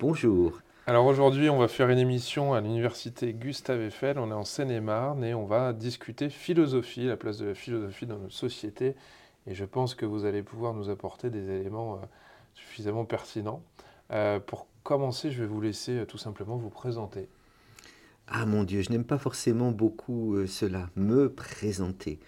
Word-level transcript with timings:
Bonjour. 0.00 0.60
Alors 0.88 1.06
aujourd'hui, 1.06 1.48
on 1.48 1.58
va 1.58 1.68
faire 1.68 1.88
une 1.88 2.00
émission 2.00 2.52
à 2.52 2.60
l'université 2.60 3.32
Gustave 3.32 3.80
Eiffel. 3.80 4.18
On 4.18 4.28
est 4.30 4.34
en 4.34 4.42
Seine-et-Marne 4.42 5.22
et 5.22 5.34
on 5.34 5.46
va 5.46 5.72
discuter 5.72 6.30
philosophie, 6.30 7.06
la 7.06 7.16
place 7.16 7.38
de 7.38 7.46
la 7.46 7.54
philosophie 7.54 8.04
dans 8.04 8.18
notre 8.18 8.34
société. 8.34 8.96
Et 9.46 9.54
je 9.54 9.64
pense 9.64 9.94
que 9.94 10.04
vous 10.04 10.24
allez 10.24 10.42
pouvoir 10.42 10.74
nous 10.74 10.90
apporter 10.90 11.30
des 11.30 11.48
éléments 11.48 11.94
euh, 11.94 12.06
suffisamment 12.54 13.04
pertinents. 13.04 13.62
Euh, 14.10 14.40
pour 14.40 14.66
commencer, 14.82 15.30
je 15.30 15.42
vais 15.42 15.48
vous 15.48 15.60
laisser 15.60 16.00
euh, 16.00 16.06
tout 16.06 16.18
simplement 16.18 16.56
vous 16.56 16.70
présenter. 16.70 17.28
Ah 18.26 18.46
mon 18.46 18.64
Dieu, 18.64 18.82
je 18.82 18.90
n'aime 18.90 19.04
pas 19.04 19.18
forcément 19.18 19.70
beaucoup 19.70 20.44
cela, 20.48 20.90
me 20.96 21.32
présenter. 21.32 22.18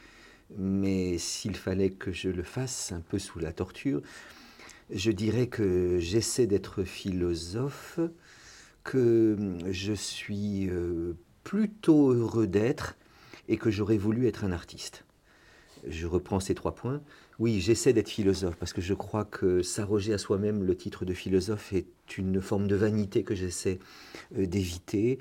Mais 0.56 1.18
s'il 1.18 1.56
fallait 1.56 1.90
que 1.90 2.12
je 2.12 2.28
le 2.28 2.44
fasse 2.44 2.92
un 2.92 3.00
peu 3.00 3.18
sous 3.18 3.40
la 3.40 3.52
torture, 3.52 4.02
je 4.90 5.10
dirais 5.10 5.48
que 5.48 5.98
j'essaie 5.98 6.46
d'être 6.46 6.84
philosophe 6.84 8.00
que 8.84 9.36
je 9.68 9.92
suis 9.92 10.68
euh, 10.70 11.14
plutôt 11.42 12.12
heureux 12.12 12.46
d'être 12.46 12.96
et 13.48 13.56
que 13.56 13.70
j'aurais 13.70 13.98
voulu 13.98 14.28
être 14.28 14.44
un 14.44 14.52
artiste. 14.52 15.04
Je 15.86 16.06
reprends 16.06 16.40
ces 16.40 16.54
trois 16.54 16.74
points. 16.74 17.00
Oui, 17.38 17.60
j'essaie 17.60 17.92
d'être 17.92 18.08
philosophe 18.08 18.56
parce 18.56 18.72
que 18.72 18.80
je 18.80 18.94
crois 18.94 19.24
que 19.24 19.62
s'arroger 19.62 20.12
à 20.12 20.18
soi-même 20.18 20.64
le 20.64 20.76
titre 20.76 21.04
de 21.04 21.14
philosophe 21.14 21.72
est 21.72 22.16
une 22.16 22.40
forme 22.40 22.66
de 22.66 22.76
vanité 22.76 23.24
que 23.24 23.34
j'essaie 23.34 23.78
euh, 24.38 24.46
d'éviter. 24.46 25.18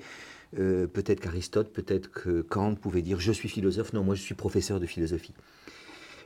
Euh, 0.58 0.86
peut-être 0.86 1.20
qu'Aristote, 1.20 1.72
peut-être 1.72 2.10
que 2.10 2.40
Kant 2.42 2.76
pouvait 2.76 3.02
dire 3.02 3.20
je 3.20 3.32
suis 3.32 3.48
philosophe. 3.48 3.92
Non, 3.92 4.04
moi 4.04 4.14
je 4.14 4.22
suis 4.22 4.34
professeur 4.34 4.80
de 4.80 4.86
philosophie. 4.86 5.34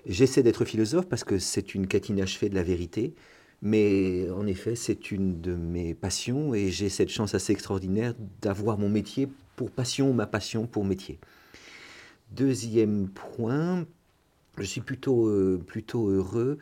J'essaie 0.06 0.42
d'être 0.42 0.64
philosophe 0.64 1.08
parce 1.08 1.24
que 1.24 1.38
c'est 1.38 1.74
une 1.74 1.86
quête 1.86 2.08
inachevée 2.08 2.48
de 2.48 2.54
la 2.54 2.62
vérité. 2.62 3.14
Mais 3.62 4.28
en 4.30 4.46
effet, 4.46 4.74
c'est 4.74 5.10
une 5.10 5.40
de 5.40 5.54
mes 5.54 5.94
passions 5.94 6.54
et 6.54 6.70
j'ai 6.70 6.88
cette 6.88 7.10
chance 7.10 7.34
assez 7.34 7.52
extraordinaire 7.52 8.14
d'avoir 8.40 8.78
mon 8.78 8.88
métier 8.88 9.28
pour 9.56 9.70
passion, 9.70 10.14
ma 10.14 10.26
passion 10.26 10.66
pour 10.66 10.84
métier. 10.84 11.18
Deuxième 12.32 13.08
point, 13.08 13.84
je 14.56 14.64
suis 14.64 14.80
plutôt, 14.80 15.28
euh, 15.28 15.62
plutôt 15.66 16.08
heureux, 16.08 16.58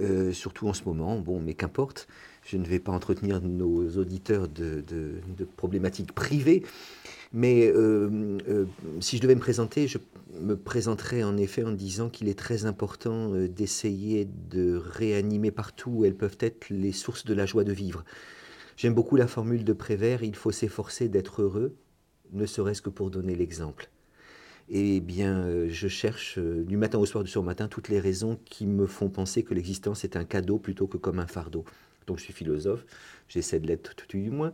euh, 0.00 0.32
surtout 0.32 0.66
en 0.66 0.72
ce 0.72 0.84
moment, 0.84 1.20
bon, 1.20 1.40
mais 1.40 1.54
qu'importe, 1.54 2.08
je 2.44 2.56
ne 2.56 2.64
vais 2.64 2.80
pas 2.80 2.90
entretenir 2.90 3.40
nos 3.40 3.96
auditeurs 3.96 4.48
de 4.48 4.82
problématiques 5.56 6.12
privées, 6.12 6.64
mais 7.34 7.66
euh, 7.66 8.38
euh, 8.48 8.64
si 9.00 9.16
je 9.16 9.22
devais 9.22 9.34
me 9.34 9.40
présenter, 9.40 9.88
je 9.88 9.98
me 10.40 10.56
présenterais 10.56 11.24
en 11.24 11.36
effet 11.36 11.64
en 11.64 11.72
disant 11.72 12.08
qu'il 12.08 12.28
est 12.28 12.38
très 12.38 12.64
important 12.64 13.34
euh, 13.34 13.48
d'essayer 13.48 14.28
de 14.50 14.76
réanimer 14.76 15.50
partout 15.50 15.90
où 15.90 16.04
elles 16.04 16.14
peuvent 16.14 16.38
être 16.38 16.70
les 16.70 16.92
sources 16.92 17.24
de 17.24 17.34
la 17.34 17.44
joie 17.44 17.64
de 17.64 17.72
vivre. 17.72 18.04
J'aime 18.76 18.94
beaucoup 18.94 19.16
la 19.16 19.26
formule 19.26 19.64
de 19.64 19.72
Prévert, 19.72 20.22
il 20.22 20.36
faut 20.36 20.52
s'efforcer 20.52 21.08
d'être 21.08 21.42
heureux, 21.42 21.74
ne 22.32 22.46
serait-ce 22.46 22.82
que 22.82 22.90
pour 22.90 23.10
donner 23.10 23.34
l'exemple. 23.34 23.90
Eh 24.68 25.00
bien, 25.00 25.68
je 25.68 25.88
cherche 25.88 26.38
du 26.38 26.76
matin 26.76 26.98
au 26.98 27.04
soir, 27.04 27.22
du 27.22 27.30
soir 27.30 27.42
au 27.42 27.46
matin, 27.46 27.68
toutes 27.68 27.88
les 27.88 28.00
raisons 28.00 28.38
qui 28.46 28.66
me 28.66 28.86
font 28.86 29.10
penser 29.10 29.42
que 29.42 29.54
l'existence 29.54 30.04
est 30.04 30.16
un 30.16 30.24
cadeau 30.24 30.58
plutôt 30.58 30.86
que 30.86 30.96
comme 30.96 31.18
un 31.18 31.26
fardeau. 31.26 31.64
Donc 32.06 32.18
je 32.18 32.24
suis 32.24 32.32
philosophe, 32.32 32.84
j'essaie 33.28 33.60
de 33.60 33.66
l'être 33.66 33.94
tout 33.94 34.06
du 34.16 34.30
moins 34.30 34.52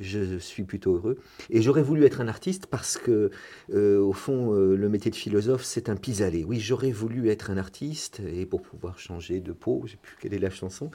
je 0.00 0.38
suis 0.38 0.64
plutôt 0.64 0.96
heureux. 0.96 1.18
Et 1.50 1.62
j'aurais 1.62 1.82
voulu 1.82 2.04
être 2.04 2.20
un 2.20 2.28
artiste 2.28 2.66
parce 2.66 2.96
que, 2.96 3.30
euh, 3.72 4.00
au 4.00 4.12
fond, 4.12 4.54
euh, 4.54 4.74
le 4.74 4.88
métier 4.88 5.10
de 5.10 5.16
philosophe, 5.16 5.62
c'est 5.62 5.88
un 5.88 5.96
pis-aller. 5.96 6.44
Oui, 6.44 6.58
j'aurais 6.58 6.90
voulu 6.90 7.28
être 7.28 7.50
un 7.50 7.58
artiste, 7.58 8.20
et 8.20 8.46
pour 8.46 8.62
pouvoir 8.62 8.98
changer 8.98 9.40
de 9.40 9.52
peau, 9.52 9.82
je 9.84 9.92
sais 9.92 9.98
plus 10.02 10.16
quelle 10.20 10.34
est 10.34 10.38
la 10.38 10.50
chanson, 10.50 10.90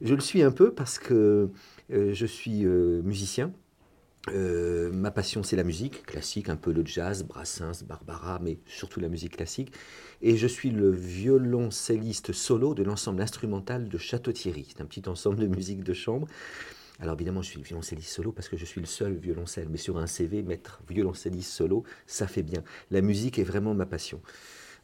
je 0.00 0.14
le 0.14 0.20
suis 0.20 0.42
un 0.42 0.50
peu 0.50 0.72
parce 0.72 0.98
que 0.98 1.48
euh, 1.92 2.12
je 2.12 2.26
suis 2.26 2.64
musicien. 2.64 3.52
ma 4.26 5.10
passion, 5.12 5.44
c'est 5.44 5.56
la 5.56 5.64
musique 5.64 6.04
classique, 6.04 6.48
un 6.48 6.56
peu 6.56 6.72
le 6.72 6.84
jazz, 6.84 7.22
Brassens, 7.24 7.84
Barbara, 7.86 8.40
mais 8.42 8.58
surtout 8.66 8.98
la 8.98 9.08
musique 9.08 9.36
classique. 9.36 9.72
Et 10.20 10.36
je 10.36 10.46
suis 10.48 10.70
le 10.70 10.90
violoncelliste 10.90 12.32
solo 12.32 12.74
de 12.74 12.82
l'ensemble 12.82 13.22
instrumental 13.22 13.88
de 13.88 13.98
Château-Thierry. 13.98 14.66
C'est 14.68 14.82
un 14.82 14.86
petit 14.86 15.08
ensemble 15.08 15.36
de 15.36 15.46
musique 15.46 15.84
de 15.84 15.92
chambre. 15.92 16.26
Alors 17.02 17.16
évidemment, 17.16 17.42
je 17.42 17.48
suis 17.48 17.60
violoncelliste 17.60 18.10
solo 18.10 18.30
parce 18.30 18.48
que 18.48 18.56
je 18.56 18.64
suis 18.64 18.80
le 18.80 18.86
seul 18.86 19.14
violoncelle, 19.14 19.66
mais 19.68 19.76
sur 19.76 19.98
un 19.98 20.06
CV, 20.06 20.44
mettre 20.44 20.80
violoncelliste 20.88 21.50
solo, 21.50 21.82
ça 22.06 22.28
fait 22.28 22.44
bien. 22.44 22.62
La 22.92 23.00
musique 23.00 23.40
est 23.40 23.44
vraiment 23.44 23.74
ma 23.74 23.86
passion. 23.86 24.20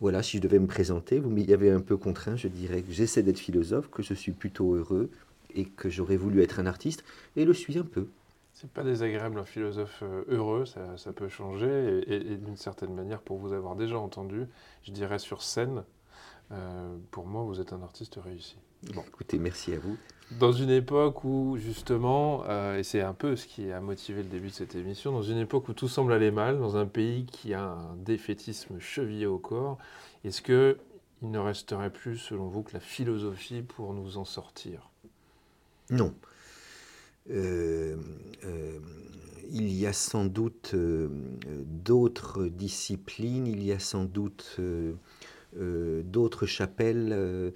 Voilà, 0.01 0.25
si 0.25 0.39
je 0.39 0.43
devais 0.43 0.59
me 0.59 0.67
présenter, 0.67 1.21
vous 1.21 1.31
m'y 1.31 1.53
avez 1.53 1.71
un 1.71 1.81
peu 1.81 1.97
contraint, 1.97 2.35
je 2.35 2.49
dirais 2.49 2.83
que 2.83 2.91
j'essaie 2.91 3.23
d'être 3.23 3.39
philosophe, 3.39 3.89
que 3.89 4.03
je 4.03 4.15
suis 4.15 4.33
plutôt 4.33 4.75
heureux 4.75 5.11
et 5.55 5.67
que 5.67 5.89
j'aurais 5.89 6.17
voulu 6.17 6.43
être 6.43 6.59
un 6.59 6.67
artiste, 6.67 7.05
et 7.37 7.45
le 7.45 7.55
suis 7.55 7.79
un 7.79 7.85
peu. 7.85 8.09
C'est 8.53 8.71
pas 8.71 8.83
désagréable 8.83 9.39
un 9.39 9.45
philosophe 9.45 10.03
euh, 10.03 10.25
heureux, 10.27 10.65
ça, 10.67 11.13
peut 11.13 11.29
changer, 11.29 12.03
et, 12.09 12.37
d'une 12.37 12.57
certaine 12.57 12.95
manière, 12.95 13.21
pour 13.21 13.39
vous 13.39 13.53
avoir 13.53 13.77
déjà 13.77 13.97
entendu, 13.97 14.47
je 14.83 14.91
dirais 14.91 15.21
sur 15.21 15.43
scène, 15.43 15.85
euh, 16.53 16.97
pour 17.11 17.27
moi, 17.27 17.43
vous 17.43 17.61
êtes 17.61 17.73
un 17.73 17.83
artiste 17.83 18.19
réussi. 18.23 18.57
Bon, 18.95 19.03
écoutez, 19.07 19.39
merci 19.39 19.73
à 19.73 19.79
vous. 19.79 19.97
Dans 20.39 20.53
une 20.53 20.71
époque 20.71 21.25
où, 21.25 21.57
justement, 21.59 22.45
euh, 22.49 22.79
et 22.79 22.83
c'est 22.83 23.01
un 23.01 23.15
peu 23.15 23.35
ce 23.35 23.47
qui 23.47 23.73
a 23.73 23.81
motivé 23.81 24.23
le 24.23 24.29
début 24.29 24.49
de 24.49 24.53
cette 24.53 24.75
émission, 24.75 25.13
dans 25.13 25.23
une 25.23 25.39
époque 25.39 25.69
où 25.69 25.73
tout 25.73 25.89
semble 25.89 26.13
aller 26.13 26.31
mal, 26.31 26.59
dans 26.59 26.77
un 26.77 26.87
pays 26.87 27.27
qui 27.27 27.55
a 27.55 27.65
un 27.65 27.97
défaitisme 27.97 28.79
chevillé 28.79 29.27
au 29.27 29.39
corps, 29.39 29.79
est-ce 30.25 30.43
qu'il 30.43 30.77
ne 31.23 31.39
resterait 31.39 31.93
plus, 31.93 32.19
selon 32.19 32.47
vous, 32.49 32.63
que 32.63 32.75
la 32.75 32.81
philosophie 32.81 33.63
pour 33.63 33.95
nous 33.95 34.17
en 34.17 34.25
sortir? 34.25 34.91
Non. 35.91 36.15
Euh, 37.31 37.97
euh, 38.45 38.79
il 39.51 39.73
y 39.73 39.87
a 39.87 39.95
sans 39.95 40.27
doute 40.27 40.75
d'autres 40.75 42.47
disciplines, 42.47 43.47
il 43.47 43.63
y 43.63 43.73
a 43.73 43.79
sans 43.79 44.05
doute 44.05 44.61
d'autres 45.55 46.47
chapelles 46.47 47.53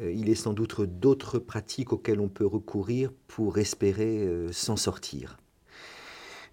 euh, 0.00 0.12
il 0.12 0.28
est 0.28 0.34
sans 0.34 0.52
doute 0.52 0.82
d'autres 0.82 1.38
pratiques 1.38 1.92
auxquelles 1.92 2.20
on 2.20 2.28
peut 2.28 2.46
recourir 2.46 3.10
pour 3.28 3.58
espérer 3.58 4.26
euh, 4.26 4.52
s'en 4.52 4.76
sortir. 4.76 5.38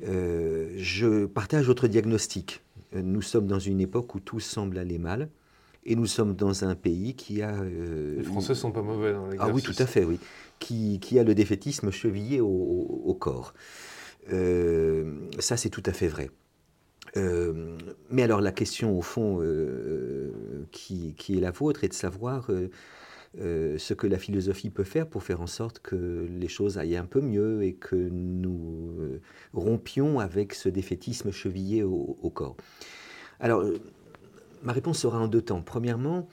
Euh, 0.05 0.73
je 0.77 1.25
partage 1.25 1.65
votre 1.65 1.87
diagnostic. 1.87 2.61
Nous 2.95 3.21
sommes 3.21 3.47
dans 3.47 3.59
une 3.59 3.81
époque 3.81 4.13
où 4.15 4.19
tout 4.19 4.39
semble 4.39 4.77
aller 4.77 4.97
mal. 4.97 5.29
Et 5.85 5.95
nous 5.95 6.05
sommes 6.05 6.33
dans 6.33 6.63
un 6.63 6.75
pays 6.75 7.13
qui 7.13 7.41
a... 7.41 7.61
les 7.63 8.23
Français 8.23 8.55
sont 8.55 8.71
pas 8.71 8.81
mauvais 8.81 9.11
dans 9.11 9.27
l'exercice. 9.27 9.51
Ah 9.51 9.53
oui, 9.53 9.61
tout 9.61 9.75
à 9.77 9.85
fait, 9.85 10.05
oui. 10.05 10.17
Qui, 10.59 10.99
qui 11.01 11.19
a 11.19 11.23
le 11.23 11.35
défaitisme 11.35 11.91
chevillé 11.91 12.39
au, 12.39 13.17
corps. 13.19 13.53
ça, 14.29 15.57
c'est 15.57 15.69
tout 15.69 15.83
à 15.85 15.91
fait 15.91 16.07
vrai. 16.07 16.29
Mais 17.15 18.23
alors 18.23 18.41
la 18.41 18.51
question, 18.51 18.97
au 18.97 19.01
fond, 19.01 19.41
qui, 20.71 21.13
qui, 21.15 21.37
est 21.37 21.41
la 21.41 21.51
vôtre, 21.51 21.83
est 21.83 21.89
de 21.89 21.93
savoir 21.93 22.49
euh, 23.39 23.79
ce 23.79 23.95
que 23.95 24.05
la 24.05 24.19
philosophie 24.19 24.69
peut 24.69 24.83
faire 24.83 25.07
pour 25.07 25.23
faire 25.23 25.41
en 25.41 25.47
sorte 25.47 25.79
que 25.79 26.27
les 26.29 26.47
choses 26.47 26.77
aillent 26.77 26.97
un 26.97 27.05
peu 27.05 27.19
mieux 27.19 27.63
et 27.63 27.73
que 27.73 27.95
nous 27.95 28.95
euh, 28.99 29.21
rompions 29.53 30.19
avec 30.19 30.53
ce 30.53 30.69
défaitisme 30.69 31.31
chevillé 31.31 31.81
au, 31.81 32.29
corps. 32.29 32.55
Alors, 33.39 33.61
euh, 33.61 33.79
ma 34.61 34.71
réponse 34.71 34.99
sera 34.99 35.19
en 35.19 35.27
deux 35.27 35.41
temps. 35.41 35.63
Premièrement, 35.63 36.27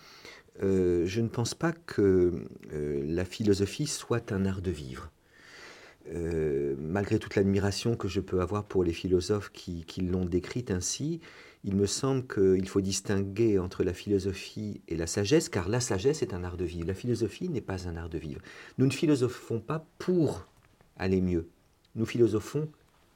je 0.62 1.20
ne 1.22 1.28
pense 1.28 1.54
pas 1.54 1.72
que 1.72 2.44
la 2.70 3.24
philosophie 3.24 3.86
soit 3.86 4.30
un 4.30 4.44
art 4.44 4.60
de 4.60 4.70
vivre. 4.70 5.10
Malgré 6.06 7.18
toute 7.18 7.36
l'admiration 7.36 7.96
que 7.96 8.08
je 8.08 8.20
peux 8.20 8.40
avoir 8.40 8.64
pour 8.64 8.84
les 8.84 8.92
philosophes 8.92 9.50
qui 9.52 10.00
l'ont 10.00 10.24
décrite 10.24 10.70
ainsi, 10.70 11.20
il 11.62 11.76
me 11.76 11.86
semble 11.86 12.26
qu'il 12.26 12.66
faut 12.68 12.80
distinguer 12.80 13.58
entre 13.58 13.84
la 13.84 13.92
philosophie 13.92 14.80
et 14.88 14.96
la 14.96 15.06
sagesse, 15.06 15.50
car 15.50 15.68
la 15.68 15.80
sagesse 15.80 16.22
est 16.22 16.32
un 16.32 16.42
art 16.42 16.56
de 16.56 16.64
vivre. 16.64 16.86
La 16.86 16.94
philosophie 16.94 17.50
n'est 17.50 17.60
pas 17.60 17.86
un 17.86 17.96
art 17.96 18.08
de 18.08 18.16
vivre. 18.16 18.40
Nous 18.78 18.86
ne 18.86 18.90
philosophons 18.90 19.60
pas 19.60 19.86
pour 19.98 20.46
aller 20.96 21.20
mieux. 21.20 21.48
Nous 21.96 22.06
philosophons 22.06 22.68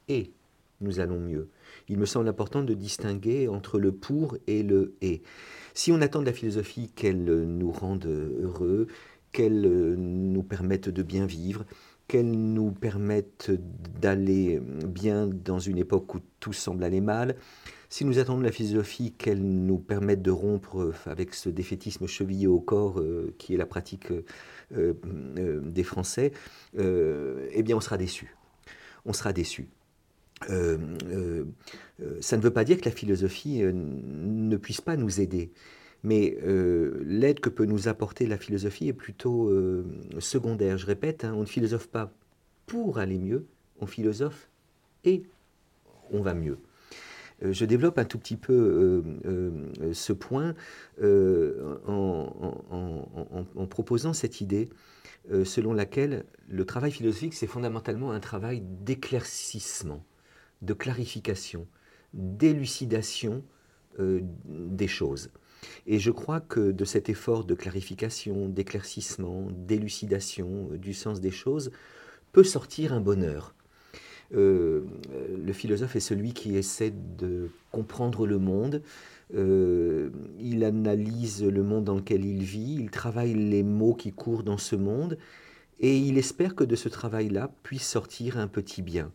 et 0.09 0.31
nous 0.79 0.99
allons 0.99 1.19
mieux. 1.19 1.49
Il 1.89 1.97
me 1.97 2.05
semble 2.05 2.27
important 2.27 2.63
de 2.63 2.75
distinguer 2.75 3.47
entre 3.47 3.79
le 3.79 3.91
pour 3.91 4.37
et 4.45 4.61
le 4.61 4.93
et. 5.01 5.23
Si 5.73 5.91
on 5.91 6.01
attend 6.01 6.19
de 6.19 6.25
la 6.25 6.33
philosophie 6.33 6.91
qu'elle 6.95 7.23
nous 7.23 7.71
rende 7.71 8.05
heureux, 8.05 8.87
qu'elles 9.31 9.95
nous 9.95 10.43
permettent 10.43 10.89
de 10.89 11.03
bien 11.03 11.25
vivre, 11.25 11.65
qu'elles 12.07 12.31
nous 12.31 12.71
permettent 12.71 13.51
d'aller 14.01 14.59
bien 14.59 15.27
dans 15.27 15.59
une 15.59 15.77
époque 15.77 16.15
où 16.15 16.19
tout 16.39 16.53
semble 16.53 16.83
aller 16.83 17.01
mal, 17.01 17.35
si 17.89 18.05
nous 18.05 18.19
attendons 18.19 18.41
la 18.41 18.51
philosophie 18.51 19.13
qu'elle 19.13 19.41
nous 19.41 19.77
permette 19.77 20.21
de 20.21 20.31
rompre 20.31 20.93
avec 21.05 21.33
ce 21.33 21.49
défaitisme 21.49 22.07
chevillé 22.07 22.47
au 22.47 22.59
corps 22.59 23.01
qui 23.37 23.53
est 23.53 23.57
la 23.57 23.65
pratique 23.65 24.11
des 24.71 25.83
Français, 25.83 26.31
eh 26.77 27.63
bien 27.63 27.77
on 27.77 27.81
sera 27.81 27.97
déçu. 27.97 28.35
On 29.05 29.13
sera 29.13 29.33
déçu. 29.33 29.69
Euh, 30.49 30.77
euh, 31.07 31.45
euh, 32.01 32.17
ça 32.21 32.37
ne 32.37 32.41
veut 32.41 32.51
pas 32.51 32.63
dire 32.63 32.77
que 32.77 32.85
la 32.85 32.91
philosophie 32.91 33.61
ne 33.63 34.57
puisse 34.57 34.81
pas 34.81 34.97
nous 34.97 35.21
aider. 35.21 35.51
Mais 36.03 36.37
l'aide 37.03 37.39
que 37.39 37.49
peut 37.49 37.65
nous 37.65 37.87
apporter 37.87 38.27
la 38.27 38.37
philosophie 38.37 38.87
est 38.87 38.93
plutôt 38.93 39.51
secondaire. 40.19 40.77
Je 40.77 40.85
répète, 40.85 41.25
hein, 41.25 41.33
on 41.35 41.41
ne 41.41 41.45
philosophe 41.45 41.87
pas 41.87 42.11
pour 42.67 42.99
aller 42.99 43.17
mieux, 43.17 43.45
on 43.79 43.87
philosophe 43.87 44.49
et 45.03 45.23
on 46.11 46.21
va 46.21 46.35
mieux. 46.35 46.59
je 47.41 47.65
développe 47.65 47.97
un 47.97 48.05
tout 48.05 48.19
petit 48.19 48.37
peu 48.37 49.03
ce 49.93 50.13
point 50.13 50.53
en, 51.87 52.27
proposant 53.67 54.13
cette 54.13 54.41
idée 54.41 54.69
selon 55.43 55.73
laquelle 55.73 56.25
le 56.47 56.65
travail 56.65 56.91
philosophique, 56.91 57.33
c'est 57.33 57.47
fondamentalement 57.47 58.11
un 58.11 58.19
travail 58.19 58.61
d'éclaircissement 58.61 60.03
de 60.61 60.73
clarification, 60.73 61.67
d'élucidation 62.13 63.43
euh, 63.99 64.21
des 64.47 64.87
choses. 64.87 65.29
Et 65.87 65.99
je 65.99 66.11
crois 66.11 66.39
que 66.39 66.71
de 66.71 66.85
cet 66.85 67.09
effort 67.09 67.43
de 67.43 67.53
clarification, 67.53 68.49
d'éclaircissement, 68.49 69.47
d'élucidation 69.51 70.69
euh, 70.71 70.77
du 70.77 70.93
sens 70.93 71.21
des 71.21 71.31
choses, 71.31 71.71
peut 72.31 72.43
sortir 72.43 72.93
un 72.93 73.01
bonheur. 73.01 73.53
Euh, 74.33 74.81
le 75.45 75.53
philosophe 75.53 75.95
est 75.95 76.01
celui 76.01 76.33
qui 76.33 76.57
essaie 76.57 76.91
de 76.91 77.49
comprendre 77.71 78.25
le 78.25 78.39
monde, 78.39 78.81
il 79.33 80.63
analyse 80.63 81.43
le 81.43 81.63
monde 81.63 81.83
dans 81.83 81.95
lequel 81.95 82.23
il 82.23 82.43
vit, 82.43 82.77
il 82.79 82.91
travaille 82.91 83.33
les 83.33 83.63
mots 83.63 83.95
qui 83.95 84.11
courent 84.11 84.43
dans 84.43 84.59
ce 84.59 84.75
monde, 84.75 85.17
et 85.79 85.97
il 85.97 86.17
espère 86.17 86.55
que 86.55 86.63
de 86.63 86.75
ce 86.75 86.89
travail-là 86.89 87.51
puisse 87.63 87.87
sortir 87.87 88.37
un 88.37 88.47
petit 88.47 88.81
bien. 88.81 89.11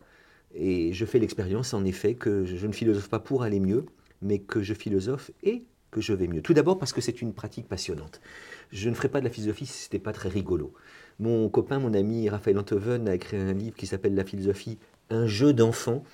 Et 0.54 0.92
je 0.92 1.04
fais 1.04 1.18
l'expérience, 1.18 1.74
en 1.74 1.84
effet, 1.84 2.14
que 2.14 2.44
je 2.44 2.66
ne 2.66 2.72
philosophe 2.72 3.08
pas 3.08 3.20
pour 3.20 3.42
aller 3.42 3.60
mieux, 3.60 3.86
mais 4.20 4.38
que 4.38 4.62
je 4.62 4.74
philosophe 4.74 5.30
et 5.42 5.64
que 5.90 6.00
je 6.00 6.12
vais 6.12 6.26
mieux. 6.26 6.42
Tout 6.42 6.54
d'abord 6.54 6.78
parce 6.78 6.92
que 6.92 7.00
c'est 7.00 7.20
une 7.22 7.32
pratique 7.32 7.68
passionnante. 7.68 8.20
Je 8.72 8.88
ne 8.88 8.94
ferais 8.94 9.08
pas 9.08 9.20
de 9.20 9.24
la 9.24 9.30
philosophie 9.30 9.66
si 9.66 9.78
ce 9.78 9.86
n'était 9.86 9.98
pas 9.98 10.12
très 10.12 10.28
rigolo. 10.28 10.72
Mon 11.18 11.48
copain, 11.48 11.78
mon 11.78 11.92
ami 11.94 12.28
Raphaël 12.28 12.58
Antoven 12.58 13.08
a 13.08 13.14
écrit 13.14 13.36
un 13.36 13.52
livre 13.52 13.76
qui 13.76 13.86
s'appelle 13.86 14.14
La 14.14 14.24
philosophie, 14.24 14.78
un 15.10 15.26
jeu 15.26 15.52
d'enfant, 15.52 16.04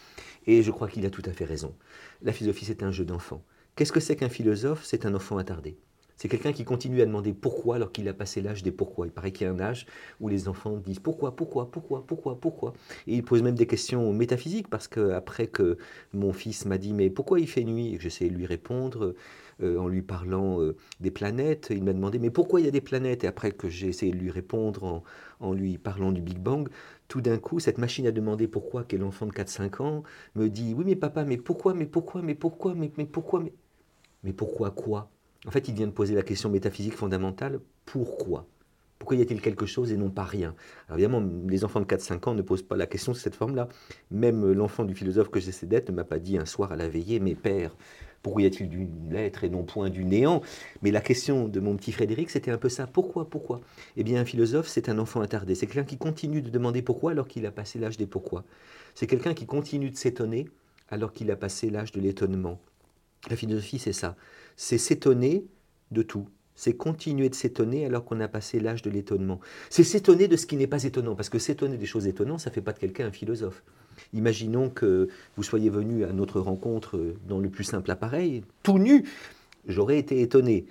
et 0.46 0.62
je 0.62 0.70
crois 0.70 0.88
qu'il 0.88 1.04
a 1.06 1.10
tout 1.10 1.22
à 1.26 1.32
fait 1.32 1.44
raison. 1.44 1.74
La 2.22 2.32
philosophie, 2.32 2.64
c'est 2.64 2.82
un 2.82 2.90
jeu 2.90 3.04
d'enfant. 3.04 3.42
Qu'est-ce 3.76 3.92
que 3.92 4.00
c'est 4.00 4.16
qu'un 4.16 4.30
philosophe? 4.30 4.84
C'est 4.84 5.04
un 5.04 5.14
enfant 5.14 5.36
attardé. 5.36 5.76
C'est 6.16 6.28
quelqu'un 6.28 6.52
qui 6.52 6.64
continue 6.64 7.02
à 7.02 7.06
demander 7.06 7.34
pourquoi 7.34 7.76
alors 7.76 7.92
qu'il 7.92 8.08
a 8.08 8.14
passé 8.14 8.40
l'âge 8.40 8.62
des 8.62 8.70
pourquoi. 8.70 9.06
Il 9.06 9.12
paraît 9.12 9.32
qu'il 9.32 9.46
y 9.46 9.50
a 9.50 9.52
un 9.52 9.60
âge 9.60 9.86
où 10.18 10.28
les 10.28 10.48
enfants 10.48 10.78
disent 10.78 10.98
pourquoi, 10.98 11.36
pourquoi, 11.36 11.70
pourquoi, 11.70 12.06
pourquoi, 12.06 12.40
pourquoi. 12.40 12.72
Et 13.06 13.16
ils 13.16 13.22
posent 13.22 13.42
même 13.42 13.54
des 13.54 13.66
questions 13.66 14.12
métaphysiques 14.14 14.68
parce 14.68 14.88
que 14.88 15.10
après 15.10 15.46
que 15.46 15.76
mon 16.14 16.32
fils 16.32 16.64
m'a 16.64 16.78
dit 16.78 16.94
mais 16.94 17.10
pourquoi 17.10 17.38
il 17.38 17.46
fait 17.46 17.64
nuit? 17.64 17.92
Et 17.92 17.96
que 17.98 18.02
j'essaie 18.02 18.30
de 18.30 18.34
lui 18.34 18.46
répondre 18.46 19.14
euh, 19.62 19.78
en 19.78 19.88
lui 19.88 20.02
parlant 20.02 20.60
euh, 20.60 20.76
des 21.00 21.10
planètes, 21.10 21.68
il 21.70 21.82
m'a 21.82 21.92
demandé 21.94 22.18
mais 22.18 22.30
pourquoi 22.30 22.60
il 22.60 22.66
y 22.66 22.68
a 22.68 22.72
des 22.72 22.80
planètes? 22.80 23.24
Et 23.24 23.26
après 23.26 23.52
que 23.52 23.68
j'ai 23.68 23.88
essayé 23.88 24.12
de 24.12 24.18
lui 24.18 24.30
répondre 24.30 25.02
en, 25.40 25.52
lui 25.52 25.78
parlant 25.78 26.12
du 26.12 26.20
Big 26.20 26.38
Bang, 26.38 26.68
tout 27.08 27.20
d'un 27.20 27.38
coup, 27.38 27.58
cette 27.58 27.78
machine 27.78 28.06
à 28.06 28.12
demander 28.12 28.48
pourquoi, 28.48 28.84
quel 28.84 29.02
enfant 29.02 29.26
de 29.26 29.32
4-5 29.32 29.82
ans, 29.82 30.02
me 30.34 30.48
dit 30.48 30.74
Oui, 30.74 30.84
mais 30.84 30.96
papa, 30.96 31.24
mais 31.24 31.36
pourquoi, 31.38 31.74
mais 31.74 31.86
pourquoi, 31.86 32.22
mais 32.22 32.34
pourquoi, 32.34 32.74
mais, 32.74 32.90
mais 32.98 33.06
pourquoi, 33.06 33.40
mais, 33.40 33.52
mais 34.24 34.32
pourquoi 34.32 34.70
quoi? 34.70 35.10
En 35.46 35.50
fait, 35.50 35.68
il 35.68 35.74
vient 35.74 35.86
de 35.86 35.92
poser 35.92 36.14
la 36.14 36.22
question 36.22 36.50
métaphysique 36.50 36.94
fondamentale, 36.94 37.60
pourquoi? 37.84 38.46
Pourquoi 38.98 39.16
y 39.16 39.22
a-t-il 39.22 39.40
quelque 39.40 39.66
chose 39.66 39.92
et 39.92 39.96
non 39.96 40.10
pas 40.10 40.24
rien? 40.24 40.54
Alors 40.88 40.98
évidemment, 40.98 41.22
les 41.48 41.64
enfants 41.64 41.80
de 41.80 41.86
4-5 41.86 42.28
ans 42.28 42.34
ne 42.34 42.42
posent 42.42 42.62
pas 42.62 42.76
la 42.76 42.86
question 42.86 43.12
de 43.12 43.16
cette 43.16 43.34
forme-là. 43.34 43.68
Même 44.10 44.52
l'enfant 44.52 44.84
du 44.84 44.94
philosophe 44.94 45.28
que 45.28 45.40
j'essaie 45.40 45.66
d'être 45.66 45.90
ne 45.90 45.94
m'a 45.94 46.04
pas 46.04 46.18
dit 46.18 46.38
un 46.38 46.46
soir 46.46 46.72
à 46.72 46.76
la 46.76 46.88
veillée, 46.88 47.20
mais 47.20 47.34
père, 47.34 47.76
pourquoi 48.22 48.42
y 48.42 48.46
a-t-il 48.46 48.68
du 48.68 48.88
l'être 49.10 49.44
et 49.44 49.50
non 49.50 49.64
point 49.64 49.90
du 49.90 50.04
néant? 50.04 50.40
Mais 50.82 50.90
la 50.90 51.00
question 51.00 51.46
de 51.46 51.60
mon 51.60 51.76
petit 51.76 51.92
Frédéric, 51.92 52.30
c'était 52.30 52.50
un 52.50 52.58
peu 52.58 52.68
ça. 52.68 52.86
Pourquoi 52.86 53.28
Pourquoi? 53.28 53.60
Eh 53.96 54.04
bien, 54.04 54.20
un 54.20 54.24
philosophe, 54.24 54.66
c'est 54.66 54.88
un 54.88 54.98
enfant 54.98 55.20
attardé. 55.20 55.54
C'est 55.54 55.66
quelqu'un 55.66 55.84
qui 55.84 55.98
continue 55.98 56.42
de 56.42 56.50
demander 56.50 56.82
pourquoi 56.82 57.12
alors 57.12 57.28
qu'il 57.28 57.46
a 57.46 57.52
passé 57.52 57.78
l'âge 57.78 57.98
des 57.98 58.06
pourquoi. 58.06 58.44
C'est 58.94 59.06
quelqu'un 59.06 59.34
qui 59.34 59.46
continue 59.46 59.90
de 59.90 59.96
s'étonner 59.96 60.48
alors 60.88 61.12
qu'il 61.12 61.30
a 61.30 61.36
passé 61.36 61.70
l'âge 61.70 61.92
de 61.92 62.00
l'étonnement. 62.00 62.58
La 63.28 63.36
philosophie, 63.36 63.78
c'est 63.78 63.92
ça 63.92 64.16
c'est 64.56 64.78
s'étonner 64.78 65.44
de 65.90 66.02
tout. 66.02 66.28
C'est 66.56 66.74
continuer 66.74 67.28
de 67.28 67.34
s'étonner 67.34 67.86
alors 67.86 68.04
qu'on 68.04 68.20
a 68.20 68.28
passé 68.28 68.58
l'âge 68.60 68.82
de 68.82 68.90
l'étonnement. 68.90 69.40
C'est 69.70 69.84
s'étonner 69.84 70.26
de 70.26 70.36
ce 70.36 70.46
qui 70.46 70.56
n'est 70.56 70.66
pas 70.66 70.82
étonnant, 70.84 71.14
parce 71.14 71.28
que 71.28 71.38
s'étonner 71.38 71.76
des 71.76 71.86
choses 71.86 72.06
étonnantes, 72.06 72.40
ça 72.40 72.50
ne 72.50 72.54
fait 72.54 72.62
pas 72.62 72.72
de 72.72 72.78
quelqu'un 72.78 73.06
un 73.06 73.12
philosophe. 73.12 73.62
Imaginons 74.12 74.70
que 74.70 75.08
vous 75.36 75.42
soyez 75.42 75.70
venu 75.70 76.04
à 76.04 76.12
notre 76.12 76.40
rencontre 76.40 77.14
dans 77.28 77.38
le 77.38 77.48
plus 77.48 77.64
simple 77.64 77.90
appareil, 77.90 78.42
tout 78.62 78.78
nu. 78.78 79.04
J'aurais 79.68 79.98
été 79.98 80.20
étonné. 80.20 80.66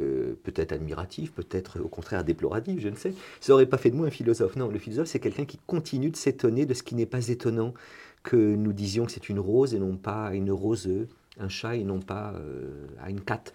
Euh, 0.00 0.34
peut-être 0.44 0.70
admiratif, 0.70 1.32
peut-être 1.32 1.80
au 1.80 1.88
contraire 1.88 2.22
déploratif, 2.22 2.78
je 2.78 2.88
ne 2.88 2.94
sais. 2.94 3.14
Ça 3.40 3.52
n'aurait 3.52 3.66
pas 3.66 3.78
fait 3.78 3.90
de 3.90 3.96
moi 3.96 4.06
un 4.06 4.10
philosophe. 4.10 4.54
Non, 4.54 4.68
le 4.68 4.78
philosophe, 4.78 5.08
c'est 5.08 5.18
quelqu'un 5.18 5.44
qui 5.44 5.58
continue 5.66 6.10
de 6.10 6.16
s'étonner 6.16 6.66
de 6.66 6.74
ce 6.74 6.84
qui 6.84 6.94
n'est 6.94 7.06
pas 7.06 7.28
étonnant, 7.28 7.74
que 8.22 8.36
nous 8.36 8.72
disions 8.72 9.06
que 9.06 9.12
c'est 9.12 9.28
une 9.28 9.40
rose 9.40 9.74
et 9.74 9.78
non 9.78 9.96
pas 9.96 10.34
une 10.34 10.52
roseux, 10.52 11.08
un 11.38 11.48
chat 11.48 11.76
et 11.76 11.84
non 11.84 12.00
pas 12.00 12.34
euh, 12.34 12.86
à 13.00 13.10
une 13.10 13.20
cat, 13.20 13.52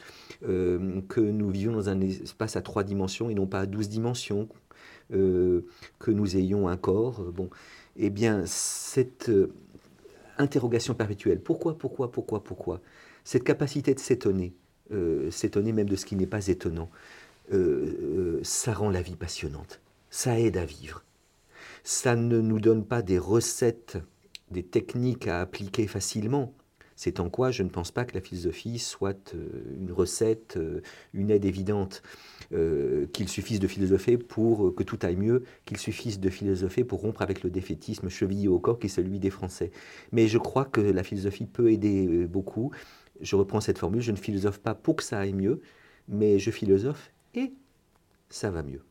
euh, 0.48 1.02
que 1.08 1.22
nous 1.22 1.50
vivions 1.50 1.74
dans 1.74 1.90
un 1.90 2.00
espace 2.02 2.56
à 2.56 2.62
trois 2.62 2.84
dimensions 2.84 3.30
et 3.30 3.34
non 3.34 3.48
pas 3.48 3.62
à 3.62 3.66
douze 3.66 3.90
dimensions, 3.90 4.48
euh, 5.14 5.62
que 6.00 6.12
nous 6.12 6.38
ayons 6.38 6.68
un 6.68 6.78
corps. 6.78 7.22
Bon, 7.32 7.50
eh 7.98 8.10
bien, 8.10 8.44
cette 8.46 9.32
interrogation 10.38 10.94
perpétuelle, 10.94 11.40
pourquoi, 11.40 11.78
pourquoi, 11.78 12.12
pourquoi, 12.12 12.44
pourquoi, 12.44 12.82
cette 13.24 13.44
capacité 13.44 13.94
de 13.94 14.00
s'étonner, 14.00 14.54
s'étonner 15.30 15.72
même 15.72 15.90
de 15.90 15.96
ce 15.96 16.06
qui 16.06 16.16
n'est 16.16 16.28
pas 16.28 16.48
étonnant, 16.48 16.90
ça 18.42 18.74
rend 18.74 18.90
la 18.90 19.02
vie 19.02 19.16
passionnante, 19.16 19.80
ça 20.10 20.40
aide 20.40 20.58
à 20.58 20.66
vivre. 20.66 21.04
Ça 21.84 22.16
ne 22.16 22.40
nous 22.42 22.60
donne 22.60 22.86
pas 22.86 23.02
des 23.02 23.20
recettes, 23.20 23.98
des 24.50 24.64
techniques 24.64 25.28
à 25.28 25.42
appliquer 25.42 25.86
facilement, 25.86 26.54
c'est 27.04 27.20
en 27.20 27.30
quoi 27.30 27.52
je 27.52 27.64
ne 27.64 27.70
pense 27.70 27.92
pas 27.92 28.06
que 28.06 28.14
la 28.14 28.22
philosophie 28.22 28.80
soit 28.80 29.34
euh, 29.36 29.76
une 29.78 29.92
recette, 29.92 30.56
euh, 30.56 30.82
une 31.14 31.32
aide 31.32 31.44
évidente, 31.44 32.02
euh, 32.54 33.08
qu'il 33.08 33.28
suffise 33.28 33.60
de 33.60 33.68
philosopher 33.68 34.18
pour 34.18 34.74
que 34.74 34.84
tout 34.84 35.00
aille 35.02 35.18
mieux, 35.18 35.44
qu'il 35.66 35.76
suffise 35.76 36.22
de 36.22 36.30
philosopher 36.30 36.86
pour 36.86 37.02
rompre 37.02 37.22
avec 37.22 37.44
le 37.44 37.50
défaitisme 37.50 38.08
chevillé 38.08 38.48
au 38.48 38.58
corps 38.58 38.80
qui 38.80 38.88
est 38.88 38.90
celui 38.90 39.20
des 39.20 39.32
Français. 39.32 39.72
Mais 40.14 40.30
je 40.30 40.38
crois 40.38 40.64
que 40.64 40.80
la 40.80 41.04
philosophie 41.04 41.46
peut 41.46 41.74
aider 41.74 42.26
beaucoup. 42.26 42.72
Je 43.20 43.36
reprends 43.36 43.60
cette 43.60 43.80
formule, 43.80 44.02
je 44.02 44.12
ne 44.12 44.18
philosophe 44.18 44.60
pas 44.60 44.74
pour 44.74 44.96
que 44.96 45.04
ça 45.04 45.20
aille 45.20 45.34
mieux, 45.34 45.62
mais 46.08 46.40
je 46.40 46.52
philosophe 46.52 47.12
et 47.36 47.52
ça 48.30 48.50
va 48.50 48.64
mieux. 48.64 48.82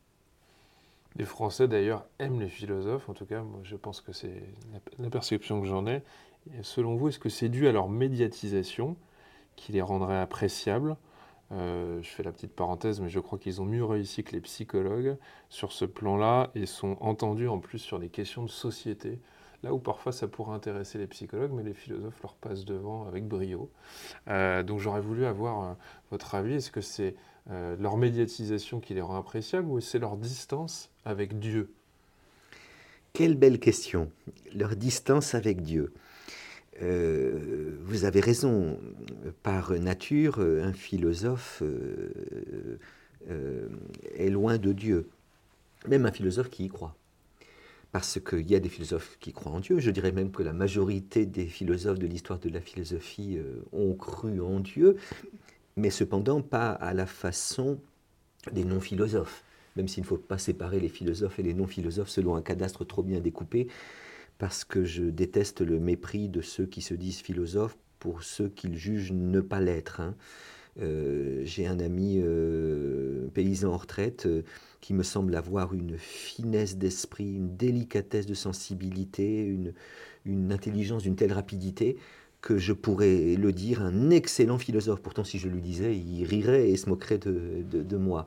Les 1.16 1.24
Français 1.24 1.66
d'ailleurs 1.66 2.04
aiment 2.18 2.40
les 2.40 2.48
philosophes, 2.48 3.08
en 3.08 3.14
tout 3.14 3.26
cas 3.26 3.42
moi 3.42 3.60
je 3.62 3.76
pense 3.76 4.02
que 4.02 4.12
c'est 4.12 4.42
la 4.98 5.08
perception 5.08 5.62
que 5.62 5.66
j'en 5.66 5.86
ai, 5.86 6.02
selon 6.62 6.96
vous, 6.96 7.08
est-ce 7.08 7.18
que 7.18 7.28
c'est 7.28 7.48
dû 7.48 7.68
à 7.68 7.72
leur 7.72 7.88
médiatisation 7.88 8.96
qui 9.56 9.72
les 9.72 9.82
rendrait 9.82 10.18
appréciables 10.18 10.96
euh, 11.52 12.00
je 12.02 12.08
fais 12.08 12.22
la 12.22 12.32
petite 12.32 12.54
parenthèse, 12.54 13.00
mais 13.00 13.10
je 13.10 13.20
crois 13.20 13.38
qu'ils 13.38 13.60
ont 13.60 13.66
mieux 13.66 13.84
réussi 13.84 14.24
que 14.24 14.32
les 14.32 14.40
psychologues 14.40 15.16
sur 15.50 15.72
ce 15.72 15.84
plan-là 15.84 16.50
et 16.54 16.66
sont 16.66 16.96
entendus 17.00 17.48
en 17.48 17.58
plus 17.58 17.78
sur 17.78 17.98
des 17.98 18.08
questions 18.08 18.42
de 18.42 18.50
société. 18.50 19.18
Là 19.62 19.72
où 19.72 19.78
parfois 19.78 20.12
ça 20.12 20.26
pourrait 20.26 20.54
intéresser 20.54 20.98
les 20.98 21.06
psychologues, 21.06 21.52
mais 21.52 21.62
les 21.62 21.74
philosophes 21.74 22.20
leur 22.22 22.34
passent 22.34 22.64
devant 22.64 23.06
avec 23.06 23.28
brio. 23.28 23.70
Euh, 24.28 24.62
donc 24.62 24.80
j'aurais 24.80 25.00
voulu 25.00 25.26
avoir 25.26 25.62
euh, 25.62 25.74
votre 26.10 26.34
avis. 26.34 26.54
Est-ce 26.54 26.70
que 26.70 26.80
c'est 26.80 27.14
leur 27.80 27.96
médiatisation 27.96 28.78
qui 28.78 28.94
les 28.94 29.00
rend 29.00 29.16
appréciables 29.16 29.68
ou 29.68 29.80
c'est 29.80 29.98
leur 29.98 30.16
distance 30.16 30.90
avec 31.04 31.40
Dieu? 31.40 31.72
Quelle 33.12 33.34
belle 33.34 33.58
question. 33.58 34.12
Leur 34.54 34.76
distance 34.76 35.34
avec 35.34 35.60
Dieu. 35.60 35.92
Euh, 36.80 37.76
vous 37.84 38.04
avez 38.04 38.20
raison, 38.20 38.78
par 39.42 39.72
nature, 39.72 40.40
un 40.40 40.72
philosophe 40.72 41.62
euh, 41.62 42.78
euh, 43.30 43.68
est 44.16 44.30
loin 44.30 44.56
de 44.56 44.72
Dieu, 44.72 45.08
même 45.88 46.06
un 46.06 46.12
philosophe 46.12 46.48
qui 46.48 46.64
y 46.64 46.68
croit. 46.68 46.96
Parce 47.92 48.18
qu'il 48.18 48.50
y 48.50 48.54
a 48.54 48.60
des 48.60 48.70
philosophes 48.70 49.18
qui 49.20 49.32
croient 49.32 49.52
en 49.52 49.60
Dieu, 49.60 49.78
je 49.78 49.90
dirais 49.90 50.12
même 50.12 50.30
que 50.30 50.42
la 50.42 50.54
majorité 50.54 51.26
des 51.26 51.46
philosophes 51.46 51.98
de 51.98 52.06
l'histoire 52.06 52.38
de 52.38 52.48
la 52.48 52.62
philosophie 52.62 53.38
ont 53.74 53.92
cru 53.92 54.40
en 54.40 54.60
Dieu, 54.60 54.96
mais 55.76 55.90
cependant 55.90 56.40
pas 56.40 56.70
à 56.70 56.94
la 56.94 57.04
façon 57.04 57.78
des 58.50 58.64
non-philosophes. 58.64 59.44
même 59.76 59.88
s'il 59.88 60.04
ne 60.04 60.06
faut 60.06 60.16
pas 60.16 60.38
séparer 60.38 60.80
les 60.80 60.88
philosophes 60.88 61.38
et 61.38 61.42
les 61.42 61.52
non-philosophes 61.52 62.08
selon 62.08 62.34
un 62.34 62.42
cadastre 62.42 62.86
trop 62.86 63.02
bien 63.02 63.20
découpé, 63.20 63.68
parce 64.42 64.64
que 64.64 64.82
je 64.82 65.04
déteste 65.04 65.60
le 65.60 65.78
mépris 65.78 66.28
de 66.28 66.40
ceux 66.40 66.66
qui 66.66 66.82
se 66.82 66.94
disent 66.94 67.20
philosophes 67.20 67.78
pour 68.00 68.24
ceux 68.24 68.48
qu'ils 68.48 68.76
jugent 68.76 69.12
ne 69.12 69.40
pas 69.40 69.60
l'être. 69.60 70.00
Hein. 70.00 70.16
Euh, 70.80 71.42
j'ai 71.44 71.68
un 71.68 71.78
ami 71.78 72.18
euh, 72.20 73.28
paysan 73.34 73.72
en 73.72 73.76
retraite 73.76 74.26
euh, 74.26 74.42
qui 74.80 74.94
me 74.94 75.04
semble 75.04 75.36
avoir 75.36 75.74
une 75.74 75.96
finesse 75.96 76.76
d'esprit, 76.76 77.36
une 77.36 77.56
délicatesse 77.56 78.26
de 78.26 78.34
sensibilité, 78.34 79.44
une, 79.44 79.74
une 80.24 80.52
intelligence 80.52 81.04
d'une 81.04 81.14
telle 81.14 81.32
rapidité 81.32 81.96
que 82.42 82.58
je 82.58 82.72
pourrais 82.72 83.36
le 83.36 83.52
dire, 83.52 83.82
un 83.82 84.10
excellent 84.10 84.58
philosophe. 84.58 85.00
Pourtant, 85.00 85.24
si 85.24 85.38
je 85.38 85.48
lui 85.48 85.62
disais, 85.62 85.96
il 85.96 86.24
rirait 86.24 86.68
et 86.68 86.76
se 86.76 86.90
moquerait 86.90 87.18
de, 87.18 87.62
de, 87.62 87.96
moi. 87.96 88.26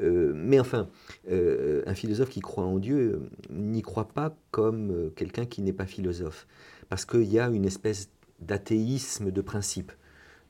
mais 0.00 0.60
enfin, 0.60 0.88
un 1.30 1.94
philosophe 1.94 2.28
qui 2.28 2.40
croit 2.40 2.64
en 2.64 2.78
Dieu 2.78 3.22
n'y 3.50 3.82
croit 3.82 4.08
pas 4.08 4.36
comme 4.50 5.10
quelqu'un 5.14 5.46
qui 5.46 5.62
n'est 5.62 5.72
pas 5.72 5.86
philosophe. 5.86 6.46
Parce 6.88 7.04
qu'il 7.04 7.32
y 7.32 7.38
a 7.38 7.48
une 7.48 7.64
espèce 7.64 8.10
d'athéisme 8.40 9.30
de 9.30 9.40
principe. 9.40 9.92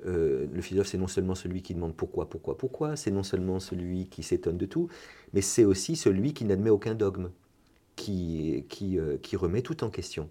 Euh, 0.05 0.47
le 0.53 0.61
philosophe, 0.61 0.89
c'est 0.89 0.99
non 0.99 1.07
seulement 1.07 1.35
celui 1.35 1.63
qui 1.63 1.75
demande 1.75 1.95
pourquoi, 1.95 2.29
pourquoi, 2.29 2.59
pourquoi, 2.59 2.97
c'est 2.97 3.11
non 3.11 3.23
seulement 3.23 3.61
celui 3.61 4.07
qui 4.07 4.23
s'étonne 4.23 4.59
de 4.59 4.67
tout, 4.67 4.89
mais 5.33 5.41
c'est 5.41 5.65
aussi 5.65 5.97
celui 5.97 6.35
qui 6.35 6.45
n'admet 6.45 6.71
aucun 6.71 6.95
dogme, 6.95 7.31
qui, 7.97 8.67
qui, 8.69 8.99
euh, 8.99 9.17
qui, 9.17 9.37
remet 9.37 9.63
tout 9.63 9.85
en 9.85 9.91
question. 9.91 10.29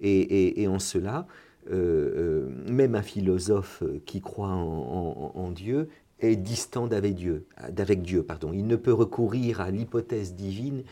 Et, 0.00 0.66
en 0.66 0.78
cela, 0.78 1.26
euh, 1.70 2.48
même 2.68 2.94
un 2.94 3.02
philosophe 3.02 3.82
qui 4.06 4.20
croit 4.20 4.48
en, 4.48 5.50
Dieu 5.50 5.88
est 6.20 6.36
distant 6.36 6.86
d'avec 6.86 7.14
Dieu, 7.14 7.46
d'avec 7.70 8.02
Dieu. 8.02 8.22
Pardon. 8.22 8.52
Il 8.52 8.66
ne 8.66 8.76
peut 8.76 8.92
recourir 8.92 9.60
à 9.60 9.70
l'hypothèse 9.70 10.34
divine 10.34 10.82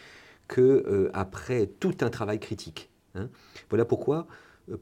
que 0.46 1.10
après 1.12 1.66
tout 1.66 1.96
un 2.00 2.10
travail 2.10 2.40
critique. 2.40 2.90
Hein. 3.14 3.28
Voilà 3.68 3.84
pourquoi, 3.84 4.26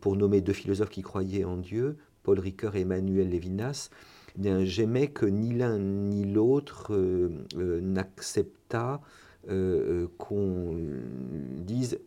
pour 0.00 0.16
nommer 0.16 0.40
deux 0.40 0.52
philosophes 0.52 0.90
qui 0.90 1.02
croyaient 1.02 1.44
en 1.44 1.56
Dieu, 1.56 1.96
Paul 2.22 2.38
Ricoeur 2.38 2.76
et 2.76 2.80
Emmanuel 2.80 3.28
Lévinas, 3.28 3.90
eh 4.44 4.66
j'aimais 4.66 5.08
que 5.08 5.26
ni 5.26 5.54
l'un 5.54 5.78
ni 5.78 6.24
l'autre 6.24 6.94
euh, 6.94 7.30
euh, 7.56 7.80
n'accepta 7.80 9.00
euh, 9.48 10.08
qu'on 10.18 10.76
dise 11.58 11.98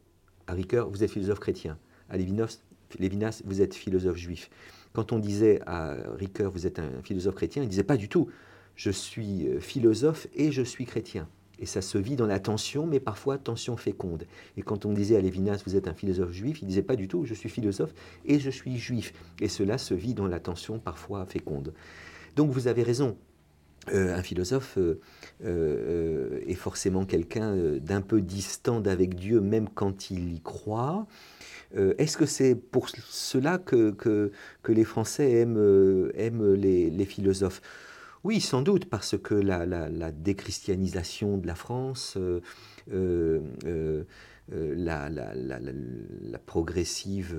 à 0.48 0.54
Ricoeur, 0.54 0.90
vous 0.90 1.04
êtes 1.04 1.12
philosophe 1.12 1.40
chrétien, 1.40 1.78
à 2.10 2.18
Lévinas, 2.18 2.60
Lévinas, 2.98 3.42
vous 3.46 3.62
êtes 3.62 3.76
philosophe 3.76 4.18
juif. 4.18 4.50
Quand 4.94 5.12
on 5.12 5.20
disait 5.20 5.62
à 5.66 5.96
Ricoeur, 6.18 6.52
vous 6.52 6.66
êtes 6.66 6.80
un 6.80 7.02
philosophe 7.04 7.36
chrétien, 7.36 7.64
il 7.64 7.70
disait 7.70 7.84
pas 7.84 7.98
du 7.98 8.10
tout, 8.10 8.30
je 8.76 8.90
suis 8.90 9.48
philosophe 9.60 10.28
et 10.36 10.52
je 10.52 10.62
suis 10.62 10.86
chrétien. 10.86 11.28
Et 11.60 11.66
ça 11.66 11.82
se 11.82 11.98
vit 11.98 12.16
dans 12.16 12.26
la 12.26 12.40
tension, 12.40 12.88
mais 12.88 13.00
parfois 13.00 13.38
tension 13.38 13.76
féconde. 13.76 14.26
Et 14.56 14.62
quand 14.62 14.86
on 14.86 14.94
disait 14.94 15.18
à 15.18 15.22
Lévinas, 15.22 15.62
vous 15.66 15.76
êtes 15.76 15.88
un 15.88 15.94
philosophe 15.94 16.32
juif, 16.32 16.62
il 16.62 16.68
disait 16.68 16.82
pas 16.82 16.96
du 16.96 17.08
tout, 17.08 17.26
je 17.26 17.34
suis 17.34 17.50
philosophe 17.50 17.94
et 18.26 18.40
je 18.40 18.50
suis 18.50 18.78
juif. 18.78 19.14
Et 19.42 19.50
cela 19.50 19.78
se 19.78 19.94
vit 19.94 20.14
dans 20.14 20.28
la 20.28 20.40
tension 20.40 20.80
parfois 20.80 21.26
féconde. 21.26 21.74
Donc 22.36 22.52
vous 22.52 22.68
avez 22.68 22.84
raison. 22.84 23.18
Euh, 23.94 24.16
un 24.16 24.22
philosophe 24.22 24.78
euh, 24.78 25.00
euh, 25.44 26.40
est 26.46 26.56
forcément 26.56 27.06
quelqu'un 27.06 27.56
d'un 27.78 28.02
peu 28.02 28.22
distant 28.22 28.82
d'avec 28.82 29.16
Dieu, 29.16 29.42
même 29.42 29.70
quand 29.70 30.12
il 30.12 30.34
y 30.34 30.42
croit. 30.42 31.08
Est-ce 31.76 32.18
que 32.18 32.26
c'est 32.26 32.56
pour 32.56 32.90
cela 32.90 33.60
que, 33.60 34.32
les 34.68 34.84
Français 34.84 35.34
aiment, 35.34 36.56
les, 36.56 37.06
philosophes? 37.06 37.62
Oui, 38.24 38.42
sans 38.42 38.64
doute, 38.64 38.86
parce 38.86 39.20
que 39.20 39.36
la, 39.36 40.12
déchristianisation 40.12 41.38
de 41.38 41.46
la 41.46 41.54
France, 41.54 42.18
la, 42.88 43.40
progressive 46.48 47.38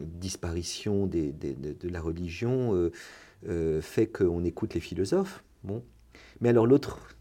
disparition 0.00 1.06
de, 1.06 1.32
la 1.84 2.00
religion 2.00 2.90
fait 3.80 4.08
qu'on 4.08 4.42
écoute 4.42 4.74
les 4.74 4.80
philosophes. 4.80 5.44
Bon. 5.64 5.82
Mais 6.40 6.48
alors 6.48 6.66
l'autre 6.66 7.14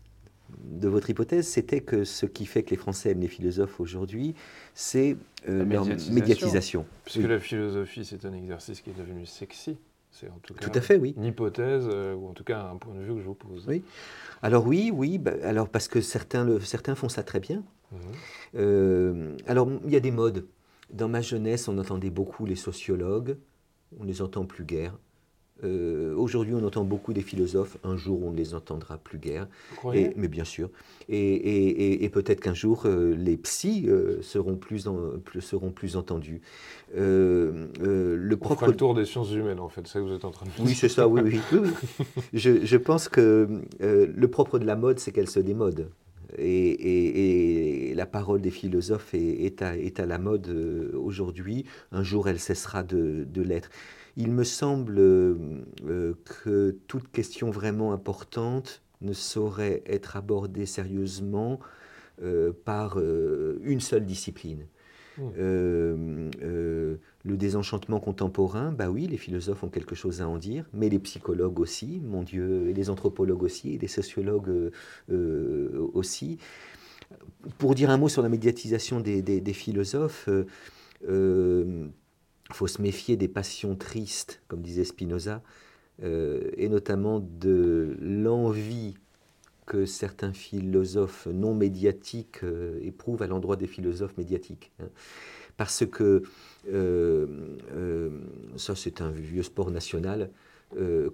de 0.63 0.87
votre 0.87 1.09
hypothèse, 1.09 1.47
c'était 1.47 1.81
que 1.81 2.03
ce 2.03 2.25
qui 2.25 2.45
fait 2.45 2.63
que 2.63 2.71
les 2.71 2.77
Français 2.77 3.11
aiment 3.11 3.21
les 3.21 3.27
philosophes 3.27 3.79
aujourd'hui, 3.79 4.33
c'est 4.73 5.15
leur 5.45 5.85
médiatisation. 5.85 6.85
Puisque 7.05 7.27
la 7.27 7.39
philosophie, 7.39 8.03
c'est 8.03 8.25
un 8.25 8.33
exercice 8.33 8.81
qui 8.81 8.89
est 8.89 8.97
devenu 8.97 9.25
sexy. 9.25 9.77
C'est 10.11 10.29
en 10.29 10.39
tout, 10.41 10.53
cas 10.53 10.69
à 10.73 10.81
fait, 10.81 10.97
oui. 10.97 11.13
Une 11.17 11.25
hypothèse, 11.25 11.87
euh, 11.87 12.15
ou 12.15 12.27
en 12.27 12.33
tout 12.33 12.43
cas 12.43 12.63
un 12.63 12.77
point 12.77 12.95
de 12.95 13.01
vue 13.01 13.13
que 13.13 13.19
je 13.19 13.25
vous 13.25 13.35
pose. 13.35 13.65
Oui. 13.67 13.83
Alors 14.41 14.65
oui, 14.65 14.91
oui, 14.93 15.17
bah, 15.17 15.33
alors 15.43 15.69
parce 15.69 15.87
que 15.87 16.01
certains, 16.01 16.43
le, 16.43 16.59
certains 16.59 16.95
font 16.95 17.09
ça 17.09 17.23
très 17.23 17.39
bien. 17.39 17.63
Mhm. 17.91 17.99
Euh, 18.55 19.37
alors 19.47 19.69
il 19.85 19.91
y 19.91 19.95
a 19.95 19.99
des 19.99 20.11
modes. 20.11 20.45
Dans 20.91 21.07
ma 21.07 21.21
jeunesse, 21.21 21.67
on 21.67 21.77
entendait 21.77 22.09
beaucoup 22.09 22.45
les 22.45 22.55
sociologues, 22.55 23.37
on 23.99 24.03
les 24.03 24.21
entend 24.23 24.45
plus 24.45 24.65
guère. 24.65 24.97
Euh, 25.63 26.15
aujourd'hui, 26.15 26.53
on 26.53 26.65
entend 26.65 26.83
beaucoup 26.83 27.13
des 27.13 27.21
philosophes. 27.21 27.77
Un 27.83 27.97
jour, 27.97 28.21
on 28.23 28.31
ne 28.31 28.37
les 28.37 28.53
entendra 28.53 28.97
plus 28.97 29.17
guère. 29.17 29.47
Et, 29.93 30.11
mais 30.15 30.27
bien 30.27 30.45
sûr. 30.45 30.69
Et, 31.09 32.09
peut-être 32.13 32.39
qu'un 32.39 32.53
jour, 32.53 32.83
euh, 32.85 33.15
les 33.15 33.37
psys 33.37 33.85
euh, 33.87 34.21
seront, 34.21 34.55
plus 34.55 34.87
seront 35.39 35.71
plus 35.71 35.95
entendus. 35.95 36.41
le 36.95 38.35
propre... 38.35 38.53
On 38.53 38.55
fera 38.55 38.67
le 38.67 38.75
tour 38.75 38.93
des 38.93 39.05
sciences 39.05 39.31
humaines, 39.31 39.59
en 39.59 39.69
fait. 39.69 39.81
C'est 39.85 39.93
ça 39.93 39.99
que 39.99 40.05
vous 40.05 40.13
êtes 40.13 40.25
en 40.25 40.31
train 40.31 40.45
de. 40.45 40.51
Oui, 40.65 40.73
c'est 40.73 40.89
ça, 40.89 41.07
oui, 41.09 41.21
oui. 41.23 41.39
je, 42.33 42.65
je, 42.65 42.77
pense 42.77 43.09
que 43.09 43.47
le 43.79 44.27
propre 44.27 44.59
de 44.59 44.65
la 44.65 44.75
mode, 44.75 44.99
c'est 44.99 45.11
qu'elle 45.11 45.29
se 45.29 45.39
démode. 45.39 45.89
Et, 46.37 47.93
la 47.95 48.05
parole 48.05 48.39
des 48.39 48.51
philosophes 48.51 49.13
est, 49.13 49.61
à, 49.61 49.75
est 49.75 49.99
à, 49.99 50.05
la 50.05 50.19
mode 50.19 50.47
aujourd'hui. 50.93 51.65
Un 51.91 52.03
jour, 52.03 52.29
elle 52.29 52.39
cessera 52.39 52.83
de, 52.83 53.25
de 53.25 53.41
l'être 53.41 53.69
il 54.19 54.33
me 54.33 54.43
semble 54.43 54.97
euh, 54.99 56.13
que 56.25 56.77
toute 56.87 57.09
question 57.09 57.51
vraiment 57.51 57.93
importante 57.93 58.83
ne 58.99 59.13
saurait 59.13 59.81
être 59.85 60.17
abordée 60.17 60.65
sérieusement 60.65 61.59
euh, 62.21 62.51
par 62.65 62.99
euh, 62.99 63.59
une 63.63 63.79
seule 63.79 64.05
discipline. 64.05 64.67
Hmm. 65.17 66.29
le 66.37 66.97
désenchantement 67.25 67.99
contemporain, 67.99 68.71
bah 68.71 68.89
oui, 68.89 69.05
les 69.05 69.17
philosophes 69.17 69.65
ont 69.65 69.69
quelque 69.69 69.93
chose 69.93 70.21
à 70.21 70.29
en 70.29 70.37
dire, 70.37 70.63
mais 70.71 70.87
les 70.87 70.99
psychologues 70.99 71.59
aussi, 71.59 71.99
mon 72.05 72.23
Dieu, 72.23 72.69
et 72.69 72.73
les 72.73 72.89
anthropologues 72.89 73.43
aussi, 73.43 73.73
et 73.73 73.77
les 73.77 73.89
sociologues 73.89 74.71
aussi. 75.93 76.37
Pour 77.57 77.75
dire 77.75 77.89
un 77.89 77.97
mot 77.97 78.07
sur 78.07 78.21
la 78.21 78.29
médiatisation 78.29 79.01
des, 79.01 79.21
des 79.21 79.53
philosophes, 79.53 80.29
il 81.03 81.89
faut 82.51 82.67
se 82.67 82.81
méfier 82.81 83.15
des 83.17 83.27
passions 83.27 83.75
tristes, 83.75 84.41
comme 84.47 84.61
disait 84.61 84.83
Spinoza, 84.83 85.41
euh, 86.03 86.51
et 86.57 86.69
notamment 86.69 87.19
de 87.19 87.97
l'envie 88.01 88.95
que 89.65 89.85
certains 89.85 90.33
philosophes 90.33 91.27
non 91.31 91.53
médiatiques 91.53 92.43
euh, 92.43 92.79
éprouvent 92.81 93.21
à 93.21 93.27
l'endroit 93.27 93.55
des 93.55 93.67
philosophes 93.67 94.17
médiatiques. 94.17 94.71
Hein. 94.81 94.87
Parce 95.57 95.85
que, 95.85 96.23
euh, 96.71 97.27
ça 98.55 98.75
c'est 98.75 99.01
un 99.01 99.11
vieux 99.11 99.43
sport 99.43 99.71
national, 99.71 100.29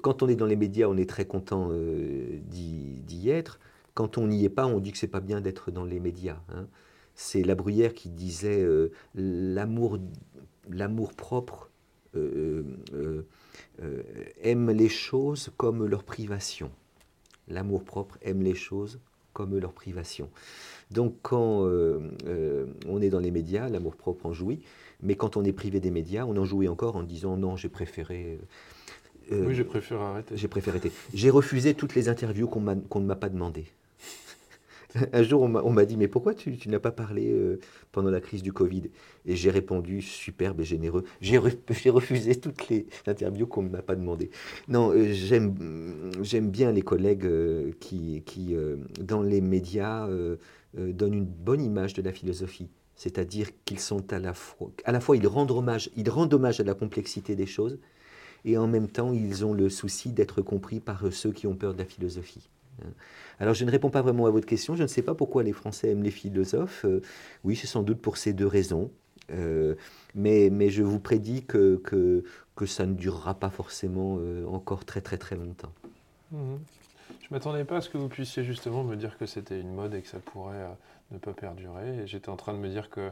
quand 0.02 0.22
on 0.22 0.28
est 0.28 0.36
dans 0.36 0.46
les 0.46 0.58
médias, 0.58 0.88
on 0.88 0.98
est 0.98 1.10
très 1.10 1.24
content 1.24 1.72
d'y 1.72 3.30
être. 3.30 3.58
Quand 3.94 4.18
on 4.18 4.28
n'y 4.28 4.44
est 4.44 4.50
pas, 4.50 4.66
on 4.66 4.80
dit 4.80 4.92
que 4.92 4.98
c'est 4.98 5.08
pas 5.08 5.22
bien 5.22 5.40
d'être 5.40 5.72
dans 5.72 5.86
les 5.86 6.02
médias. 6.02 6.42
Hein. 6.50 6.68
C'est 7.16 7.42
La 7.42 7.56
Bruyère 7.56 7.94
qui 7.94 8.10
disait 8.10 8.68
l'amour 9.16 9.98
l'amour 10.70 11.14
propre 11.14 11.70
euh, 12.16 12.64
euh, 12.94 13.26
euh, 13.82 14.04
aime 14.42 14.72
les 14.72 14.90
choses 14.90 15.52
comme 15.58 15.86
leur 15.86 16.04
privation. 16.04 16.72
L'amour 17.48 17.84
propre 17.84 18.18
aime 18.22 18.42
les 18.42 18.56
choses 18.56 19.00
comme 19.34 19.58
leur 19.58 19.74
privation. 19.74 20.30
Donc 20.92 21.18
quand 21.22 21.68
on 22.88 23.02
est 23.02 23.10
dans 23.10 23.20
les 23.20 23.32
médias, 23.32 23.68
l'amour 23.68 23.96
propre 23.96 24.28
en 24.28 24.34
jouit, 24.34 24.62
mais 25.02 25.16
quand 25.16 25.36
on 25.36 25.44
est 25.44 25.52
privé 25.52 25.80
des 25.80 25.92
médias, 25.92 26.26
on 26.26 26.38
en 26.38 26.46
jouit 26.46 26.70
encore 26.70 26.96
en 26.96 27.04
disant 27.04 27.36
non, 27.36 27.58
j'ai 27.58 27.68
préféré... 27.68 28.40
oui, 29.30 29.54
j'ai 29.54 29.66
préféré 29.66 30.02
arrêter. 30.02 30.38
J'ai 30.38 30.48
préféré 30.48 30.78
arrêter. 30.78 30.96
J'ai 31.14 31.30
refusé 31.30 31.74
toutes 31.74 31.96
les 31.96 32.08
interviews 32.08 32.48
qu'on 32.48 32.62
ne 32.62 33.06
m'a 33.06 33.16
pas 33.16 33.30
demandées. 33.30 33.66
Un 35.14 35.24
jour, 35.24 35.42
on 35.42 35.72
m'a 35.72 35.86
dit, 35.86 35.98
mais 35.98 36.08
pourquoi 36.08 36.34
tu, 36.34 36.58
n'as 36.68 36.80
pas 36.80 36.92
parlé 36.92 37.32
euh, 37.32 37.60
pendant 37.92 38.10
la 38.10 38.22
crise 38.22 38.42
du 38.42 38.54
Covid? 38.54 38.84
Et 39.26 39.36
j'ai 39.36 39.50
répondu, 39.52 40.02
superbe 40.02 40.62
et 40.62 40.64
généreux, 40.64 41.04
j'ai 41.22 41.38
refusé 41.90 42.36
toutes 42.36 42.70
les 42.70 42.88
interviews 43.08 43.48
qu'on 43.48 43.64
ne 43.64 43.70
m'a 43.70 43.82
pas 43.82 43.96
demandé. 43.96 44.30
Non, 44.68 44.92
euh, 44.92 45.12
j'aime 45.12 46.50
bien 46.50 46.72
les 46.72 46.82
collègues 46.82 47.26
euh, 47.26 47.72
qui, 47.80 48.24
dans 49.02 49.22
les 49.22 49.42
médias, 49.42 50.08
donnent 50.74 51.14
une 51.14 51.26
bonne 51.26 51.62
image 51.62 51.94
de 51.94 52.02
la 52.02 52.12
philosophie. 52.12 52.70
C'est-à-dire 52.96 53.50
qu'ils 53.66 53.80
sont 53.80 54.14
à 54.14 54.20
la 54.20 54.34
fois, 54.34 54.72
à 54.86 54.92
la 54.94 55.02
fois 55.02 55.18
ils 55.18 55.28
rendent 55.28 55.52
hommage 55.52 55.90
à 56.60 56.64
la 56.64 56.74
complexité 56.74 57.36
des 57.36 57.46
choses, 57.46 57.78
et 58.46 58.58
en 58.58 58.68
même 58.68 58.88
temps, 58.88 59.12
ils 59.12 59.44
ont 59.44 59.54
le 59.54 59.70
souci 59.70 60.12
d'être 60.12 60.42
compris 60.42 60.80
par 60.80 61.12
ceux 61.12 61.32
qui 61.32 61.48
ont 61.48 61.56
peur 61.56 61.74
de 61.74 61.80
la 61.80 61.86
philosophie. 61.86 62.50
Hein. 62.82 62.90
Alors 63.40 63.54
je 63.54 63.66
ne 63.66 63.72
réponds 63.72 63.90
pas 63.90 64.02
vraiment 64.02 64.26
à 64.26 64.30
votre 64.30 64.46
question, 64.46 64.76
je 64.76 64.84
ne 64.84 64.88
sais 64.88 65.02
pas 65.02 65.16
pourquoi 65.16 65.44
les 65.44 65.54
Français 65.54 65.92
aiment 65.92 66.04
les 66.04 66.12
philosophes. 66.12 66.86
Euh, 66.86 67.02
oui, 67.44 67.56
c'est 67.56 67.68
sans 67.68 67.84
doute 67.84 68.02
pour 68.02 68.18
ces 68.18 68.34
deux 68.34 68.48
raisons. 68.48 68.92
Euh, 69.32 69.76
mais, 70.14 70.50
mais, 70.52 70.70
je 70.70 70.84
vous 70.84 71.00
prédis 71.00 71.44
que, 71.44 71.78
que, 71.78 72.24
que, 72.56 72.68
ça 72.68 72.86
ne 72.86 72.94
durera 72.94 73.34
pas 73.34 73.50
forcément 73.50 74.18
euh, 74.20 74.46
encore 74.46 74.86
très 74.86 75.02
très 75.02 75.18
très 75.18 75.36
longtemps. 75.36 75.72
Mmh. 76.32 76.56
Je 77.22 77.26
ne 77.32 77.36
m'attendais 77.36 77.66
pas 77.66 77.78
à 77.78 77.82
ce 77.82 77.90
que 77.90 77.98
vous 77.98 78.08
puissiez 78.08 78.44
justement 78.44 78.84
me 78.84 78.96
dire 78.96 79.18
que 79.18 79.26
c'était 79.26 79.60
une 79.60 79.74
mode 79.74 79.96
et 79.96 80.02
que 80.02 80.08
ça 80.08 80.20
pourrait 80.20 80.68
ne 81.10 81.18
pas 81.18 81.34
perdurer. 81.34 82.06
J'étais 82.06 82.30
en 82.30 82.36
train 82.36 82.54
de 82.54 82.60
me 82.60 82.70
dire 82.70 82.92
que 82.92 83.10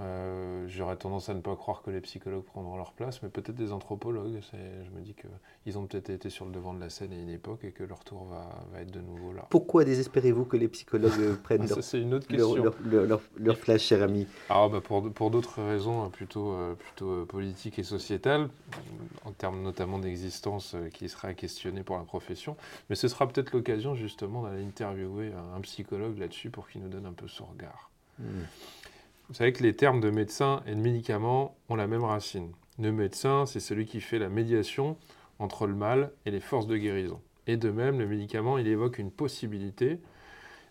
euh, 0.00 0.66
j'aurais 0.68 0.96
tendance 0.96 1.28
à 1.28 1.34
ne 1.34 1.40
pas 1.40 1.56
croire 1.56 1.82
que 1.82 1.90
les 1.90 2.00
psychologues 2.00 2.44
prendront 2.44 2.76
leur 2.76 2.92
place, 2.92 3.20
mais 3.22 3.28
peut-être 3.28 3.56
des 3.56 3.72
anthropologues. 3.72 4.40
Je 4.52 4.90
me 4.96 5.00
dis 5.00 5.14
qu'ils 5.14 5.76
ont 5.76 5.86
peut-être 5.86 6.10
été 6.10 6.30
sur 6.30 6.44
le 6.44 6.52
devant 6.52 6.72
de 6.72 6.80
la 6.80 6.88
scène 6.88 7.12
à 7.12 7.16
une 7.16 7.28
époque 7.28 7.64
et 7.64 7.72
que 7.72 7.82
leur 7.82 8.04
tour 8.04 8.26
va, 8.26 8.80
être 8.80 8.92
de 8.92 9.00
nouveau 9.00 9.32
là. 9.32 9.46
Pourquoi 9.50 9.84
désespérez-vous 9.84 10.44
que 10.44 10.56
les 10.56 10.68
psychologues 10.68 11.36
prennent 11.42 11.66
leur, 11.66 11.78
une 11.94 12.14
autre 12.14 12.28
question. 12.28 12.72
leur, 12.84 13.20
leur, 13.36 13.58
place, 13.58 13.80
cher 13.80 14.02
ami? 14.02 14.26
Ah, 14.50 14.68
bah 14.70 14.80
Pour, 14.80 15.12
pour 15.12 15.30
d'autres 15.30 15.62
raisons 15.62 16.04
hein, 16.04 16.10
plutôt, 16.10 16.52
euh, 16.52 16.74
plutôt 16.74 17.10
euh, 17.10 17.24
politiques 17.24 17.80
et 17.80 17.84
sociétales, 17.84 18.48
en 19.24 19.32
termes 19.32 19.62
notamment 19.62 19.98
d'existence 19.98 20.76
qui 20.94 21.08
sera 21.08 21.34
questionner 21.34 21.82
pour 21.82 21.96
la 21.96 22.04
profession. 22.04 22.56
Mais 22.88 22.94
ce 22.94 23.08
sera 23.08 23.26
peut-être 23.26 23.52
l'occasion 23.52 23.96
justement 23.96 24.44
d'aller 24.44 24.64
interviewer 24.64 25.32
un, 25.54 25.60
psychologue 25.62 26.18
là-dessus 26.18 26.50
pour 26.50 26.68
qu'il 26.68 26.82
nous 26.82 26.88
donne 26.88 27.06
un 27.06 27.12
peu 27.12 27.26
son 27.26 27.46
regard. 27.46 27.90
Hmm. 28.18 28.42
Vous 29.28 29.34
savez 29.34 29.52
que 29.52 29.62
les 29.62 29.76
termes 29.76 30.00
de 30.00 30.08
médecin 30.08 30.62
et 30.66 30.74
de 30.74 30.80
médicament 30.80 31.54
ont 31.68 31.76
la 31.76 31.86
même 31.86 32.04
racine. 32.04 32.52
Le 32.78 32.92
médecin, 32.92 33.44
c'est 33.44 33.60
celui 33.60 33.84
qui 33.84 34.00
fait 34.00 34.18
la 34.18 34.30
médiation 34.30 34.96
entre 35.38 35.66
le 35.66 35.74
mal 35.74 36.12
et 36.24 36.30
les 36.30 36.40
forces 36.40 36.66
de 36.66 36.78
guérison. 36.78 37.20
Et 37.46 37.58
de 37.58 37.70
même, 37.70 37.98
le 37.98 38.06
médicament, 38.06 38.56
il 38.56 38.66
évoque 38.66 38.98
une 38.98 39.10
possibilité 39.10 40.00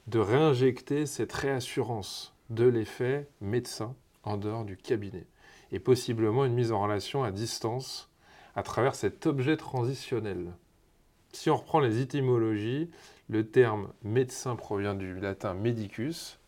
de 0.08 0.18
réinjecter 0.18 1.06
cette 1.06 1.34
réassurance 1.34 2.34
de 2.50 2.66
l'effet 2.66 3.28
médecin 3.42 3.96
en 4.24 4.38
dehors 4.38 4.66
du 4.66 4.76
cabinet. 4.76 5.28
Et 5.72 5.80
possiblement 5.80 6.44
une 6.44 6.56
mise 6.56 6.72
en 6.72 6.82
relation 6.82 7.24
à 7.24 7.32
distance 7.32 8.10
à 8.56 8.64
travers 8.64 8.96
cet 8.96 9.28
objet 9.28 9.56
transitionnel. 9.56 10.52
Si 11.32 11.52
on 11.52 11.58
reprend 11.58 11.80
les 11.80 12.02
étymologies, 12.02 12.90
le 13.30 13.48
terme 13.48 13.90
médecin 14.02 14.56
provient 14.56 14.96
du 14.96 15.20
latin 15.20 15.54
medicus, 15.54 16.40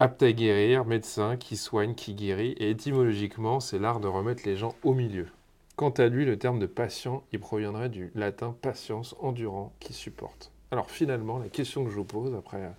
Apte 0.00 0.24
à 0.24 0.32
guérir, 0.32 0.84
médecin 0.84 1.36
qui 1.36 1.56
soigne, 1.56 1.94
qui 1.94 2.14
guérit, 2.14 2.56
et 2.58 2.70
étymologiquement, 2.70 3.60
c'est 3.60 3.78
l'art 3.78 4.00
de 4.00 4.08
remettre 4.08 4.42
les 4.44 4.56
gens 4.56 4.74
au 4.82 4.92
milieu. 4.92 5.28
Quant 5.76 5.90
à 5.90 6.08
lui, 6.08 6.24
le 6.24 6.36
terme 6.36 6.58
de 6.58 6.66
patient, 6.66 7.22
il 7.32 7.38
proviendrait 7.38 7.88
du 7.88 8.10
latin 8.16 8.56
patience, 8.60 9.14
endurant, 9.20 9.72
qui 9.78 9.92
supporte. 9.92 10.50
Alors 10.72 10.90
finalement, 10.90 11.38
la 11.38 11.48
question 11.48 11.84
que 11.84 11.90
je 11.90 11.94
vous 11.94 12.04
pose, 12.04 12.34
après 12.34 12.72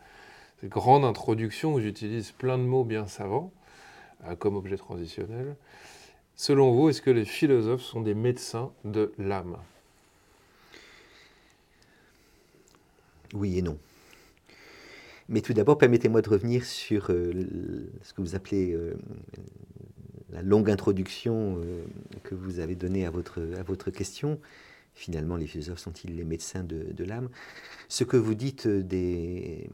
cette 0.59 0.69
grande 0.69 1.05
introduction 1.05 1.73
où 1.73 1.79
j'utilise 1.79 2.31
plein 2.31 2.57
de 2.57 2.63
mots 2.63 2.83
bien 2.83 3.07
savants, 3.07 3.53
euh, 4.25 4.35
comme 4.35 4.57
objet 4.57 4.75
transitionnel, 4.75 5.55
selon 6.35 6.73
vous, 6.73 6.89
est-ce 6.89 7.01
que 7.01 7.11
les 7.11 7.23
philosophes 7.23 7.83
sont 7.83 8.01
des 8.01 8.13
médecins 8.13 8.73
de 8.83 9.13
l'âme? 9.17 9.57
Oui 13.33 13.57
et 13.57 13.61
non. 13.61 13.77
Mais 15.27 15.41
tout 15.41 15.53
d'abord, 15.53 15.77
permettez-moi 15.77 16.21
de 16.21 16.29
revenir 16.29 16.65
sur 16.65 17.07
euh, 17.09 17.31
ce 18.03 18.13
que 18.13 18.21
vous 18.21 18.35
appelez 18.35 18.73
euh, 18.73 18.93
la 20.29 20.43
longue 20.43 20.69
introduction 20.69 21.57
euh, 21.57 21.83
que 22.23 22.35
vous 22.35 22.59
avez 22.59 22.75
donnée 22.75 23.05
à 23.05 23.09
votre, 23.09 23.41
à 23.57 23.63
votre 23.63 23.89
question. 23.89 24.39
Finalement, 24.93 25.35
les 25.35 25.47
philosophes 25.47 25.79
sont-ils 25.79 26.15
les 26.15 26.23
médecins 26.23 26.63
de, 26.63 27.03
l'âme? 27.03 27.29
Ce 27.89 28.05
que 28.05 28.15
vous 28.15 28.35
dites 28.35 28.65
des, 28.65 29.69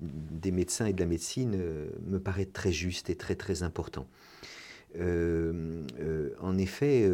des 0.00 0.52
médecins 0.52 0.86
et 0.86 0.92
de 0.92 1.00
la 1.00 1.06
médecine 1.06 1.58
me 2.06 2.18
paraît 2.18 2.44
très 2.44 2.70
juste 2.70 3.10
et 3.10 3.16
très 3.16 3.34
très 3.34 3.64
important. 3.64 4.06
en 4.96 6.56
effet, 6.56 7.10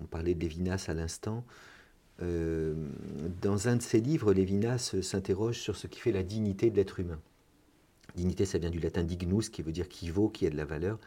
on 0.00 0.06
parlait 0.06 0.34
de 0.34 0.40
Lévinas 0.40 0.86
à 0.88 0.94
l'instant, 0.94 1.44
euh, 2.22 2.74
dans 3.42 3.68
un 3.68 3.76
de 3.76 3.82
ses 3.82 4.00
livres, 4.00 4.32
Lévinas 4.32 4.94
s'interroge 5.02 5.58
sur 5.58 5.76
ce 5.76 5.86
qui 5.86 6.00
fait 6.00 6.12
la 6.12 6.22
dignité 6.22 6.70
de 6.70 6.76
l'être 6.76 7.00
humain. 7.00 7.20
Dignité, 8.14 8.46
ça 8.46 8.58
vient 8.58 8.70
du 8.70 8.80
latin 8.80 9.04
dignus, 9.04 9.50
qui 9.50 9.62
veut 9.62 9.72
dire 9.72 9.88
qui 9.88 10.08
vaut, 10.08 10.28
qui 10.28 10.46
a 10.46 10.50
de 10.50 10.56
la 10.56 10.64
valeur. 10.64 10.98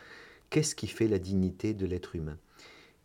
Qu'est-ce 0.49 0.75
qui 0.75 0.87
fait 0.87 1.07
la 1.07 1.19
dignité 1.19 1.73
de 1.73 1.85
l'être 1.85 2.15
humain? 2.15 2.37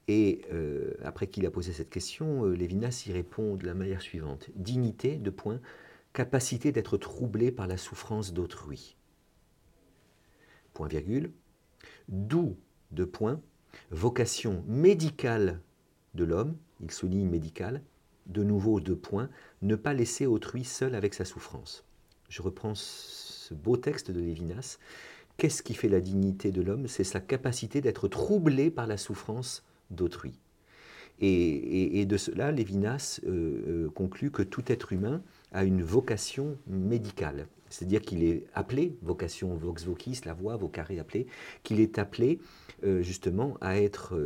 Et 0.08 0.42
euh, 0.52 0.92
après 1.02 1.28
qu'il 1.28 1.46
a 1.46 1.50
posé 1.50 1.72
cette 1.72 1.88
question, 1.88 2.44
euh, 2.44 2.52
Lévinas 2.52 3.04
y 3.06 3.12
répond 3.12 3.56
de 3.56 3.64
la 3.64 3.74
manière 3.74 4.02
suivante. 4.02 4.50
Dignité, 4.54 5.16
de 5.16 5.30
point, 5.30 5.60
capacité 6.12 6.72
d'être 6.72 6.98
troublé 6.98 7.50
par 7.50 7.66
la 7.66 7.78
souffrance 7.78 8.34
d'autrui. 8.34 8.96
Point 10.74 10.88
virgule. 10.88 11.32
D'où, 12.08 12.56
de 12.92 13.04
point, 13.04 13.40
vocation 13.90 14.62
médicale 14.66 15.60
de 16.14 16.24
l'homme, 16.24 16.56
il 16.80 16.90
souligne 16.90 17.28
médicale, 17.28 17.82
de 18.26 18.42
nouveau 18.42 18.80
deux 18.80 18.96
points, 18.96 19.28
ne 19.62 19.76
pas 19.76 19.94
laisser 19.94 20.26
autrui 20.26 20.64
seul 20.64 20.94
avec 20.94 21.14
sa 21.14 21.24
souffrance. 21.24 21.84
Je 22.28 22.42
reprends 22.42 22.74
ce 22.74 23.54
beau 23.54 23.76
texte 23.76 24.10
de 24.10 24.20
Lévinas. 24.20 24.78
Qu'est-ce 25.36 25.62
qui 25.62 25.74
fait 25.74 25.88
la 25.88 26.00
dignité 26.00 26.50
de 26.50 26.62
l'homme? 26.62 26.88
C'est 26.88 27.04
sa 27.04 27.20
capacité 27.20 27.80
d'être 27.80 28.08
troublé 28.08 28.70
par 28.70 28.86
la 28.86 28.96
souffrance 28.96 29.64
d'autrui. 29.90 30.32
Et, 31.20 32.04
de 32.06 32.16
cela, 32.16 32.50
Lévinas 32.50 33.20
euh, 33.24 33.86
euh, 33.86 33.90
conclut 33.90 34.30
que 34.30 34.42
tout 34.42 34.64
être 34.66 34.92
humain 34.92 35.22
a 35.52 35.64
une 35.64 35.82
vocation 35.82 36.58
médicale. 36.66 37.46
C'est-à-dire 37.70 38.02
qu'il 38.02 38.24
est 38.24 38.44
appelé, 38.54 38.96
vocation 39.02 39.54
vox 39.54 39.84
vocis, 39.84 40.20
la 40.24 40.34
voix, 40.34 40.56
vocare 40.56 40.90
appelé, 40.98 41.26
qu'il 41.62 41.80
est 41.80 41.98
appelé 41.98 42.40
euh, 42.84 43.02
justement 43.02 43.56
à 43.60 43.80
être 43.80 44.16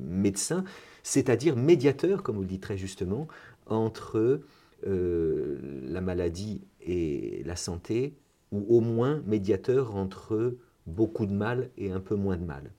médecin, 0.00 0.64
c'est-à-dire 1.02 1.56
médiateur, 1.56 2.22
comme 2.22 2.36
vous 2.36 2.42
le 2.42 2.48
dites 2.48 2.62
très 2.62 2.76
justement, 2.76 3.28
entre 3.66 4.40
euh, 4.86 5.58
la 5.84 6.00
maladie 6.00 6.62
et 6.80 7.42
la 7.44 7.56
santé, 7.56 8.14
ou 8.50 8.64
au 8.68 8.80
moins 8.80 9.22
médiateur 9.26 9.94
entre 9.94 10.56
beaucoup 10.86 11.26
de 11.26 11.32
mal 11.32 11.70
et 11.76 11.90
un 11.90 12.00
peu 12.00 12.16
moins 12.16 12.36
de 12.36 12.44
mal. 12.44 12.70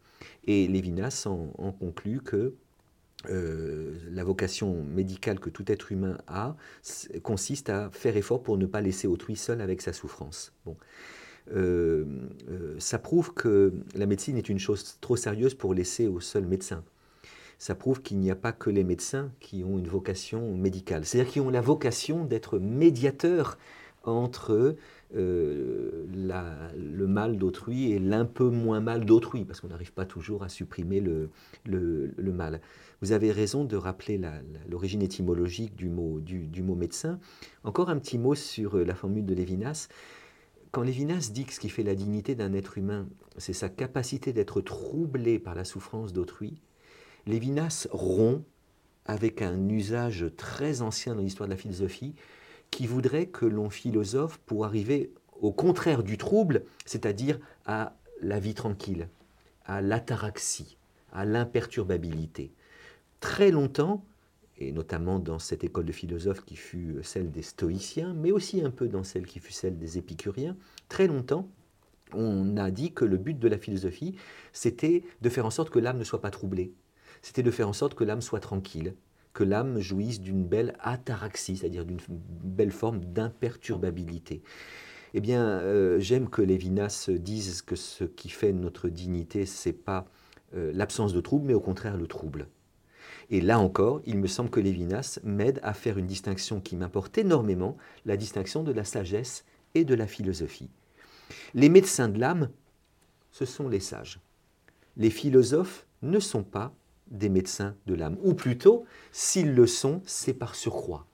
Et 0.46 0.68
Lévinas 0.68 1.26
en, 1.26 1.72
conclut 1.72 2.22
que 2.22 2.54
euh, 3.30 3.98
la 4.12 4.24
vocation 4.24 4.84
médicale 4.84 5.40
que 5.40 5.50
tout 5.50 5.72
être 5.72 5.92
humain 5.92 6.18
a 6.28 6.56
consiste 7.24 7.70
à 7.70 7.90
faire 7.92 8.18
effort 8.18 8.44
pour 8.44 8.58
ne 8.58 8.66
pas 8.66 8.82
laisser 8.82 9.08
autrui 9.08 9.36
seul 9.36 9.62
avec 9.62 9.82
sa 9.82 9.94
souffrance. 9.94 10.54
Bon. 10.66 10.76
Euh, 11.54 12.06
ça 12.80 13.00
prouve 13.00 13.34
que 13.34 13.74
la 13.96 14.06
médecine 14.06 14.38
est 14.38 14.48
une 14.48 14.60
chose 14.60 14.98
trop 15.02 15.18
sérieuse 15.18 15.56
pour 15.56 15.74
laisser 15.74 16.08
au 16.08 16.22
seul 16.22 16.46
médecin 16.46 16.84
ça 17.64 17.76
prouve 17.76 18.02
qu'il 18.02 18.18
n'y 18.18 18.30
a 18.30 18.36
pas 18.36 18.52
que 18.52 18.70
les 18.70 18.84
médecins 18.84 19.32
qui 19.40 19.64
ont 19.64 19.78
une 19.78 19.88
vocation 19.88 20.54
médicale. 20.58 21.06
C'est-à-dire 21.06 21.32
qui 21.32 21.40
ont 21.40 21.50
la 21.50 21.62
vocation 21.62 22.26
d'être 22.26 22.60
médiateurs 22.60 23.58
entre 24.04 24.76
euh, 25.16 26.06
le 26.76 27.08
mal 27.08 27.38
d'autrui 27.38 27.94
et 27.94 28.00
l'un 28.00 28.26
peu 28.26 28.50
moins 28.50 28.82
mal 28.82 29.06
d'autrui, 29.06 29.46
parce 29.46 29.62
qu'on 29.62 29.70
n'arrive 29.70 29.94
pas 29.94 30.06
toujours 30.06 30.44
à 30.44 30.50
supprimer 30.50 31.00
le, 31.00 31.30
mal. 32.34 32.60
Vous 33.02 33.14
avez 33.14 33.32
raison 33.32 33.64
de 33.64 33.78
rappeler 33.78 34.20
l'origine 34.70 35.02
étymologique 35.02 35.74
du 35.74 35.88
mot, 35.88 36.20
du, 36.20 36.48
du, 36.48 36.64
mot 36.64 36.76
médecin. 36.76 37.18
Encore 37.64 37.90
un 37.90 37.98
petit 37.98 38.18
mot 38.18 38.36
sur 38.36 38.76
la 38.76 38.94
formule 38.94 39.26
de 39.26 39.34
Lévinas. 39.34 39.88
Quand 40.72 40.82
Lévinas 40.82 41.30
dit 41.32 41.46
que 41.46 41.54
ce 41.54 41.62
qui 41.62 41.70
fait 41.70 41.84
la 41.84 41.96
dignité 41.96 42.36
d'un 42.36 42.52
être 42.52 42.78
humain, 42.78 43.08
c'est 43.38 43.54
sa 43.54 43.70
capacité 43.70 44.34
d'être 44.34 44.60
troublé 44.60 45.40
par 45.40 45.56
la 45.56 45.64
souffrance 45.64 46.12
d'autrui, 46.12 46.62
Lévinas 47.26 47.88
rompt 47.92 48.44
avec 49.06 49.42
un 49.42 49.70
usage 49.70 50.26
très 50.38 50.82
ancien 50.82 51.16
dans 51.16 51.22
l'histoire 51.22 51.48
de 51.48 51.54
la 51.54 51.58
philosophie 51.58 52.16
qui 52.72 52.88
voudrait 52.88 53.28
que 53.28 53.46
l'on 53.46 53.70
philosophe 53.70 54.40
pour 54.40 54.66
arriver 54.66 55.12
au 55.42 55.52
contraire 55.52 56.04
du 56.04 56.18
trouble, 56.18 56.64
c'est-à-dire 56.86 57.40
à 57.66 57.96
la 58.22 58.40
vie 58.40 58.54
tranquille, 58.54 59.10
à 59.66 59.82
l'ataraxie, 59.82 60.78
à 61.12 61.26
l'imperturbabilité. 61.26 62.52
Très 63.20 63.52
longtemps, 63.52 64.04
et 64.58 64.72
notamment 64.72 65.20
dans 65.20 65.40
cette 65.40 65.64
école 65.64 65.86
de 65.86 65.92
philosophes 65.92 66.44
qui 66.46 66.56
fut 66.56 66.98
celle 67.04 67.32
des 67.32 67.42
stoïciens, 67.42 68.14
mais 68.14 68.32
aussi 68.32 68.62
un 68.62 68.72
peu 68.72 68.88
dans 68.88 69.04
celle 69.04 69.26
qui 69.26 69.40
fut 69.40 69.54
celle 69.54 69.78
des 69.78 69.98
épicuriens, 69.98 70.56
très 70.90 71.08
longtemps, 71.08 71.50
on 72.14 72.58
a 72.58 72.72
dit 72.72 72.92
que 72.92 73.06
le 73.06 73.18
but 73.18 73.38
de 73.38 73.48
la 73.48 73.58
philosophie, 73.58 74.16
c'était 74.52 75.04
de 75.22 75.30
faire 75.30 75.46
en 75.46 75.50
sorte 75.50 75.70
que 75.70 75.80
l'âme 75.80 75.98
ne 75.98 76.04
soit 76.04 76.22
pas 76.22 76.32
troublée, 76.32 76.74
c'était 77.24 77.42
de 77.42 77.50
faire 77.50 77.70
en 77.70 77.74
sorte 77.74 77.96
que 77.96 78.04
l'âme 78.04 78.22
soit 78.22 78.42
tranquille, 78.42 78.94
que 79.34 79.44
l'âme 79.44 79.80
jouisse 79.80 80.22
d'une 80.22 80.44
belle 80.44 80.76
ataraxie, 80.80 81.58
c'est-à-dire 81.58 81.86
d'une 81.86 82.02
belle 82.10 82.72
forme 82.72 83.00
d'imperturbabilité. 83.00 84.44
Eh 85.16 85.22
bien, 85.22 85.44
euh, 85.44 86.00
j'aime 86.00 86.30
que 86.30 86.42
Lévinas 86.42 87.10
dise 87.10 87.62
que 87.62 87.76
ce 87.76 88.04
qui 88.04 88.30
fait 88.30 88.52
notre 88.52 88.90
dignité, 88.90 89.46
c'est 89.46 89.74
pas 89.74 90.06
euh, 90.54 90.72
l'absence 90.76 91.14
de 91.14 91.22
trouble, 91.22 91.48
mais 91.48 91.54
au 91.54 91.60
contraire 91.62 91.98
le 91.98 92.08
trouble. 92.08 92.48
Et 93.30 93.40
là 93.40 93.58
encore, 93.58 94.02
il 94.06 94.18
me 94.18 94.28
semble 94.28 94.50
que 94.50 94.60
Lévinas 94.60 95.20
m'aide 95.24 95.60
à 95.64 95.74
faire 95.74 95.98
une 95.98 96.08
distinction 96.08 96.60
qui 96.60 96.76
m'importe 96.76 97.18
énormément, 97.18 97.78
la 98.06 98.18
distinction 98.18 98.64
de 98.64 98.72
la 98.74 98.84
sagesse 98.84 99.46
et 99.76 99.86
de 99.86 99.96
la 99.96 100.08
philosophie. 100.08 100.70
Les 101.54 101.70
médecins 101.70 102.10
de 102.10 102.20
l'âme, 102.20 102.50
ce 103.32 103.46
sont 103.46 103.70
les 103.70 103.80
sages. 103.80 104.20
Les 104.98 105.10
philosophes 105.10 105.88
ne 106.02 106.20
sont 106.20 106.44
pas 106.44 106.76
des 107.14 107.30
médecins 107.30 107.76
de 107.88 107.94
l'âme. 107.94 108.18
Ou 108.24 108.34
plutôt, 108.34 108.86
s'ils 109.12 109.54
le 109.56 109.68
sont, 109.68 110.02
c'est 110.06 110.34
par 110.34 110.56
surcroît. 110.56 111.06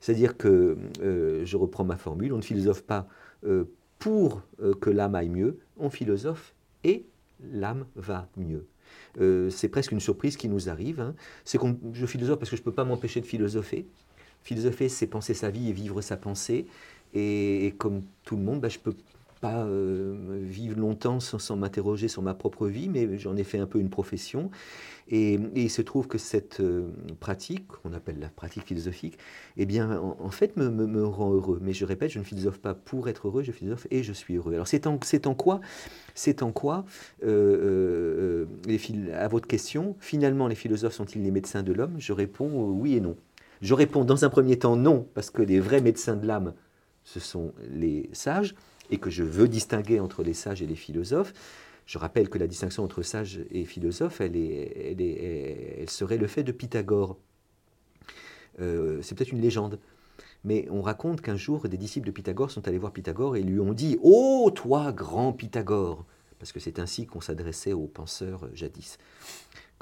C'est-à-dire 0.00 0.36
que, 0.36 0.78
euh, 1.00 1.44
je 1.44 1.56
reprends 1.56 1.84
ma 1.84 1.96
formule, 1.96 2.32
on 2.32 2.38
ne 2.38 2.42
philosophe 2.42 2.82
pas 2.82 3.06
euh, 3.44 3.64
pour 3.98 4.42
euh, 4.60 4.74
que 4.74 4.90
l'âme 4.90 5.14
aille 5.14 5.28
mieux, 5.28 5.58
on 5.76 5.90
philosophe 5.90 6.54
et 6.82 7.04
l'âme 7.52 7.86
va 7.94 8.28
mieux. 8.36 8.66
c'est 9.50 9.68
presque 9.68 9.92
une 9.92 10.00
surprise 10.00 10.36
qui 10.36 10.48
nous 10.48 10.68
arrive. 10.68 11.00
Hein. 11.00 11.14
C'est 11.44 11.58
que 11.58 11.66
je 11.92 12.06
philosophe 12.06 12.38
parce 12.38 12.50
que 12.50 12.56
je 12.56 12.62
ne 12.62 12.64
peux 12.64 12.72
pas 12.72 12.84
m'empêcher 12.84 13.20
de 13.20 13.26
philosopher. 13.26 13.86
Philosopher, 14.42 14.88
c'est 14.88 15.06
penser 15.06 15.34
sa 15.34 15.50
vie 15.50 15.68
et 15.68 15.72
vivre 15.72 16.00
sa 16.00 16.16
pensée. 16.16 16.66
Et, 17.14 17.74
comme 17.78 18.02
tout 18.24 18.36
le 18.36 18.42
monde, 18.42 18.60
bah, 18.60 18.68
je 18.68 18.78
peux 18.78 18.94
pas 19.42 19.64
euh, 19.64 20.14
vivre 20.44 20.78
longtemps 20.78 21.18
sans, 21.18 21.56
m'interroger 21.56 22.06
sur 22.06 22.22
ma 22.22 22.32
propre 22.32 22.68
vie, 22.68 22.88
mais 22.88 23.18
j'en 23.18 23.36
ai 23.36 23.42
fait 23.42 23.58
un 23.58 23.66
peu 23.66 23.80
une 23.80 23.90
profession. 23.90 24.52
Et, 25.08 25.36
il 25.56 25.68
se 25.68 25.82
trouve 25.82 26.06
que 26.06 26.16
cette 26.16 26.60
euh, 26.60 26.86
pratique, 27.18 27.66
qu'on 27.66 27.92
appelle 27.92 28.20
la 28.20 28.28
pratique 28.28 28.62
philosophique, 28.62 29.18
eh 29.56 29.66
bien, 29.66 30.00
en, 30.00 30.30
fait, 30.30 30.56
me, 30.56 31.04
rend 31.04 31.32
heureux. 31.32 31.58
Mais 31.60 31.72
je 31.72 31.84
répète, 31.84 32.12
je 32.12 32.20
ne 32.20 32.24
philosophe 32.24 32.58
pas 32.58 32.74
pour 32.74 33.08
être 33.08 33.26
heureux, 33.26 33.42
je 33.42 33.50
philosophe 33.50 33.88
et 33.90 34.04
je 34.04 34.12
suis 34.12 34.36
heureux. 34.36 34.54
Alors, 34.54 34.68
c'est 34.68 34.86
en, 34.86 34.94
en 35.24 35.34
quoi, 35.34 35.60
c'est 36.14 36.44
en 36.44 36.52
quoi 36.52 36.84
euh, 37.24 38.46
à 39.12 39.26
votre 39.26 39.48
question, 39.48 39.96
finalement, 39.98 40.46
les 40.46 40.54
philosophes 40.54 40.94
sont-ils 40.94 41.20
les 41.20 41.32
médecins 41.32 41.64
de 41.64 41.72
l'homme? 41.72 41.96
Je 41.98 42.12
réponds 42.12 42.70
oui 42.70 42.94
et 42.94 43.00
non. 43.00 43.16
Je 43.60 43.74
réponds 43.74 44.04
dans 44.04 44.24
un 44.24 44.28
premier 44.30 44.56
temps 44.56 44.76
non, 44.76 45.08
parce 45.14 45.30
que 45.30 45.42
les 45.42 45.58
vrais 45.58 45.80
médecins 45.80 46.14
de 46.14 46.28
l'âme, 46.28 46.54
ce 47.02 47.18
sont 47.18 47.52
les 47.68 48.08
sages 48.12 48.54
et 48.92 48.98
que 48.98 49.10
je 49.10 49.24
veux 49.24 49.48
distinguer 49.48 49.98
entre 49.98 50.22
les 50.22 50.34
sages 50.34 50.62
et 50.62 50.66
les 50.66 50.76
philosophes. 50.76 51.32
Je 51.86 51.98
rappelle 51.98 52.28
que 52.28 52.38
la 52.38 52.46
distinction 52.46 52.84
entre 52.84 53.02
sages 53.02 53.40
et 53.50 53.64
philosophes, 53.64 54.20
elle, 54.20 55.88
serait 55.88 56.18
le 56.18 56.26
fait 56.28 56.44
de 56.44 56.52
Pythagore. 56.52 57.18
Euh, 58.60 59.00
c'est 59.02 59.16
peut-être 59.16 59.32
une 59.32 59.40
légende, 59.40 59.80
mais 60.44 60.68
on 60.70 60.82
raconte 60.82 61.22
qu'un 61.22 61.36
jour, 61.36 61.68
des 61.68 61.78
disciples 61.78 62.06
de 62.06 62.12
Pythagore 62.12 62.50
sont 62.50 62.68
allés 62.68 62.78
voir 62.78 62.92
Pythagore 62.92 63.36
et 63.36 63.42
lui 63.42 63.58
ont 63.58 63.72
dit 63.72 63.98
oh, 64.02 64.52
toi, 64.54 64.92
grand 64.92 65.32
Pythagore 65.32 66.04
Parce 66.38 66.52
que 66.52 66.60
c'est 66.60 66.78
ainsi 66.78 67.06
qu'on 67.06 67.22
s'adressait 67.22 67.72
aux 67.72 67.86
penseurs 67.86 68.46
jadis 68.52 68.98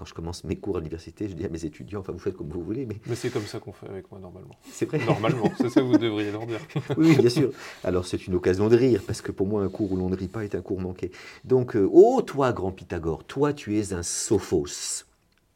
quand 0.00 0.06
je 0.06 0.14
commence 0.14 0.44
mes 0.44 0.56
cours 0.56 0.78
à 0.78 0.80
l'université, 0.80 1.28
je 1.28 1.34
dis 1.34 1.44
à 1.44 1.50
mes 1.50 1.66
étudiants, 1.66 2.00
enfin 2.00 2.14
vous 2.14 2.18
faites 2.18 2.34
comme 2.34 2.48
vous 2.48 2.62
voulez. 2.62 2.86
Mais, 2.86 2.98
mais 3.04 3.14
c'est 3.14 3.28
comme 3.28 3.44
ça 3.44 3.60
qu'on 3.60 3.74
fait 3.74 3.86
avec 3.86 4.10
moi 4.10 4.18
normalement. 4.18 4.56
C'est 4.72 4.86
vrai 4.86 4.98
Normalement, 5.04 5.52
c'est 5.58 5.68
ça 5.68 5.82
que 5.82 5.86
vous 5.86 5.98
devriez 5.98 6.32
leur 6.32 6.46
dire. 6.46 6.60
oui, 6.96 7.14
bien 7.18 7.28
sûr. 7.28 7.52
Alors 7.84 8.06
c'est 8.06 8.26
une 8.26 8.34
occasion 8.34 8.70
de 8.70 8.76
rire, 8.78 9.02
parce 9.06 9.20
que 9.20 9.30
pour 9.30 9.46
moi 9.46 9.62
un 9.62 9.68
cours 9.68 9.92
où 9.92 9.98
l'on 9.98 10.08
ne 10.08 10.16
rit 10.16 10.28
pas 10.28 10.42
est 10.42 10.54
un 10.54 10.62
cours 10.62 10.80
manqué. 10.80 11.10
Donc, 11.44 11.76
euh, 11.76 11.86
oh 11.92 12.22
toi 12.22 12.54
grand 12.54 12.72
Pythagore, 12.72 13.24
toi 13.24 13.52
tu 13.52 13.78
es 13.78 13.92
un 13.92 14.02
sophos. 14.02 15.04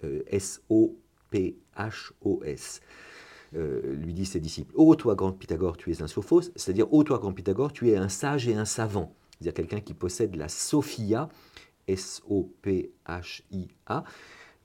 Euh, 0.04 0.22
S-O-P-H-O-S. 0.26 0.83
Euh, 3.57 3.94
lui 3.94 4.12
dit 4.12 4.26
ses 4.26 4.40
disciples. 4.40 4.74
Oh 4.76 4.94
toi 4.94 5.14
grand 5.14 5.33
Pythagore, 5.33 5.78
tu 5.78 5.90
es 5.90 6.02
un 6.02 6.07
sophos, 6.07 6.50
c'est-à-dire 6.54 6.88
oh 6.90 7.02
toi 7.02 7.16
grand 7.18 7.33
Pythagore, 7.33 7.72
tu 7.72 7.88
es 7.88 7.96
un 7.96 8.11
sage 8.11 8.46
et 8.46 8.54
un 8.57 8.66
savant. 8.66 9.14
C'est-à-dire 9.40 9.54
quelqu'un 9.54 9.80
qui 9.80 9.94
possède 9.94 10.37
la 10.37 10.48
sophia, 10.48 11.30
S-O-P-H-I-A, 11.88 12.85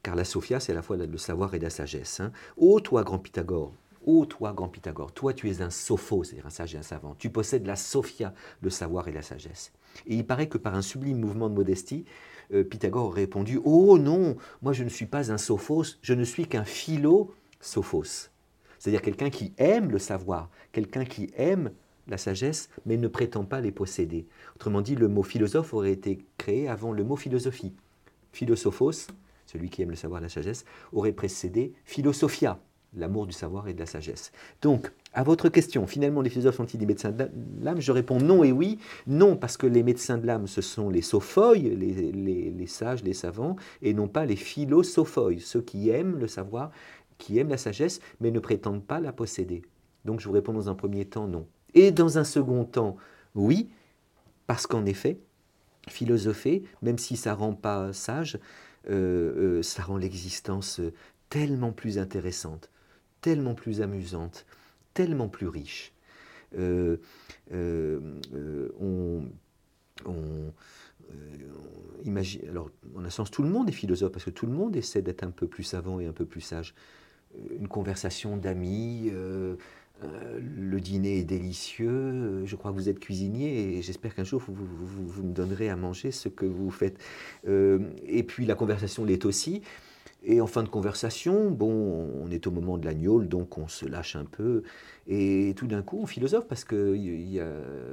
car 0.03 0.15
la 0.15 0.25
Sophia, 0.25 0.59
c'est 0.59 0.71
à 0.71 0.75
la 0.75 0.81
fois 0.81 0.97
le 0.97 1.17
savoir 1.17 1.53
et 1.53 1.59
la 1.59 1.69
sagesse. 1.69 2.19
Hein. 2.19 2.31
Ô 2.57 2.79
toi, 2.79 3.03
grand 3.03 3.19
Pythagore, 3.19 3.73
ô 4.05 4.25
toi, 4.25 4.53
grand 4.53 4.69
Pythagore, 4.69 5.11
toi 5.11 5.33
tu 5.33 5.49
es 5.49 5.61
un 5.61 5.69
sophos, 5.69 6.23
c'est-à-dire 6.23 6.45
un 6.45 6.51
sage 6.51 6.75
et 6.75 6.77
un 6.77 6.83
savant. 6.83 7.15
Tu 7.17 7.29
possèdes 7.29 7.65
la 7.65 7.75
Sophia, 7.75 8.33
le 8.61 8.69
savoir 8.69 9.07
et 9.07 9.11
la 9.11 9.21
sagesse. 9.21 9.71
Et 10.07 10.15
il 10.15 10.25
paraît 10.25 10.47
que 10.47 10.57
par 10.57 10.75
un 10.75 10.81
sublime 10.81 11.19
mouvement 11.19 11.49
de 11.49 11.55
modestie, 11.55 12.05
euh, 12.53 12.63
Pythagore 12.63 13.05
aurait 13.05 13.21
répondu 13.21 13.59
Oh 13.63 13.97
non, 13.97 14.37
moi 14.61 14.73
je 14.73 14.83
ne 14.83 14.89
suis 14.89 15.05
pas 15.05 15.31
un 15.31 15.37
sophos, 15.37 15.97
je 16.01 16.13
ne 16.13 16.23
suis 16.23 16.47
qu'un 16.47 16.63
philo-sophos. 16.63 18.29
C'est-à-dire 18.79 19.01
quelqu'un 19.01 19.29
qui 19.29 19.53
aime 19.57 19.91
le 19.91 19.99
savoir, 19.99 20.49
quelqu'un 20.71 21.05
qui 21.05 21.29
aime 21.35 21.71
la 22.07 22.17
sagesse, 22.17 22.69
mais 22.85 22.97
ne 22.97 23.07
prétend 23.07 23.43
pas 23.43 23.61
les 23.61 23.71
posséder. 23.71 24.25
Autrement 24.55 24.81
dit, 24.81 24.95
le 24.95 25.07
mot 25.07 25.21
philosophe 25.21 25.73
aurait 25.73 25.91
été 25.91 26.25
créé 26.37 26.67
avant 26.67 26.91
le 26.91 27.03
mot 27.03 27.15
philosophie. 27.15 27.73
Philosophos, 28.31 29.07
celui 29.49 29.69
qui 29.69 29.81
aime 29.81 29.89
le 29.89 29.95
savoir 29.95 30.21
et 30.21 30.23
la 30.23 30.29
sagesse, 30.29 30.63
aurait 30.93 31.11
précédé 31.11 31.73
philosophia, 31.83 32.59
l'amour 32.95 33.25
du 33.25 33.33
savoir 33.33 33.67
et 33.67 33.73
de 33.73 33.79
la 33.79 33.87
sagesse. 33.87 34.31
Donc, 34.61 34.91
à 35.13 35.23
votre 35.23 35.49
question, 35.49 35.87
finalement, 35.87 36.21
les 36.21 36.29
philosophes 36.29 36.57
sont-ils 36.57 36.77
des 36.77 36.85
médecins 36.85 37.11
de 37.11 37.29
l'âme? 37.61 37.81
Je 37.81 37.91
réponds 37.91 38.19
non 38.19 38.43
et 38.43 38.51
oui. 38.51 38.77
Non, 39.07 39.35
parce 39.35 39.57
que 39.57 39.65
les 39.65 39.81
médecins 39.81 40.19
de 40.19 40.27
l'âme, 40.27 40.45
ce 40.45 40.61
sont 40.61 40.89
les 40.89 41.01
sophoi, 41.01 41.55
les, 41.55 42.67
sages, 42.67 43.03
les 43.03 43.13
savants, 43.13 43.55
et 43.81 43.95
non 43.95 44.07
pas 44.07 44.25
les 44.25 44.35
philosophoi, 44.35 45.39
ceux 45.39 45.61
qui 45.61 45.89
aiment 45.89 46.19
le 46.19 46.27
savoir, 46.27 46.69
qui 47.17 47.39
aiment 47.39 47.49
la 47.49 47.57
sagesse, 47.57 48.01
mais 48.19 48.29
ne 48.29 48.39
prétendent 48.39 48.85
pas 48.85 48.99
la 48.99 49.13
posséder. 49.13 49.63
Donc, 50.05 50.19
je 50.19 50.27
vous 50.27 50.33
réponds 50.33 50.53
dans 50.53 50.69
un 50.69 50.75
premier 50.75 51.05
temps 51.05 51.27
non. 51.27 51.47
Et 51.73 51.91
dans 51.91 52.19
un 52.19 52.23
second 52.23 52.65
temps, 52.65 52.97
oui, 53.33 53.69
parce 54.45 54.67
qu'en 54.67 54.85
effet, 54.85 55.19
philosopher, 55.87 56.63
même 56.83 56.99
si 56.99 57.17
ça 57.17 57.33
rend 57.33 57.53
pas 57.53 57.93
sage, 57.93 58.39
euh, 58.89 59.59
euh, 59.59 59.63
ça 59.63 59.83
rend 59.83 59.97
l'existence 59.97 60.81
tellement 61.29 61.71
plus 61.71 61.99
intéressante, 61.99 62.69
tellement 63.21 63.53
plus 63.53 63.81
amusante, 63.81 64.45
tellement 64.93 65.29
plus 65.29 65.47
riche. 65.47 65.93
Euh, 66.57 66.97
on, 68.79 69.23
imagine, 72.03 72.41
alors, 72.49 72.71
en 72.95 73.05
un 73.05 73.09
sens, 73.09 73.29
tout 73.29 73.43
le 73.43 73.49
monde 73.49 73.69
est 73.69 73.73
philosophe, 73.73 74.11
parce 74.11 74.25
que 74.25 74.31
tout 74.31 74.45
le 74.47 74.53
monde 74.53 74.75
essaie 74.75 75.01
d'être 75.01 75.23
un 75.23 75.31
peu 75.31 75.47
plus 75.47 75.63
savant 75.63 75.99
et 75.99 76.07
un 76.07 76.13
peu 76.13 76.25
plus 76.25 76.41
sage. 76.41 76.73
Une 77.51 77.67
conversation 77.67 78.37
d'amis, 78.37 79.11
euh, 80.03 80.39
le 80.39 80.79
dîner 80.79 81.19
est 81.19 81.23
délicieux, 81.23 82.45
je 82.45 82.55
crois 82.55 82.71
que 82.71 82.75
vous 82.75 82.89
êtes 82.89 82.99
cuisinier 82.99 83.77
et 83.77 83.81
j'espère 83.81 84.15
qu'un 84.15 84.23
jour 84.23 84.41
vous, 84.47 85.23
me 85.23 85.33
donnerez 85.33 85.69
à 85.69 85.75
manger 85.75 86.11
ce 86.11 86.29
que 86.29 86.45
vous 86.45 86.71
faites. 86.71 86.97
Euh, 87.47 87.79
et 88.05 88.23
puis 88.23 88.45
la 88.45 88.55
conversation 88.55 89.05
l'est 89.05 89.25
aussi. 89.25 89.61
Et 90.21 90.41
en 90.41 90.47
fin 90.47 90.63
de 90.63 90.69
conversation, 90.69 91.49
bon, 91.49 92.11
on 92.21 92.29
est 92.29 92.45
au 92.45 92.51
moment 92.51 92.77
de 92.77 92.85
l'agneau, 92.85 93.23
donc 93.23 93.57
on 93.57 93.69
se 93.69 93.85
lâche 93.85 94.17
un 94.17 94.25
peu. 94.25 94.63
Et 95.07 95.53
tout 95.55 95.67
d'un 95.67 95.81
coup, 95.81 95.99
on 96.01 96.05
philosophe 96.05 96.45
parce 96.45 96.65
que 96.65 96.95
y 96.95 97.41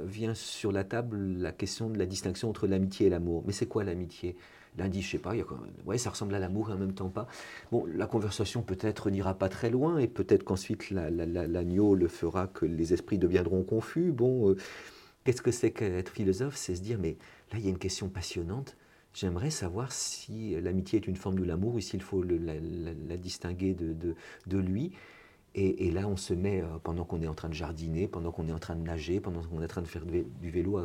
vient 0.05 0.33
sur 0.33 0.73
la 0.73 0.83
table 0.83 1.17
la 1.37 1.53
question 1.53 1.89
de 1.89 1.97
la 1.97 2.05
distinction 2.05 2.49
entre 2.49 2.67
l'amitié 2.67 3.07
et 3.07 3.09
l'amour. 3.09 3.43
Mais 3.47 3.53
c'est 3.53 3.67
quoi 3.67 3.85
l'amitié? 3.85 4.35
Lundi, 4.77 5.01
je 5.01 5.09
sais 5.09 5.17
pas, 5.17 5.33
ouais, 5.85 5.97
ça 5.97 6.11
ressemble 6.11 6.35
à 6.35 6.39
l'amour 6.39 6.69
et 6.69 6.73
en 6.73 6.77
même 6.77 6.93
temps 6.93 7.09
pas. 7.09 7.27
Bon, 7.71 7.85
la 7.87 8.05
conversation 8.05 8.61
peut-être 8.61 9.09
n'ira 9.09 9.33
pas 9.33 9.49
très 9.49 9.69
loin 9.69 9.97
et 9.97 10.07
peut-être 10.07 10.43
qu'ensuite 10.43 10.91
l'agneau 10.91 11.95
le 11.95 12.07
fera 12.07 12.47
que 12.47 12.65
les 12.65 12.93
esprits 12.93 13.17
deviendront 13.17 13.63
confus. 13.63 14.11
Bon, 14.11 14.51
euh, 14.51 14.57
qu'est-ce 15.23 15.41
que 15.41 15.51
c'est 15.51 15.71
qu'être 15.71 16.09
philosophe? 16.09 16.55
C'est 16.55 16.75
se 16.75 16.81
dire, 16.81 16.99
mais 16.99 17.17
là, 17.51 17.57
il 17.57 17.65
y 17.65 17.67
a 17.67 17.71
une 17.71 17.79
question 17.79 18.07
passionnante. 18.09 18.77
J'aimerais 19.13 19.49
savoir 19.49 19.91
si 19.91 20.59
l'amitié 20.61 20.99
est 20.99 21.07
une 21.07 21.15
forme 21.15 21.39
de 21.39 21.43
l'amour 21.43 21.73
ou 21.73 21.79
s'il 21.79 22.03
faut 22.03 22.21
la, 22.21 23.17
distinguer 23.17 23.73
de, 23.73 24.57
lui. 24.57 24.91
Et, 25.55 25.89
là, 25.89 26.07
on 26.07 26.17
se 26.17 26.35
met, 26.35 26.61
euh, 26.61 26.67
pendant 26.83 27.03
qu'on 27.03 27.23
est 27.23 27.27
en 27.27 27.33
train 27.33 27.49
de 27.49 27.55
jardiner, 27.55 28.07
pendant 28.07 28.31
qu'on 28.31 28.47
est 28.47 28.51
en 28.51 28.59
train 28.59 28.75
de 28.75 28.83
nager, 28.83 29.19
pendant 29.19 29.41
qu'on 29.41 29.59
est 29.59 29.65
en 29.65 29.67
train 29.67 29.81
de 29.81 29.87
faire 29.87 30.05
du 30.05 30.51
vélo, 30.51 30.77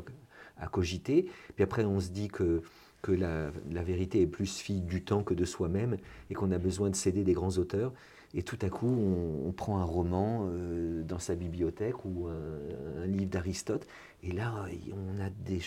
à 0.56 0.66
cogiter. 0.68 1.26
Puis 1.54 1.62
après, 1.62 1.84
on 1.84 2.00
se 2.00 2.08
dit 2.08 2.28
que 2.28 2.62
que 3.02 3.12
la, 3.12 3.50
vérité 3.82 4.22
est 4.22 4.26
plus 4.26 4.58
fille 4.58 4.80
du 4.80 5.02
temps 5.02 5.24
que 5.24 5.34
de 5.34 5.44
soi-même 5.44 5.96
et 6.30 6.34
qu'on 6.34 6.52
a 6.52 6.58
besoin 6.58 6.88
de 6.88 6.94
céder 6.94 7.24
des 7.24 7.32
grands 7.32 7.58
auteurs. 7.58 7.92
Et 8.34 8.42
tout 8.42 8.58
à 8.62 8.70
coup, 8.70 8.86
on, 8.86 9.52
prend 9.52 9.78
un 9.78 9.84
roman 9.84 10.48
euh, 10.48 11.02
dans 11.02 11.18
sa 11.18 11.34
bibliothèque 11.34 12.04
ou 12.06 12.28
un, 12.28 13.06
livre 13.06 13.30
d'Aristote, 13.30 13.86
et 14.22 14.32
là, 14.32 14.66
on 14.92 15.20
a 15.20 15.28
des, 15.28 15.60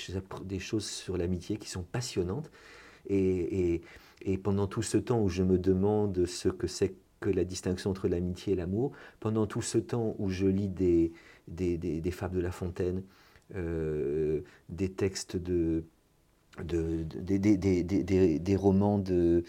des 0.46 0.60
choses 0.60 0.86
sur 0.86 1.18
l'amitié 1.18 1.58
qui 1.58 1.70
sont 1.70 1.84
passionnantes. 1.84 2.50
Et, 3.08 3.82
pendant 4.44 4.66
tout 4.66 4.82
ce 4.82 4.98
temps 4.98 5.22
où 5.22 5.30
je 5.30 5.44
me 5.44 5.60
demande 5.60 6.26
ce 6.26 6.50
que 6.50 6.66
c'est 6.66 6.96
que 7.20 7.30
la 7.30 7.44
distinction 7.44 7.92
entre 7.92 8.08
l'amitié 8.08 8.54
et 8.54 8.56
l'amour, 8.56 8.94
pendant 9.20 9.46
tout 9.46 9.62
ce 9.62 9.78
temps 9.78 10.16
où 10.18 10.30
je 10.30 10.48
lis 10.48 10.68
des, 10.68 11.12
des, 11.48 12.12
fables 12.12 12.38
de 12.38 12.42
La 12.42 12.52
Fontaine, 12.52 13.04
euh, 13.56 14.42
des 14.70 14.92
textes 14.92 15.38
de 15.38 15.84
de, 16.64 18.38
des 18.38 18.56
romans 18.56 19.00
de, 19.00 19.44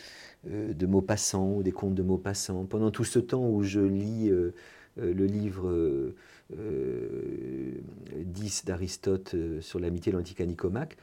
euh, 0.50 0.72
de 0.72 0.86
Maupassant 0.86 1.56
ou 1.56 1.62
des 1.62 1.72
contes 1.72 1.94
de 1.94 2.02
Maupassant. 2.02 2.64
Pendant 2.66 2.90
tout 2.90 3.04
ce 3.04 3.18
temps 3.18 3.46
où 3.48 3.62
je 3.62 3.80
lis 3.80 4.30
euh, 4.30 4.54
euh, 4.98 5.12
le 5.12 5.26
livre 5.26 6.14
10 6.50 8.64
d'Aristote 8.64 9.34
sur 9.60 9.80
l'amitié 9.80 10.12
de 10.12 10.16
l'antique 10.16 10.40
Nicomaque, 10.40 10.96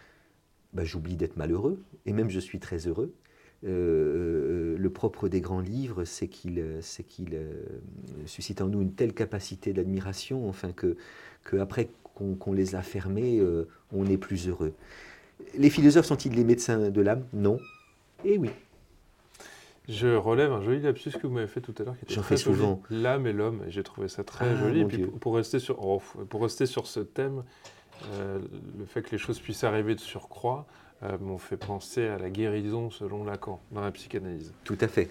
bah, 0.74 0.86
j'oublie 0.86 1.18
d'être 1.18 1.36
malheureux, 1.36 1.84
et 2.06 2.14
même 2.14 2.30
je 2.30 2.40
suis 2.40 2.60
très 2.60 2.88
heureux. 2.88 3.14
le 3.64 4.88
propre 4.88 5.28
des 5.28 5.42
grands 5.42 5.60
livres, 5.60 6.06
c'est 6.06 6.30
qu'ils 6.30 6.64
qu 6.84 7.26
suscitent 8.26 8.62
en 8.62 8.70
nous 8.70 8.82
une 8.82 8.94
telle 8.94 9.14
capacité 9.14 9.74
d'admiration, 9.74 10.48
enfin 10.48 10.72
que, 10.72 10.96
que 11.44 11.58
après 11.58 11.90
qu'on 12.16 12.54
les 12.54 12.76
a 12.76 12.82
fermés, 12.82 13.42
on 13.92 14.06
est 14.06 14.18
plus 14.18 14.48
heureux. 14.48 14.74
Les 15.58 15.70
philosophes 15.70 16.06
sont-ils 16.06 16.34
les 16.34 16.44
médecins 16.44 16.90
de 16.90 17.02
l'âme? 17.02 17.26
Non. 17.34 17.58
Et 18.26 18.34
eh 18.34 18.38
oui. 18.38 18.50
Je 19.90 20.08
relève 20.08 20.52
un 20.54 20.62
joli 20.62 20.80
lapsus 20.80 21.12
que 21.12 21.28
vous 21.28 21.34
m'avez 21.34 21.48
fait 21.48 21.60
tout 21.60 21.76
à 21.80 21.84
l'heure, 21.84 21.96
qui 21.98 22.14
était 22.14 22.22
très 22.22 22.38
souvent. 22.38 22.82
L'âme 22.90 23.28
et 23.28 23.34
l'homme, 23.34 23.64
j'ai 23.68 23.84
trouvé 23.84 24.08
ça 24.08 24.24
très 24.24 24.50
ah, 24.50 24.56
joli. 24.56 24.82
Et 24.82 24.86
puis 24.86 25.06
pour, 25.06 25.36
rester 25.36 25.60
sur, 25.60 25.86
oh, 25.86 26.02
pour 26.30 26.42
rester 26.42 26.66
sur 26.66 26.88
ce 26.88 27.02
thème, 27.02 27.44
euh, 28.14 28.40
le 28.80 28.86
fait 28.86 29.02
que 29.02 29.12
les 29.12 29.18
choses 29.18 29.40
puissent 29.40 29.66
arriver 29.66 29.96
de 29.96 30.00
surcroît 30.00 30.66
euh, 31.04 31.18
m'ont 31.20 31.38
fait 31.38 31.58
penser 31.58 32.08
à 32.08 32.18
la 32.18 32.30
guérison 32.30 32.90
selon 32.90 33.24
Lacan 33.24 33.60
dans 33.72 33.82
la 33.82 33.92
psychanalyse. 33.92 34.54
Tout 34.64 34.78
à 34.80 34.88
fait. 34.88 35.10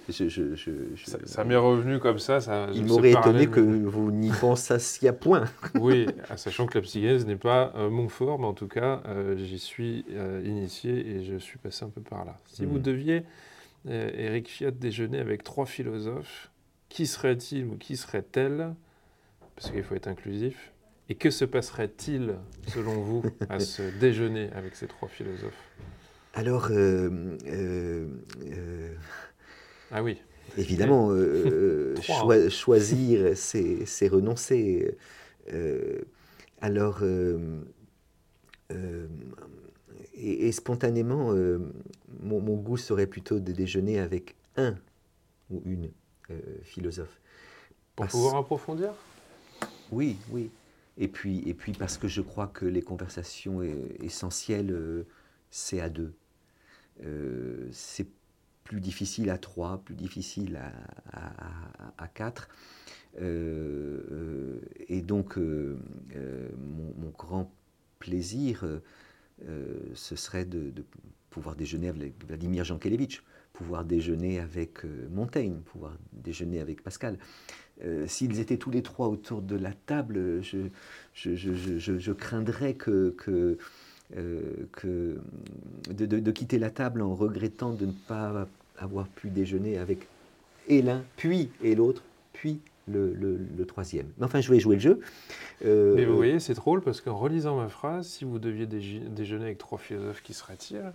ça, 1.24 1.44
m'est 1.44 1.56
revenu 1.56 1.98
comme 1.98 2.18
ça. 2.18 2.40
ça 2.40 2.68
Il 2.72 2.86
m'aurait 2.86 3.10
étonné 3.10 3.46
que 3.46 3.60
vous 3.60 4.10
n'y 4.10 4.30
pensassiez 4.30 5.10
à 5.10 5.12
point. 5.12 5.44
oui, 5.74 6.06
sachant 6.36 6.66
que 6.66 6.78
la 6.78 6.82
psychanalyse 6.82 7.26
n'est 7.26 7.36
pas 7.36 7.72
mon 7.90 8.08
fort, 8.08 8.38
mais 8.38 8.46
en 8.46 8.54
tout 8.54 8.68
cas, 8.68 9.02
euh, 9.06 9.36
j'y 9.36 9.58
suis 9.58 10.06
initié 10.44 11.06
et 11.06 11.24
je 11.24 11.36
suis 11.36 11.58
passé 11.58 11.84
un 11.84 11.90
peu 11.90 12.00
par 12.00 12.24
là. 12.24 12.38
Si 12.46 12.64
vous 12.64 12.78
hmm. 12.78 12.82
deviez 12.82 13.22
Eric 13.86 14.48
Fiat 14.48 14.70
déjeuner 14.70 15.18
avec 15.18 15.42
trois 15.44 15.66
philosophes. 15.66 16.50
Qui 16.88 17.06
serait-il 17.06 17.66
ou 17.66 17.76
qui 17.76 17.96
serait-elle? 17.96 18.74
Parce 19.56 19.70
qu'il 19.70 19.82
faut 19.82 19.94
être 19.94 20.08
inclusif. 20.08 20.71
Et 21.08 21.14
que 21.14 21.30
se 21.30 21.44
passerait-il, 21.44 22.36
selon 22.68 23.00
vous, 23.00 23.22
à 23.48 23.58
ce 23.60 23.82
déjeuner 23.98 24.50
avec 24.52 24.74
ces 24.76 24.86
trois 24.86 25.08
philosophes? 25.08 25.72
Alors, 26.34 26.68
euh, 26.70 27.36
euh, 27.46 28.06
euh, 28.46 28.94
ah 29.90 30.02
oui. 30.02 30.18
Évidemment, 30.56 31.10
choisir, 32.50 33.36
c'est 33.36 34.08
renoncer. 34.08 34.96
alors, 36.60 37.02
et, 40.14 40.52
spontanément, 40.52 41.34
mon, 42.20 42.56
goût 42.56 42.76
serait 42.76 43.06
plutôt 43.06 43.40
de 43.40 43.52
déjeuner 43.52 43.98
avec 43.98 44.34
un 44.56 44.74
ou 45.50 45.62
une 45.64 45.90
philosophe. 46.62 47.18
Pour 47.96 48.06
pouvoir 48.06 48.36
approfondir? 48.36 48.92
Oui, 49.90 50.16
oui. 50.30 50.50
Et 50.98 51.08
puis, 51.08 51.42
et 51.48 51.54
puis 51.54 51.72
parce 51.72 51.96
que 51.98 52.08
je 52.08 52.20
crois 52.20 52.48
que 52.48 52.66
les 52.66 52.82
conversations 52.82 53.62
essentielles, 53.62 54.72
euh, 54.72 55.06
c'est 55.50 55.80
à 55.80 55.88
deux. 55.88 56.14
c'est 57.70 58.08
plus 58.64 58.80
difficile 58.80 59.30
à 59.30 59.38
trois, 59.38 59.78
plus 59.78 59.94
difficile 59.94 60.60
à, 61.12 62.08
quatre. 62.08 62.48
et 63.18 65.02
donc, 65.02 65.36
mon, 65.36 67.10
grand 67.16 67.52
plaisir, 67.98 68.64
euh, 69.48 69.76
ce 69.94 70.16
serait 70.16 70.44
de, 70.44 70.72
pouvoir 71.30 71.56
déjeuner 71.56 71.88
avec 71.88 72.24
Vladimir 72.26 72.64
Jankélévitch, 72.64 73.22
pouvoir 73.52 73.84
déjeuner 73.84 74.40
avec 74.40 74.84
euh, 74.84 75.08
Montaigne, 75.10 75.56
pouvoir 75.64 75.92
déjeuner 76.12 76.60
avec 76.60 76.82
Pascal. 76.82 77.18
Euh, 77.84 78.06
s'ils 78.06 78.40
étaient 78.40 78.56
tous 78.56 78.70
les 78.70 78.82
trois 78.82 79.08
autour 79.08 79.42
de 79.42 79.56
la 79.56 79.72
table, 79.72 80.42
je, 80.42 80.68
je, 81.14 82.12
craindrais 82.12 82.74
que, 82.74 83.14
que, 83.18 83.58
que 84.72 85.18
de, 85.90 86.30
quitter 86.30 86.58
la 86.58 86.70
table 86.70 87.02
en 87.02 87.14
regrettant 87.14 87.72
de 87.72 87.86
ne 87.86 87.92
pas 87.92 88.46
avoir 88.78 89.08
pu 89.08 89.30
déjeuner 89.30 89.78
avec 89.78 90.06
l'un, 90.68 91.02
puis 91.16 91.50
et 91.62 91.74
l'autre, 91.74 92.02
puis 92.32 92.60
le, 92.88 93.64
troisième. 93.66 94.06
Mais 94.18 94.24
enfin, 94.24 94.40
je 94.40 94.50
vais 94.50 94.60
jouer 94.60 94.76
le 94.76 94.80
jeu. 94.80 95.00
Euh, 95.64 95.94
mais 95.94 96.04
vous 96.04 96.16
voyez, 96.16 96.40
c'est 96.40 96.54
drôle 96.54 96.82
parce 96.82 97.00
qu'en 97.00 97.16
relisant 97.16 97.56
ma 97.56 97.68
phrase, 97.68 98.08
si 98.08 98.24
vous 98.24 98.38
deviez 98.38 98.66
déjeuner 98.66 99.44
avec 99.44 99.58
trois 99.58 99.78
philosophes, 99.78 100.22
qui 100.22 100.34
seraient-ils? 100.34 100.92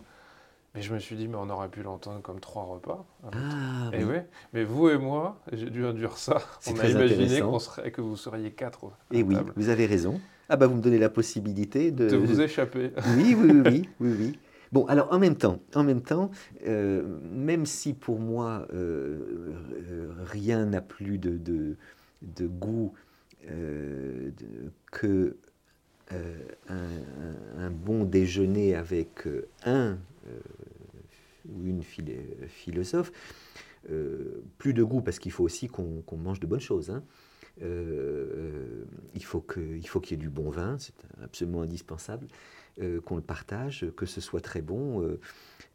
Mais 0.77 0.83
je 0.83 0.93
me 0.93 0.99
suis 0.99 1.15
dit, 1.15 1.27
mais 1.27 1.37
on 1.37 1.49
aurait 1.49 1.69
pu 1.69 1.81
l'entendre 1.81 2.21
comme 2.21 2.39
trois 2.39 2.63
repas. 2.63 3.03
Ah, 3.33 3.89
et 3.93 4.03
oui. 4.03 4.17
Mais 4.53 4.63
vous 4.63 4.89
et 4.89 4.97
moi, 4.99 5.41
j'ai 5.51 5.71
dû 5.71 5.83
induire 5.83 6.17
ça. 6.17 6.37
On 6.67 6.79
a 6.79 6.87
imaginé 6.87 7.41
serait, 7.59 7.89
que 7.89 7.99
vous 7.99 8.15
seriez 8.15 8.51
quatre. 8.51 8.91
Et 9.11 9.23
oui, 9.23 9.35
vous 9.55 9.69
avez 9.69 9.87
raison. 9.87 10.21
Ah 10.49 10.55
bah 10.55 10.67
vous 10.67 10.75
me 10.75 10.81
donnez 10.81 10.99
la 10.99 11.09
possibilité 11.09 11.91
de... 11.91 12.07
De 12.07 12.15
vous 12.15 12.41
échapper. 12.41 12.91
Oui, 13.17 13.35
oui, 13.35 13.51
oui, 13.51 13.61
oui, 13.65 13.89
oui, 13.99 14.15
oui. 14.19 14.39
Bon, 14.71 14.85
alors 14.85 15.11
en 15.11 15.17
même 15.17 15.35
temps, 15.35 15.59
en 15.73 15.83
même 15.83 16.01
temps, 16.01 16.29
euh, 16.67 17.01
même 17.31 17.65
si 17.65 17.93
pour 17.93 18.19
moi 18.19 18.67
euh, 18.71 19.17
euh, 19.89 20.11
rien 20.25 20.65
n'a 20.65 20.81
plus 20.81 21.17
de, 21.17 21.37
de, 21.37 22.47
goût 22.47 22.93
que 24.91 25.37
un, 26.69 27.69
bon 27.71 28.03
déjeuner 28.03 28.75
avec 28.75 29.27
un 29.65 29.97
ou 31.49 31.65
une 31.65 31.83
philosophe, 31.83 33.11
plus 34.57 34.73
de 34.73 34.83
goût 34.83 35.01
parce 35.01 35.19
qu'il 35.19 35.31
faut 35.31 35.43
aussi 35.43 35.67
qu'on 35.67 36.03
mange 36.17 36.39
de 36.39 36.47
bonnes 36.47 36.59
choses. 36.59 36.89
Hein. 36.89 37.03
il 37.61 39.23
faut 39.23 39.41
qu'il 39.41 39.81
y 39.81 40.13
ait 40.13 40.17
du 40.17 40.29
bon 40.29 40.49
vin, 40.49 40.77
c'est 40.77 40.93
absolument 41.21 41.61
indispensable. 41.61 42.27
Euh, 42.79 43.01
qu'on 43.01 43.15
le 43.15 43.23
partage, 43.23 43.87
que 43.95 44.05
ce 44.05 44.21
soit 44.21 44.41
très 44.41 44.61
bon, 44.61 45.01
euh, 45.01 45.19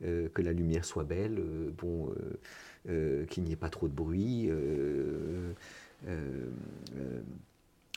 euh, 0.04 0.28
que 0.28 0.40
la 0.40 0.52
lumière 0.52 0.84
soit 0.84 1.02
belle, 1.02 1.42
bon, 1.76 2.14
qu'il 3.28 3.42
n'y 3.42 3.52
ait 3.52 3.56
pas 3.56 3.70
trop 3.70 3.88
de 3.88 3.92
bruit. 3.92 4.48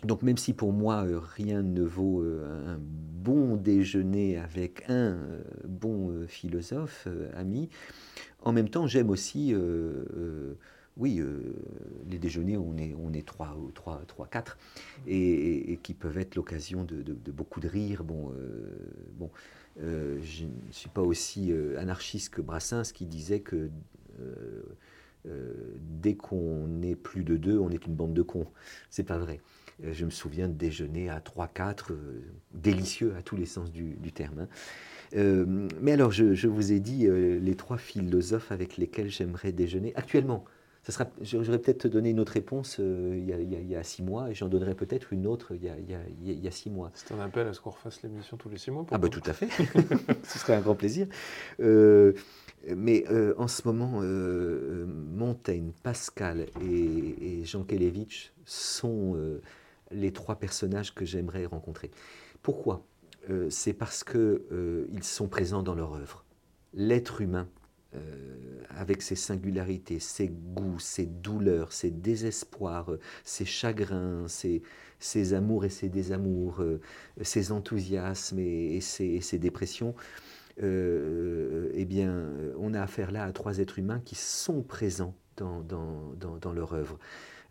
Donc 0.03 0.21
même 0.21 0.37
si 0.37 0.53
pour 0.53 0.73
moi 0.73 1.05
rien 1.35 1.61
ne 1.63 1.83
vaut 1.83 2.21
un 2.21 2.77
bon 2.79 3.55
déjeuner 3.55 4.37
avec 4.37 4.83
un 4.89 5.17
bon 5.67 6.27
philosophe 6.27 7.07
ami, 7.35 7.69
en 8.43 8.51
même 8.51 8.69
temps 8.69 8.87
j'aime 8.87 9.09
aussi 9.09 9.53
oui, 10.97 11.19
euh, 11.19 11.53
les 12.09 12.17
déjeuners, 12.17 12.57
on 12.57 12.77
est, 12.77 12.95
on 12.97 13.11
est 13.13 13.25
3, 13.25 13.57
3, 13.73 14.03
3 14.07 14.27
4, 14.27 14.57
et, 15.07 15.79
qui 15.83 15.93
peuvent 15.93 16.17
être 16.17 16.35
l'occasion 16.35 16.85
de, 16.85 17.13
beaucoup 17.31 17.59
de 17.59 17.67
rire. 17.67 18.03
Bon, 18.03 18.31
euh, 18.31 18.77
bon 19.13 19.29
euh, 19.81 20.17
je 20.23 20.45
ne 20.45 20.71
suis 20.71 20.89
pas 20.89 21.01
aussi 21.01 21.53
anarchiste 21.77 22.33
que 22.33 22.41
Brassens 22.41 22.91
qui 22.93 23.05
disait 23.05 23.41
que 23.41 23.69
dès 25.79 26.15
qu'on 26.15 26.81
est 26.81 26.95
plus 26.95 27.23
de 27.23 27.35
deux, 27.35 27.57
on 27.57 27.69
est 27.71 27.85
une 27.85 27.95
bande 27.95 28.13
de 28.13 28.21
cons. 28.21 28.47
C'est 28.89 29.03
pas 29.03 29.17
vrai. 29.17 29.41
Je 29.83 30.05
me 30.05 30.09
souviens 30.09 30.47
de 30.47 30.53
déjeuner 30.53 31.09
à 31.09 31.19
3-4, 31.19 31.91
délicieux 32.53 33.13
à 33.17 33.21
tous 33.21 33.35
les 33.35 33.45
sens 33.45 33.71
du, 33.71 34.11
terme. 34.13 34.47
Hein. 35.13 35.45
mais 35.81 35.91
alors, 35.91 36.11
je, 36.11 36.33
je, 36.33 36.47
vous 36.47 36.71
ai 36.71 36.79
dit 36.79 37.07
les 37.07 37.55
trois 37.55 37.77
philosophes 37.77 38.51
avec 38.51 38.77
lesquels 38.77 39.09
j'aimerais 39.09 39.51
déjeuner 39.51 39.93
actuellement 39.95 40.45
sera, 40.91 41.05
j'aurais 41.21 41.59
peut-être 41.59 41.87
donné 41.87 42.11
une 42.11 42.19
autre 42.19 42.33
réponse 42.33 42.77
euh, 42.79 43.15
il, 43.17 43.69
y 43.69 43.75
a, 43.75 43.83
six 43.83 44.03
mois 44.03 44.29
et 44.29 44.33
j'en 44.33 44.47
donnerai 44.47 44.75
peut-être 44.75 45.13
une 45.13 45.27
autre 45.27 45.53
il 45.55 45.63
y, 45.63 46.47
a, 46.47 46.51
six 46.51 46.69
mois. 46.69 46.91
C'est 46.93 47.13
un 47.13 47.19
appel 47.19 47.47
à 47.47 47.53
ce 47.53 47.59
qu'on 47.59 47.71
refasse 47.71 48.01
l'émission 48.03 48.37
tous 48.37 48.49
les 48.49 48.57
six 48.57 48.71
mois 48.71 48.85
Ah 48.91 48.97
bah 48.97 49.09
tout 49.09 49.23
à 49.25 49.33
fait, 49.33 49.47
ce 50.23 50.39
serait 50.39 50.55
un 50.55 50.61
grand 50.61 50.75
plaisir. 50.75 51.07
Euh, 51.59 52.13
mais 52.75 53.05
euh, 53.11 53.33
en 53.37 53.47
ce 53.47 53.67
moment, 53.67 54.01
Montaigne, 54.01 55.71
Pascal 55.83 56.47
et, 56.61 57.43
Jean 57.43 57.63
Kelevitch 57.63 58.33
sont 58.45 59.17
les 59.91 60.11
trois 60.11 60.35
personnages 60.35 60.93
que 60.93 61.05
j'aimerais 61.05 61.45
rencontrer. 61.45 61.91
Pourquoi? 62.41 62.85
C'est 63.49 63.73
parce 63.73 64.03
qu'ils 64.03 65.03
sont 65.03 65.27
présents 65.27 65.63
dans 65.63 65.73
leur 65.73 65.95
œuvre. 65.95 66.25
L'être 66.75 67.21
humain 67.21 67.47
euh, 67.95 67.99
avec 68.77 69.01
ses 69.01 69.15
singularités, 69.15 69.99
ses 69.99 70.27
goûts, 70.27 70.79
ses 70.79 71.05
douleurs, 71.05 71.71
ses 71.71 71.91
désespoirs, 71.91 72.91
ses 73.23 73.45
chagrins, 73.45 74.25
ses, 74.27 75.33
amours 75.33 75.63
et 75.63 75.69
ses 75.69 75.87
désamours, 75.87 76.61
euh, 76.61 76.81
ses 77.21 77.53
enthousiasmes 77.53 78.39
et, 78.39 78.81
ses, 78.81 79.37
dépressions, 79.37 79.95
euh, 80.61 81.69
eh 81.73 81.85
bien, 81.85 82.27
on 82.57 82.73
a 82.73 82.81
affaire 82.81 83.11
là 83.11 83.23
à 83.23 83.31
trois 83.31 83.59
êtres 83.59 83.79
humains 83.79 84.01
qui 84.03 84.15
sont 84.15 84.61
présents 84.61 85.15
dans, 85.37 85.61
dans 85.61 86.53
leur 86.53 86.73
œuvre. 86.73 86.99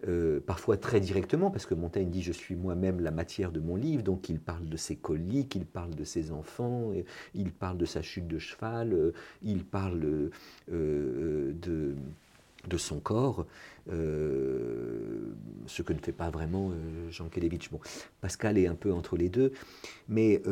Euh, 0.07 0.41
parfois 0.41 0.77
très 0.77 1.01
directement, 1.01 1.51
parce 1.51 1.65
que 1.67 1.75
Montaigne 1.75 2.11
dit 2.11 2.23
Je 2.23 2.33
suis 2.33 2.57
moi-même 2.57 3.01
la 3.01 3.11
matière 3.11 3.53
de 3.53 3.61
mon 3.61 3.77
livre, 3.77 4.03
donc 4.03 4.29
il 4.29 4.39
parle 4.39 4.69
de 4.69 4.77
ses 4.77 4.97
coliques, 4.97 5.55
il 5.55 5.65
parle 5.65 5.95
de 5.95 6.05
ses 6.05 6.31
enfants, 6.31 6.93
il 7.35 7.53
parle 7.53 7.79
de 7.79 7.87
sa 7.87 8.03
chute 8.03 8.27
de 8.27 8.39
cheval, 8.39 8.93
euh, 8.93 9.13
il 9.43 9.65
parle 9.65 10.31
euh, 10.73 11.53
de, 11.53 12.77
son 12.77 12.99
corps, 12.99 13.47
ce 13.87 13.93
que 15.83 15.93
ne 15.93 15.99
fait 15.99 16.13
pas 16.13 16.29
vraiment 16.29 16.73
Jean 17.09 17.29
Kelevitch. 17.29 17.71
Pascal 18.21 18.59
est 18.59 18.67
un 18.67 18.75
peu 18.75 18.93
entre 18.93 19.17
les 19.17 19.29
deux, 19.29 19.53
mais 20.09 20.43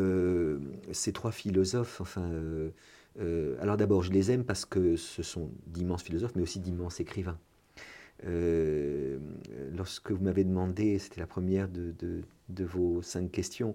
ces 0.93 1.13
trois 1.13 1.33
philosophes, 1.33 2.01
enfin, 2.01 2.31
alors 3.61 3.77
d'abord, 3.77 4.03
je 4.03 4.13
les 4.13 4.31
aime 4.31 4.45
parce 4.45 4.65
que 4.65 4.97
ce 4.97 5.23
sont 5.23 5.51
d'immenses 5.67 6.05
philosophes, 6.05 6.33
mais 6.37 6.43
aussi 6.43 6.61
d'immenses 6.61 7.01
écrivains. 7.01 7.39
Lorsque 8.25 10.11
vous 10.11 10.23
m'avez 10.23 10.45
demandé, 10.45 10.99
c'était 10.99 11.21
la 11.21 11.27
première 11.27 11.69
de, 11.69 12.25
vos 12.65 13.03
cinq 13.03 13.31
questions, 13.31 13.75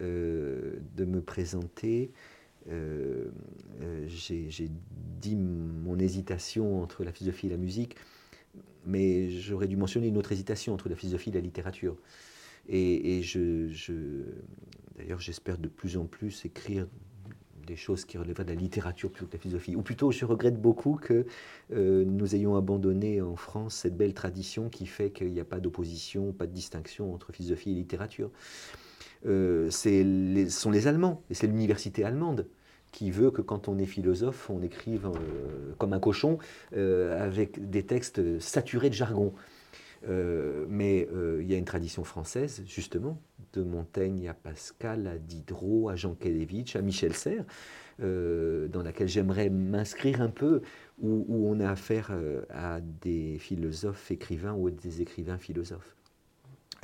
de 0.00 1.04
me 1.04 1.20
présenter, 1.20 2.10
j'ai 4.06 4.70
dit 5.20 5.36
mon 5.36 5.98
hésitation 5.98 6.82
entre 6.82 7.04
la 7.04 7.12
philosophie 7.12 7.46
et 7.46 7.50
la 7.50 7.56
musique 7.56 7.96
mais 8.86 9.30
j'aurais 9.30 9.68
dû 9.68 9.76
mentionner 9.76 10.08
une 10.08 10.16
autre 10.16 10.32
hésitation 10.32 10.72
entre 10.72 10.88
la 10.88 10.96
philosophie 10.96 11.30
et 11.30 11.34
la 11.34 11.40
littérature. 11.40 11.96
Et, 12.68 13.22
d'ailleurs, 14.96 15.20
j'espère 15.20 15.58
de 15.58 15.68
plus 15.68 15.96
en 15.96 16.06
plus 16.06 16.44
écrire 16.44 16.86
des 17.66 17.76
choses 17.76 18.04
qui 18.04 18.16
relèvent 18.16 18.42
de 18.42 18.48
la 18.48 18.54
littérature 18.54 19.10
plutôt 19.10 19.26
que 19.26 19.32
de 19.32 19.36
la 19.36 19.42
philosophie. 19.42 19.76
Ou 19.76 19.82
plutôt, 19.82 20.10
je 20.10 20.24
regrette 20.24 20.60
beaucoup 20.60 20.94
que 20.94 21.26
euh, 21.72 22.04
nous 22.06 22.34
ayons 22.34 22.56
abandonné 22.56 23.20
en 23.20 23.36
France 23.36 23.74
cette 23.74 23.96
belle 23.96 24.14
tradition 24.14 24.68
qui 24.70 24.86
fait 24.86 25.10
qu'il 25.10 25.32
n'y 25.32 25.40
a 25.40 25.44
pas 25.44 25.60
d'opposition, 25.60 26.32
pas 26.32 26.46
de 26.46 26.52
distinction 26.52 27.12
entre 27.12 27.32
philosophie 27.32 27.72
et 27.72 27.74
littérature. 27.74 28.30
Euh, 29.26 29.70
ce 29.70 30.46
sont 30.48 30.70
les 30.70 30.86
Allemands, 30.86 31.22
et 31.30 31.34
c'est 31.34 31.46
l'université 31.46 32.04
allemande 32.04 32.46
qui 32.92 33.10
veut 33.10 33.30
que 33.30 33.42
quand 33.42 33.68
on 33.68 33.76
est 33.78 33.86
philosophe, 33.86 34.48
on 34.48 34.62
écrive 34.62 35.06
euh, 35.06 35.74
comme 35.76 35.92
un 35.92 36.00
cochon, 36.00 36.38
avec 36.72 37.68
des 37.68 37.82
textes 37.82 38.40
saturés 38.40 38.88
de 38.88 38.94
jargon. 38.94 39.34
Euh, 40.08 40.66
mais 40.68 41.08
il 41.40 41.46
y 41.46 41.54
a 41.54 41.58
une 41.58 41.64
tradition 41.64 42.04
française, 42.04 42.62
justement, 42.66 43.20
de 43.52 43.62
Montaigne 43.62 44.28
à 44.28 44.34
Pascal, 44.34 45.06
à 45.06 45.18
Diderot, 45.18 45.88
à 45.88 45.96
Jean 45.96 46.14
Kelevitch, 46.14 46.76
à 46.76 46.82
Michel 46.82 47.14
Serres, 47.14 47.44
dans 47.98 48.82
laquelle 48.82 49.08
j'aimerais 49.08 49.48
m'inscrire 49.50 50.20
un 50.20 50.30
peu, 50.30 50.62
où, 51.00 51.48
on 51.48 51.60
a 51.60 51.70
affaire 51.70 52.10
à 52.50 52.80
des 52.80 53.38
philosophes 53.38 54.10
écrivains 54.10 54.54
ou 54.54 54.70
des 54.70 55.00
écrivains 55.00 55.38
philosophes. 55.38 55.96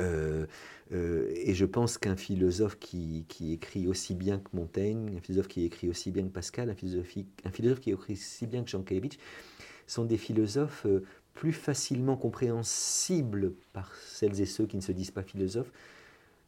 Euh, 0.00 0.46
euh, 0.92 1.30
et 1.34 1.54
je 1.54 1.64
pense 1.64 1.98
qu'un 1.98 2.16
philosophe 2.16 2.78
qui, 2.78 3.24
écrit 3.40 3.86
aussi 3.86 4.14
bien 4.14 4.38
que 4.38 4.48
Montaigne, 4.52 5.14
un 5.16 5.20
philosophe 5.20 5.48
qui 5.48 5.64
écrit 5.64 5.88
aussi 5.88 6.10
bien 6.10 6.24
que 6.24 6.32
Pascal, 6.32 6.70
un 6.70 6.74
philosophe, 6.74 7.16
un 7.44 7.50
philosophe 7.50 7.80
qui 7.80 7.90
écrit 7.90 8.14
aussi 8.14 8.46
bien 8.46 8.62
que 8.62 8.70
Jean 8.70 8.82
Kalevitch, 8.82 9.18
sont 9.86 10.04
des 10.04 10.16
philosophes 10.16 10.86
euh, 10.86 11.02
plus 11.34 11.52
facilement 11.52 12.16
compréhensibles 12.16 13.52
par 13.72 13.94
celles 13.94 14.40
et 14.40 14.46
ceux 14.46 14.66
qui 14.66 14.76
ne 14.76 14.82
se 14.82 14.92
disent 14.92 15.10
pas 15.10 15.22
philosophes 15.22 15.72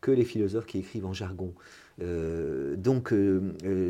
que 0.01 0.11
les 0.11 0.25
philosophes 0.25 0.67
qui 0.67 0.79
écrivent 0.79 1.07
en 1.07 1.15
jargon. 1.15 1.55
donc 1.99 3.15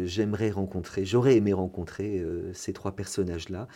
j'aimerais 0.04 0.50
rencontrer, 0.50 1.04
j'aurais 1.04 1.37
aimé 1.37 1.52
rencontrer 1.52 2.24
ces 2.52 2.72
trois 2.72 2.92
personnages-là. 2.92 3.66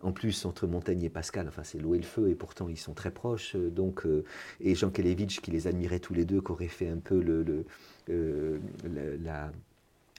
En 0.00 0.12
plus, 0.12 0.44
entre 0.44 0.66
Montaigne 0.66 1.02
et 1.02 1.10
Pascal, 1.10 1.48
enfin, 1.48 1.64
c'est 1.64 1.78
l'eau 1.78 1.94
et 1.94 1.98
le 1.98 2.04
feu, 2.04 2.28
et 2.30 2.36
pourtant 2.36 2.68
ils 2.68 2.78
sont 2.78 2.94
très 2.94 3.10
proches. 3.10 3.56
Euh, 3.56 3.68
donc, 3.68 4.06
euh, 4.06 4.24
et 4.60 4.74
Jean 4.74 4.90
Kelevitch, 4.90 5.40
qui 5.40 5.50
les 5.50 5.66
admirait 5.66 5.98
tous 5.98 6.14
les 6.14 6.24
deux, 6.24 6.40
qui 6.40 6.52
aurait 6.52 6.68
fait 6.68 6.88
un 6.88 6.98
peu 6.98 7.20
le, 7.20 7.64
euh, 8.08 8.58
la, 8.84 9.50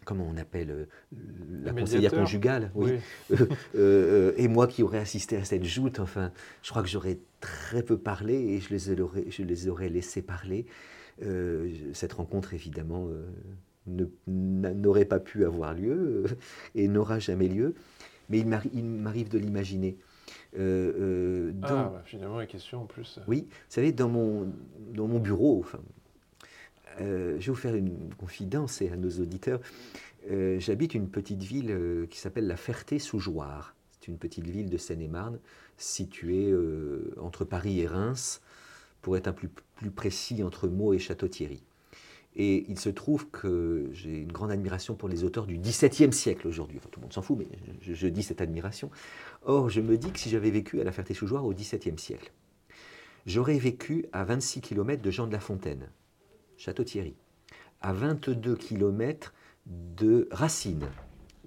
comment 0.09 0.27
on 0.29 0.37
appelle 0.37 0.87
la 1.63 1.71
conseillère 1.71 2.11
conjugale, 2.11 2.71
oui. 2.75 2.91
et 3.75 4.47
moi 4.47 4.67
qui 4.67 4.83
aurais 4.83 4.99
assisté 4.99 5.37
à 5.37 5.45
cette 5.45 5.63
joute, 5.63 5.99
enfin, 5.99 6.31
je 6.63 6.69
crois 6.69 6.81
que 6.81 6.89
j'aurais 6.89 7.19
très 7.39 7.83
peu 7.83 7.97
parlé 7.97 8.33
et 8.33 8.59
je 8.59 8.69
les 8.69 8.99
aurais, 8.99 9.25
je 9.29 9.43
les 9.43 9.67
aurais 9.67 9.89
laissés 9.89 10.21
parler. 10.21 10.65
cette 11.93 12.13
rencontre, 12.13 12.53
évidemment, 12.53 13.07
n'aurait 14.27 15.05
pas 15.05 15.19
pu 15.19 15.45
avoir 15.45 15.73
lieu 15.73 16.25
et 16.75 16.87
n'aura 16.87 17.19
jamais 17.19 17.47
lieu 17.47 17.75
mais 18.29 18.39
il 18.73 18.85
m'arrive 18.85 19.29
de 19.29 19.37
l'imaginer. 19.37 19.97
Euh, 20.57 20.93
euh, 20.99 21.51
ah, 21.63 21.91
bah, 21.93 22.01
finalement, 22.05 22.37
la 22.37 22.45
question 22.45 22.81
en 22.81 22.85
plus. 22.85 23.17
Euh. 23.17 23.23
Oui, 23.27 23.47
vous 23.49 23.55
savez, 23.67 23.91
dans 23.91 24.09
mon, 24.09 24.51
dans 24.93 25.07
mon 25.07 25.19
bureau, 25.19 25.59
enfin, 25.59 25.79
je 26.97 27.03
vais 27.03 27.51
vous 27.51 27.55
faire 27.55 27.75
une 27.75 28.13
confidence 28.15 28.81
et 28.81 28.89
à 28.89 28.97
nos 28.97 29.09
auditeurs. 29.19 29.59
J'habite 30.57 30.93
une 30.93 31.09
petite 31.09 31.43
ville 31.43 32.07
qui 32.09 32.19
s'appelle 32.19 32.47
la 32.47 32.57
Ferté-sous-Jouarre. 32.57 33.75
C'est 33.99 34.07
une 34.07 34.17
petite 34.17 34.47
ville 34.47 34.69
de 34.69 34.77
Seine-et-Marne 34.77 35.39
située 35.77 36.53
entre 37.17 37.45
Paris 37.45 37.79
et 37.81 37.87
Reims, 37.87 38.41
pour 39.01 39.17
être 39.17 39.27
un 39.27 39.33
plus, 39.33 39.49
plus 39.75 39.91
précis, 39.91 40.43
entre 40.43 40.67
Meaux 40.67 40.93
et 40.93 40.99
Château-Thierry. 40.99 41.63
Et 42.35 42.65
il 42.69 42.79
se 42.79 42.89
trouve 42.89 43.29
que 43.29 43.89
j'ai 43.91 44.19
une 44.19 44.31
grande 44.31 44.51
admiration 44.51 44.95
pour 44.95 45.09
les 45.09 45.23
auteurs 45.23 45.47
du 45.47 45.57
XVIIe 45.57 46.13
siècle 46.13 46.47
aujourd'hui. 46.47 46.79
Tout 46.91 46.99
le 46.99 47.05
monde 47.05 47.13
s'en 47.13 47.21
fout, 47.21 47.37
mais 47.37 47.47
je, 47.81 48.07
dis 48.07 48.23
cette 48.23 48.41
admiration. 48.41 48.91
Or, 49.43 49.69
je 49.69 49.81
me 49.81 49.97
dis 49.97 50.11
que 50.11 50.19
si 50.19 50.29
j'avais 50.29 50.51
vécu 50.51 50.79
à 50.79 50.83
la 50.83 50.91
Ferté-sous-Jouarre 50.91 51.45
au 51.45 51.53
XVIIe 51.53 51.97
siècle, 51.97 52.31
j'aurais 53.25 53.57
vécu 53.57 54.05
à 54.13 54.23
26 54.23 54.61
km 54.61 55.01
de 55.01 55.11
Jean 55.11 55.27
de 55.27 55.31
la 55.31 55.39
Fontaine, 55.39 55.89
Château-Thierry, 56.59 57.15
à 57.81 57.93
22 57.93 58.55
km 58.55 59.33
de 59.65 60.27
Racine, 60.29 60.89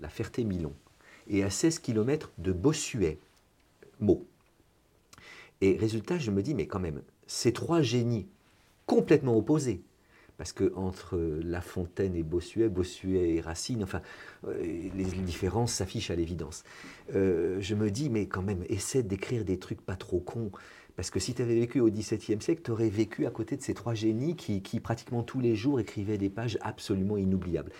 la 0.00 0.08
Ferté-Milon, 0.08 0.72
et 1.28 1.44
à 1.44 1.50
16 1.50 1.80
km 1.80 2.32
de 2.38 2.50
Bossuet, 2.50 3.18
Meaux. 4.00 4.26
Et 5.60 5.76
résultat, 5.76 6.18
je 6.18 6.30
me 6.30 6.42
dis, 6.42 6.54
mais 6.54 6.66
quand 6.66 6.80
même, 6.80 7.02
ces 7.26 7.52
trois 7.52 7.82
génies 7.82 8.26
complètement 8.86 9.36
opposés, 9.36 9.82
parce 10.38 10.52
que 10.52 10.72
entre 10.74 11.18
La 11.44 11.60
Fontaine 11.60 12.16
et 12.16 12.22
Bossuet, 12.22 12.68
Bossuet 12.68 13.34
et 13.34 13.40
Racine, 13.40 13.84
enfin, 13.84 14.00
euh, 14.48 14.60
les, 14.62 15.04
différences 15.04 15.74
s'affichent 15.74 16.10
à 16.10 16.16
l'évidence. 16.16 16.64
Euh, 17.14 17.58
je 17.60 17.74
me 17.74 17.90
dis, 17.90 18.08
mais 18.08 18.26
quand 18.26 18.42
même, 18.42 18.64
essaie 18.68 19.02
d'écrire 19.02 19.44
des 19.44 19.58
trucs 19.58 19.82
pas 19.82 19.94
trop 19.94 20.20
cons. 20.20 20.50
Parce 20.96 21.10
que 21.10 21.20
si 21.20 21.34
tu 21.34 21.42
avais 21.42 21.54
vécu 21.54 21.80
au 21.80 21.90
XVIIe 21.90 22.40
siècle, 22.40 22.62
tu 22.64 22.70
aurais 22.70 22.88
vécu 22.88 23.26
à 23.26 23.30
côté 23.30 23.56
de 23.56 23.62
ces 23.62 23.74
trois 23.74 23.94
génies 23.94 24.36
qui, 24.36 24.80
pratiquement 24.80 25.22
tous 25.22 25.40
les 25.40 25.54
jours 25.54 25.80
écrivaient 25.80 26.18
des 26.18 26.30
pages 26.30 26.58
absolument 26.60 27.16
inoubliables. 27.16 27.72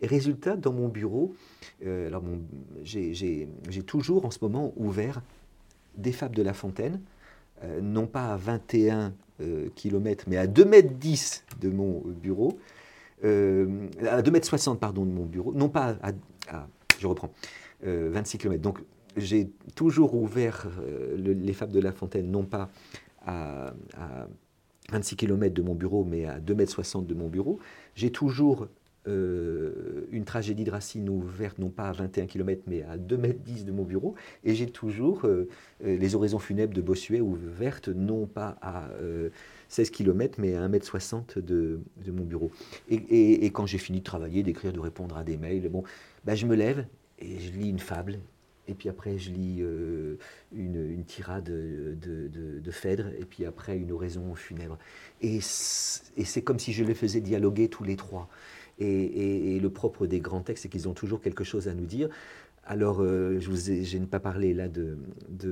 Et 0.00 0.06
résultat, 0.06 0.56
dans 0.56 0.72
mon 0.72 0.88
bureau, 0.88 1.34
euh, 1.84 2.10
j'ai 2.82 3.82
toujours 3.86 4.24
en 4.24 4.30
ce 4.30 4.38
moment 4.40 4.72
ouvert 4.76 5.22
des 5.96 6.12
fables 6.12 6.36
de 6.36 6.42
La 6.42 6.54
Fontaine, 6.54 7.00
non 7.82 8.06
pas 8.06 8.32
à 8.32 8.36
21 8.36 9.12
euh, 9.40 9.70
km, 9.74 10.24
mais 10.28 10.36
à 10.36 10.46
2 10.46 10.64
mètres 10.66 10.92
10 10.92 11.44
de 11.60 11.70
mon 11.70 12.02
bureau, 12.04 12.58
euh, 13.24 13.88
à 14.06 14.20
2 14.20 14.30
mètres 14.30 14.46
60 14.46 14.78
pardon 14.78 15.06
de 15.06 15.10
mon 15.10 15.24
bureau, 15.24 15.54
non 15.54 15.70
pas 15.70 15.96
à, 16.02 16.66
je 16.98 17.06
reprends, 17.06 17.30
26 17.82 17.86
euh, 17.86 18.38
km. 18.38 18.80
J'ai 19.16 19.50
toujours 19.74 20.14
ouvert 20.14 20.68
les 21.16 21.52
fables 21.52 21.72
de 21.72 21.80
La 21.80 21.92
Fontaine, 21.92 22.30
non 22.30 22.44
pas 22.44 22.70
à, 23.26 23.74
26 24.90 25.16
km 25.16 25.54
de 25.54 25.62
mon 25.62 25.74
bureau, 25.74 26.04
mais 26.04 26.26
à 26.26 26.40
2 26.40 26.54
mètres 26.54 26.72
60 26.72 27.06
de 27.06 27.14
mon 27.14 27.28
bureau. 27.28 27.58
J'ai 27.94 28.10
toujours 28.10 28.68
une 29.06 30.24
tragédie 30.24 30.62
de 30.62 30.70
Racine 30.70 31.08
ouverte 31.08 31.58
non 31.58 31.70
pas 31.70 31.88
à 31.88 31.92
21 31.92 32.26
km 32.26 32.62
mais 32.66 32.82
à 32.82 32.96
2 32.96 33.16
mètres 33.16 33.40
10 33.40 33.64
de 33.64 33.72
mon 33.72 33.82
bureau 33.82 34.14
et 34.44 34.54
j'ai 34.54 34.66
toujours 34.66 35.26
les 35.82 36.14
oraisons 36.14 36.38
funèbres 36.38 36.74
de 36.74 36.82
Bossuet 36.82 37.20
ouvertes 37.20 37.88
non 37.88 38.26
pas 38.26 38.56
à 38.60 38.88
16 39.68 39.90
km 39.90 40.38
mais 40.38 40.54
à 40.54 40.62
1 40.62 40.68
mètre 40.68 40.86
60 40.86 41.38
de, 41.38 41.80
mon 42.08 42.24
bureau. 42.24 42.50
Et, 42.88 43.46
et, 43.46 43.50
quand 43.50 43.66
j'ai 43.66 43.78
fini 43.78 43.98
de 43.98 44.04
travailler, 44.04 44.42
d'écrire, 44.42 44.72
de 44.72 44.80
répondre 44.80 45.16
à 45.16 45.24
des 45.24 45.38
mails, 45.38 45.68
bon, 45.70 45.82
ben 46.24 46.34
je 46.34 46.46
me 46.46 46.54
lève 46.54 46.84
et 47.18 47.38
je 47.38 47.52
lis 47.52 47.70
une 47.70 47.78
fable 47.78 48.18
et 48.70 48.74
puis 48.74 48.88
après 48.88 49.18
je 49.18 49.30
lis 49.30 49.62
une, 50.52 50.90
une, 50.90 51.04
tirade 51.04 51.44
de, 51.44 52.70
Phèdre, 52.70 53.08
et 53.18 53.24
puis 53.24 53.44
après 53.44 53.76
une 53.76 53.92
oraison 53.92 54.34
funèbre. 54.34 54.78
Et 55.20 55.40
c'est 55.40 56.42
comme 56.42 56.58
si 56.58 56.72
je 56.72 56.84
les 56.84 56.94
faisais 56.94 57.20
dialoguer 57.20 57.68
tous 57.68 57.84
les 57.84 57.96
trois. 57.96 58.28
Et, 58.78 59.58
le 59.60 59.70
propre 59.70 60.06
des 60.06 60.20
grands 60.20 60.40
textes, 60.40 60.62
c'est 60.62 60.68
qu'ils 60.68 60.88
ont 60.88 60.94
toujours 60.94 61.20
quelque 61.20 61.44
chose 61.44 61.68
à 61.68 61.74
nous 61.74 61.84
dire. 61.84 62.08
Alors, 62.64 63.02
euh, 63.02 63.38
je 63.38 63.50
vous 63.50 63.70
ai, 63.70 63.98
n'ai 63.98 64.06
pas 64.06 64.20
parlé 64.20 64.54
là 64.54 64.68
de, 64.68 64.96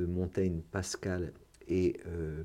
Montaigne, 0.06 0.60
Pascal 0.70 1.32
et, 1.68 2.00
euh, 2.06 2.42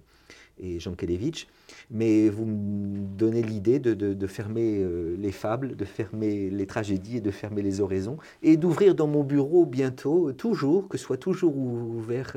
et 0.60 0.80
Jean 0.80 0.94
Kelevitch, 0.94 1.48
mais 1.90 2.30
vous 2.30 2.46
me 2.46 3.00
donnez 3.18 3.42
l'idée 3.42 3.80
de, 3.80 4.28
fermer 4.28 4.80
euh, 4.80 5.16
les 5.18 5.32
fables, 5.32 5.76
de 5.76 5.86
fermer 5.86 6.50
les 6.50 6.68
tragédies 6.68 7.18
et 7.18 7.22
de 7.22 7.32
fermer 7.32 7.62
les 7.62 7.82
oraisons, 7.82 8.18
et 8.42 8.58
d'ouvrir 8.58 8.96
dans 8.96 9.08
mon 9.08 9.24
bureau 9.24 9.66
bientôt, 9.66 10.32
toujours, 10.34 10.88
que 10.88 10.98
soit 10.98 11.18
toujours 11.18 11.58
ouvert, 11.58 12.36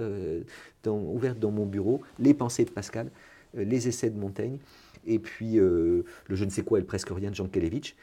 dans, 0.82 0.98
ouvert 0.98 1.34
dans 1.34 1.50
mon 1.50 1.66
bureau, 1.66 2.00
les 2.18 2.34
pensées 2.34 2.64
de 2.64 2.70
Pascal, 2.70 3.10
les 3.54 3.88
essais 3.88 4.10
de 4.10 4.18
Montaigne, 4.18 4.58
et 5.06 5.18
puis 5.18 5.54
le 5.54 6.04
je 6.28 6.44
ne 6.44 6.50
sais 6.50 6.62
quoi 6.62 6.80
et 6.80 6.82
presque 6.82 7.10
rien 7.10 7.30
de 7.30 7.34
Jean 7.34 7.48
Kelevitch, 7.48 7.94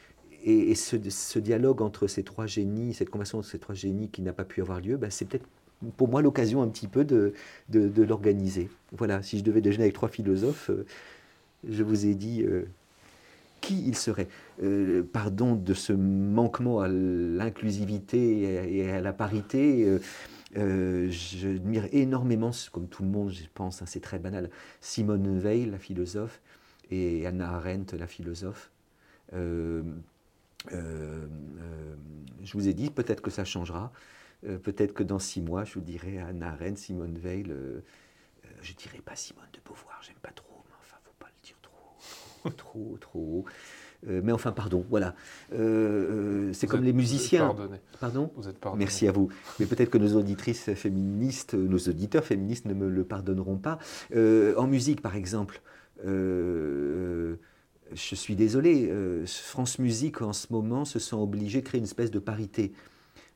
et, 0.44 0.74
ce, 0.74 1.38
dialogue 1.38 1.80
entre 1.80 2.06
ces 2.06 2.22
trois 2.22 2.46
génies, 2.46 2.92
cette 2.92 3.08
conversation 3.08 3.38
entre 3.38 3.48
ces 3.48 3.58
trois 3.58 3.74
génies 3.74 4.10
qui 4.10 4.20
n'a 4.20 4.34
pas 4.34 4.44
pu 4.44 4.60
avoir 4.60 4.80
lieu, 4.80 4.96
bah, 4.96 5.10
c'est 5.10 5.24
peut-être 5.24 5.46
pour 5.96 6.08
moi 6.08 6.22
l'occasion 6.22 6.62
un 6.62 6.68
petit 6.68 6.88
peu 6.88 7.04
de, 7.04 7.34
de, 7.68 8.02
l'organiser. 8.02 8.68
Voilà, 8.92 9.22
si 9.22 9.38
je 9.38 9.44
devais 9.44 9.60
déjeuner 9.60 9.84
avec 9.84 9.94
trois 9.94 10.08
philosophes, 10.08 10.70
euh, 10.70 10.86
je 11.68 11.82
vous 11.82 12.06
ai 12.06 12.14
dit 12.14 12.42
euh, 12.42 12.64
qui 13.60 13.82
il 13.86 13.96
serait. 13.96 14.28
pardon 15.12 15.54
de 15.54 15.74
ce 15.74 15.92
manquement 15.92 16.80
à 16.80 16.88
l'inclusivité 16.88 18.76
et 18.76 18.90
à 18.90 19.00
la 19.00 19.12
parité. 19.12 19.98
Euh, 20.56 21.08
J'admire 21.10 21.88
énormément, 21.92 22.50
comme 22.72 22.88
tout 22.88 23.02
le 23.02 23.08
monde, 23.08 23.30
je 23.30 23.44
pense, 23.52 23.82
hein, 23.82 23.86
c'est 23.86 24.00
très 24.00 24.18
banal, 24.18 24.50
Simone 24.80 25.38
Veil, 25.38 25.66
la 25.66 25.78
philosophe, 25.78 26.40
et 26.90 27.26
Anna 27.26 27.54
Arendt, 27.54 27.96
la 27.96 28.06
philosophe. 28.06 28.70
Euh, 29.32 29.82
euh, 30.72 31.26
je 32.42 32.52
vous 32.52 32.68
ai 32.68 32.74
dit, 32.74 32.90
peut-être 32.90 33.20
que 33.20 33.30
ça 33.30 33.44
changera. 33.44 33.92
Peut-être 34.62 34.92
que 34.92 35.02
dans 35.02 35.18
six 35.18 35.40
mois, 35.40 35.64
je 35.64 35.74
vous 35.74 35.80
dirai 35.80 36.18
Anna 36.18 36.52
Arendt, 36.52 36.76
Simone 36.76 37.18
Veil. 37.18 37.44
je 38.62 38.72
ne 38.72 38.76
dirai 38.76 38.98
pas 38.98 39.16
Simone 39.16 39.48
de 39.52 39.60
Beauvoir, 39.64 40.00
j'aime 40.02 40.16
pas 40.22 40.32
trop, 40.32 40.62
mais 40.66 40.74
enfin, 40.80 40.96
faut 41.02 41.14
pas 41.18 41.28
le 41.28 41.46
dire 41.46 41.56
trop, 41.62 42.50
trop, 42.50 42.96
trop. 43.00 43.44
trop. 43.44 43.44
Euh, 44.08 44.20
mais 44.22 44.32
enfin, 44.32 44.52
pardon, 44.52 44.84
voilà. 44.88 45.14
Euh, 45.52 45.58
euh, 46.48 46.52
c'est 46.52 46.66
comme 46.66 46.84
les 46.84 46.92
musiciens. 46.92 47.52
Vous 47.52 47.74
êtes 47.74 47.80
Pardon? 48.00 48.30
Vous 48.36 48.48
êtes 48.48 48.58
pardonné. 48.58 48.84
Merci 48.84 49.08
à 49.08 49.12
vous. 49.12 49.30
Mais 49.58 49.66
peut-être 49.66 49.90
que 49.90 49.98
nos 49.98 50.16
auditrices 50.16 50.72
féministes, 50.74 51.54
nos 51.54 51.78
auditeurs 51.78 52.24
féministes 52.24 52.66
ne 52.66 52.74
me 52.74 52.88
le 52.88 53.04
pardonneront 53.04 53.58
pas. 53.58 53.78
en 54.14 54.66
musique, 54.66 55.00
par 55.00 55.16
exemple, 55.16 55.62
je 56.04 57.36
suis 57.92 58.36
désolé, 58.36 58.92
France 59.26 59.78
Musique 59.78 60.22
en 60.22 60.32
ce 60.32 60.52
moment 60.52 60.84
se 60.84 60.98
sent 60.98 61.16
obligée 61.16 61.60
de 61.60 61.66
créer 61.66 61.78
une 61.78 61.84
espèce 61.84 62.10
de 62.10 62.18
parité. 62.18 62.72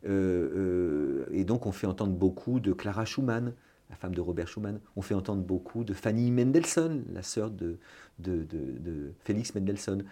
Et 0.05 1.45
donc 1.45 1.67
on 1.67 1.73
fait 1.73 1.87
entendre 1.87 2.13
beaucoup 2.13 2.61
de 2.61 2.73
Clara 2.73 3.05
Schumann, 3.05 3.53
la 3.91 3.97
femme 3.97 4.15
de 4.15 4.21
Robert 4.21 4.49
Schumann. 4.49 4.81
On 4.97 5.03
fait 5.03 5.15
entendre 5.15 5.43
beaucoup 5.43 5.85
de 5.85 5.95
Fanny 5.95 6.31
Mendelssohn, 6.31 7.05
la 7.13 7.23
sœur 7.23 7.51
de, 7.51 7.79
de, 8.19 8.45
de 8.45 9.13
Félix 9.25 9.55
Mendelssohn. 9.55 10.05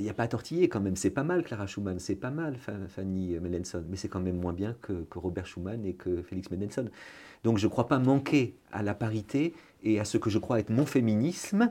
Il 0.00 0.04
n'y 0.04 0.10
a 0.10 0.14
pas 0.14 0.22
à 0.22 0.28
tortiller 0.28 0.70
quand 0.70 0.80
même. 0.80 0.96
C'est 0.96 1.10
pas 1.10 1.24
mal 1.24 1.42
Clara 1.42 1.66
Schumann, 1.66 1.98
c'est 1.98 2.16
pas 2.16 2.30
mal 2.30 2.56
Fanny 2.88 3.38
Mendelssohn, 3.38 3.84
mais 3.88 3.96
c'est 3.96 4.08
quand 4.08 4.20
même 4.20 4.40
moins 4.40 4.54
bien 4.54 4.74
que, 4.80 5.04
Robert 5.14 5.44
Schumann 5.44 5.84
et 5.84 5.92
que 5.92 6.22
Félix 6.22 6.50
Mendelssohn. 6.50 6.88
Donc 7.44 7.58
je 7.58 7.66
ne 7.66 7.70
crois 7.70 7.86
pas 7.86 7.98
manquer 7.98 8.56
à 8.72 8.82
la 8.82 8.94
parité 8.94 9.54
et 9.82 10.00
à 10.00 10.06
ce 10.06 10.16
que 10.16 10.30
je 10.30 10.38
crois 10.38 10.58
être 10.58 10.70
mon 10.70 10.86
féminisme 10.86 11.70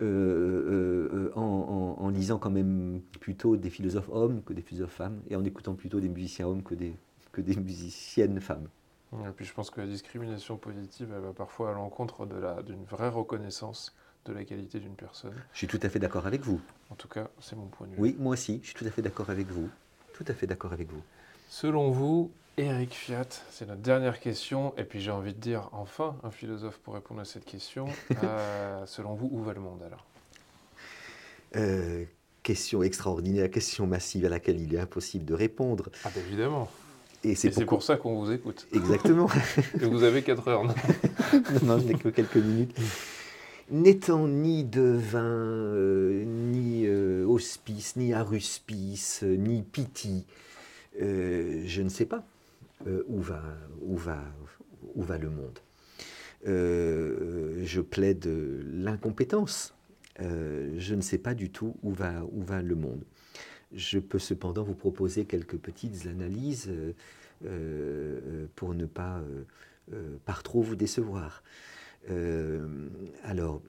euh, 0.00 1.30
euh, 1.30 1.32
en, 1.34 2.08
lisant 2.08 2.38
quand 2.38 2.50
même 2.50 3.02
plutôt 3.20 3.56
des 3.56 3.68
philosophes 3.68 4.08
hommes 4.10 4.42
que 4.42 4.54
des 4.54 4.62
philosophes 4.62 4.94
femmes 4.94 5.20
et 5.28 5.36
en 5.36 5.44
écoutant 5.44 5.74
plutôt 5.74 6.00
des 6.00 6.08
musiciens 6.08 6.46
hommes 6.46 6.62
que 6.62 6.74
des, 6.74 6.94
que 7.32 7.42
des 7.42 7.54
musiciennes 7.56 8.40
femmes. 8.40 8.68
Et 9.12 9.30
puis 9.36 9.44
je 9.44 9.52
pense 9.52 9.70
que 9.70 9.80
la 9.80 9.86
discrimination 9.86 10.56
positive, 10.56 11.12
elle 11.14 11.22
va 11.22 11.32
parfois 11.32 11.70
à 11.70 11.74
l'encontre 11.74 12.26
d'une 12.62 12.84
vraie 12.84 13.08
reconnaissance 13.08 13.94
de 14.24 14.32
la 14.32 14.44
qualité 14.44 14.78
d'une 14.80 14.94
personne. 14.94 15.34
Je 15.52 15.58
suis 15.58 15.66
tout 15.66 15.80
à 15.82 15.88
fait 15.88 15.98
d'accord 15.98 16.26
avec 16.26 16.42
vous. 16.42 16.60
En 16.90 16.94
tout 16.94 17.08
cas, 17.08 17.28
c'est 17.40 17.56
mon 17.56 17.66
point 17.66 17.86
de 17.86 17.92
vue. 17.92 17.98
Oui, 18.00 18.16
moi 18.18 18.32
aussi, 18.32 18.60
je 18.62 18.68
suis 18.68 18.76
tout 18.76 18.84
à 18.84 18.90
fait 18.90 19.02
d'accord 19.02 19.30
avec 19.30 19.46
vous. 19.48 19.68
Tout 20.12 20.24
à 20.28 20.34
fait 20.34 20.46
d'accord 20.46 20.72
avec 20.72 20.90
vous. 20.90 21.02
Selon 21.48 21.90
vous, 21.90 22.30
Eric 22.56 22.92
Fiat, 22.92 23.28
c'est 23.50 23.66
notre 23.66 23.80
dernière 23.80 24.20
question, 24.20 24.74
et 24.76 24.84
puis 24.84 25.00
j'ai 25.00 25.10
envie 25.10 25.32
de 25.32 25.40
dire 25.40 25.68
enfin 25.72 26.16
un 26.24 26.30
philosophe 26.30 26.78
pour 26.78 26.94
répondre 26.94 27.20
à 27.20 27.24
cette 27.24 27.44
question. 27.44 27.86
Euh, 28.24 28.84
selon 28.86 29.14
vous, 29.14 29.28
où 29.32 29.42
va 29.42 29.52
le 29.54 29.60
monde 29.60 29.82
alors? 29.82 30.04
Euh, 31.56 32.04
Question 32.48 32.82
extraordinaire, 32.82 33.50
question 33.50 33.86
massive 33.86 34.24
à 34.24 34.30
laquelle 34.30 34.58
il 34.58 34.74
est 34.74 34.78
impossible 34.78 35.26
de 35.26 35.34
répondre. 35.34 35.90
Ah, 36.02 36.08
bah, 36.14 36.20
évidemment. 36.26 36.66
Et 37.22 37.34
c'est 37.34 37.50
pour 37.66 37.82
ça 37.82 37.96
qu'on 37.96 38.14
vous 38.14 38.32
écoute. 38.32 38.66
Exactement. 38.72 39.28
et 39.82 39.84
vous 39.84 40.02
avez 40.02 40.22
4 40.22 40.48
heures. 40.48 40.64
non, 40.64 40.74
non 41.64 41.78
je 41.78 41.84
n'ai 41.84 41.94
que 41.94 42.08
quelques 42.08 42.36
minutes. 42.36 42.74
N'étant 43.70 44.26
ni 44.26 44.64
devin, 44.64 45.20
euh, 45.20 46.24
ni 46.24 46.86
euh, 46.86 47.26
hospice, 47.26 47.96
ni 47.96 48.14
aruspice, 48.14 49.22
ni 49.22 49.62
piti, 49.62 50.24
euh, 51.02 51.64
je 51.66 51.82
ne 51.82 51.90
sais 51.90 52.06
pas 52.06 52.24
où 53.08 53.20
va 53.20 53.44
le 55.18 55.28
monde. 55.28 55.58
je 56.46 57.80
plaide 57.82 58.26
l'incompétence. 58.72 59.74
je 60.18 60.94
ne 60.94 61.02
sais 61.02 61.18
pas 61.18 61.34
du 61.34 61.50
tout 61.50 61.76
où 61.82 61.92
va, 61.92 62.24
où 62.32 62.42
va 62.42 62.62
le 62.62 62.74
monde. 62.74 63.04
Je 63.72 63.98
peux 63.98 64.18
cependant 64.18 64.62
vous 64.62 64.76
proposer 64.76 65.26
quelques 65.26 65.58
petites 65.58 66.06
analyses 66.06 66.72
pour 68.54 68.72
ne 68.74 68.86
pas 68.86 69.20
par 70.24 70.42
trop 70.42 70.62
vous 70.62 70.76
décevoir. 70.76 71.42
Euh, 72.10 72.88
alors, 73.24 73.62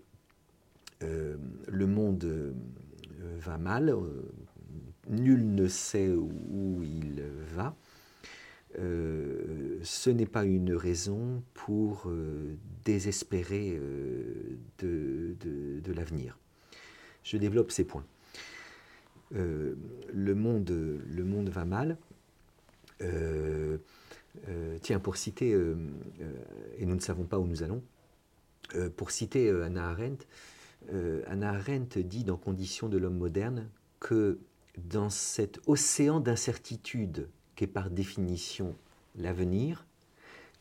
euh, 1.04 1.38
le 1.68 1.88
monde 1.88 2.24
euh, 2.24 2.54
va 3.40 3.58
mal, 3.58 3.96
nul 5.10 5.56
ne 5.56 5.68
sait 5.68 6.10
où 6.10 6.84
il 6.84 7.24
va. 7.54 7.76
ce 8.76 10.10
n'est 10.10 10.26
pas 10.26 10.46
une 10.46 10.74
raison 10.74 11.44
pour 11.54 12.12
désespérer 12.86 13.80
de, 14.78 15.94
l'avenir. 15.94 16.38
Je 17.24 17.38
développe 17.38 17.72
ces 17.72 17.84
points. 17.84 18.06
le, 19.32 19.76
monde, 20.36 20.70
le 20.70 21.24
monde 21.24 21.50
va 21.50 21.66
mal. 21.66 21.98
tiens, 24.82 25.00
pour 25.00 25.18
citer, 25.18 25.52
et 26.78 26.86
nous 26.86 26.96
ne 26.96 27.02
savons 27.02 27.26
pas 27.26 27.40
où 27.40 27.48
nous 27.48 27.64
allons, 27.64 27.82
euh, 28.76 28.90
pour 28.90 29.12
citer 29.12 29.48
euh, 29.48 29.64
Anna 29.64 29.90
Arendt, 29.90 30.28
euh, 30.94 31.24
Anna 31.28 31.54
Arendt 31.54 32.02
dit 32.04 32.24
dans 32.24 32.38
Conditions 32.38 32.88
de 32.88 32.98
l'homme 32.98 33.18
moderne 33.18 33.70
que 34.00 34.40
dans 34.78 35.10
cet 35.10 35.60
océan 35.68 36.20
d'incertitude 36.20 37.28
qu'est 37.56 37.68
par 37.68 37.90
définition 37.90 38.76
l'avenir, 39.16 39.86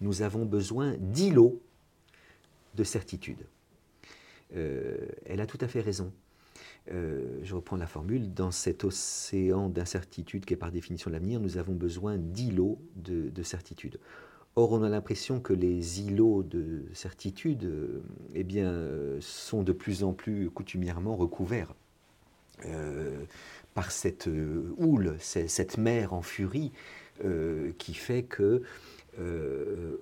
nous 0.00 0.22
avons 0.22 0.44
besoin 0.44 0.96
d'îlots 0.98 1.60
de 2.74 2.84
certitude. 2.84 3.46
elle 4.52 5.40
a 5.40 5.46
tout 5.46 5.58
à 5.60 5.68
fait 5.68 5.80
raison. 5.80 6.12
je 6.88 7.54
reprends 7.54 7.76
la 7.76 7.86
formule, 7.86 8.32
dans 8.32 8.50
cet 8.50 8.84
océan 8.84 9.68
d'incertitude 9.68 10.44
qui 10.44 10.54
est 10.54 10.56
par 10.56 10.72
définition 10.72 11.10
l'avenir, 11.10 11.40
nous 11.40 11.58
avons 11.58 11.74
besoin 11.74 12.16
d'îlots 12.16 12.80
de 12.96 13.42
certitude. 13.42 13.98
Or, 14.58 14.72
on 14.72 14.82
a 14.82 14.88
l'impression 14.88 15.38
que 15.38 15.52
les 15.52 16.00
îlots 16.00 16.42
de 16.42 16.82
certitude 16.92 17.62
euh, 17.62 18.02
eh 18.34 18.42
bien, 18.42 18.68
euh, 18.68 19.18
sont 19.20 19.62
de 19.62 19.70
plus 19.70 20.02
en 20.02 20.12
plus 20.12 20.50
coutumièrement 20.50 21.14
recouverts 21.14 21.76
euh, 22.66 23.22
par 23.74 23.92
cette 23.92 24.28
houle, 24.76 25.14
cette 25.20 25.78
mer 25.78 26.12
en 26.12 26.22
furie 26.22 26.72
qui 27.78 27.94
fait 27.94 28.24
que 28.24 28.62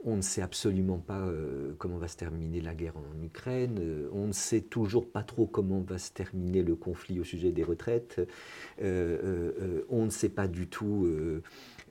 on 0.05 0.17
ne 0.17 0.23
sait 0.23 0.43
absolument 0.43 0.99
pas 0.99 1.27
comment 1.79 1.99
va 1.99 2.09
se 2.09 2.17
terminer 2.17 2.61
la 2.63 2.75
guerre 2.75 2.97
en 2.97 3.23
Ukraine, 3.23 4.07
on 4.13 4.27
ne 4.27 4.33
sait 4.33 4.61
toujours 4.63 5.11
pas 5.11 5.23
trop 5.23 5.47
comment 5.47 5.81
va 5.81 5.99
se 5.99 6.13
terminer 6.13 6.63
le 6.63 6.77
conflit 6.77 7.21
au 7.21 7.25
sujet 7.25 7.53
des 7.53 7.63
retraites, 7.63 8.21
on 8.81 10.05
ne 10.05 10.11
sait 10.11 10.29
pas 10.31 10.49
du 10.49 10.69
tout 10.69 11.07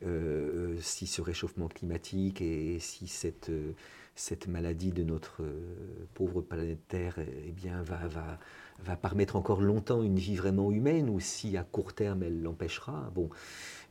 euh, 0.06 0.76
si 0.82 1.08
ce 1.08 1.22
réchauffement 1.22 1.68
climatique 1.68 2.42
et, 2.42 2.78
si 2.80 3.08
cette, 3.08 3.50
euh, 3.50 3.72
cette 4.16 4.48
maladie 4.48 4.92
de 4.92 5.04
notre 5.04 5.42
euh, 5.42 6.06
pauvre 6.14 6.42
planète 6.42 6.88
Terre 6.88 7.18
eh 7.20 7.52
bien, 7.52 7.82
va, 7.82 8.08
va, 8.08 8.40
va 8.84 8.96
permettre 8.96 9.36
encore 9.36 9.62
longtemps 9.62 10.04
une 10.04 10.18
vie 10.18 10.36
vraiment 10.36 10.72
humaine 10.72 11.10
ou 11.10 11.20
si 11.20 11.58
à 11.58 11.64
court 11.64 11.94
terme 11.94 12.24
elle 12.24 12.42
l'empêchera. 12.42 13.12
Bon. 13.16 13.30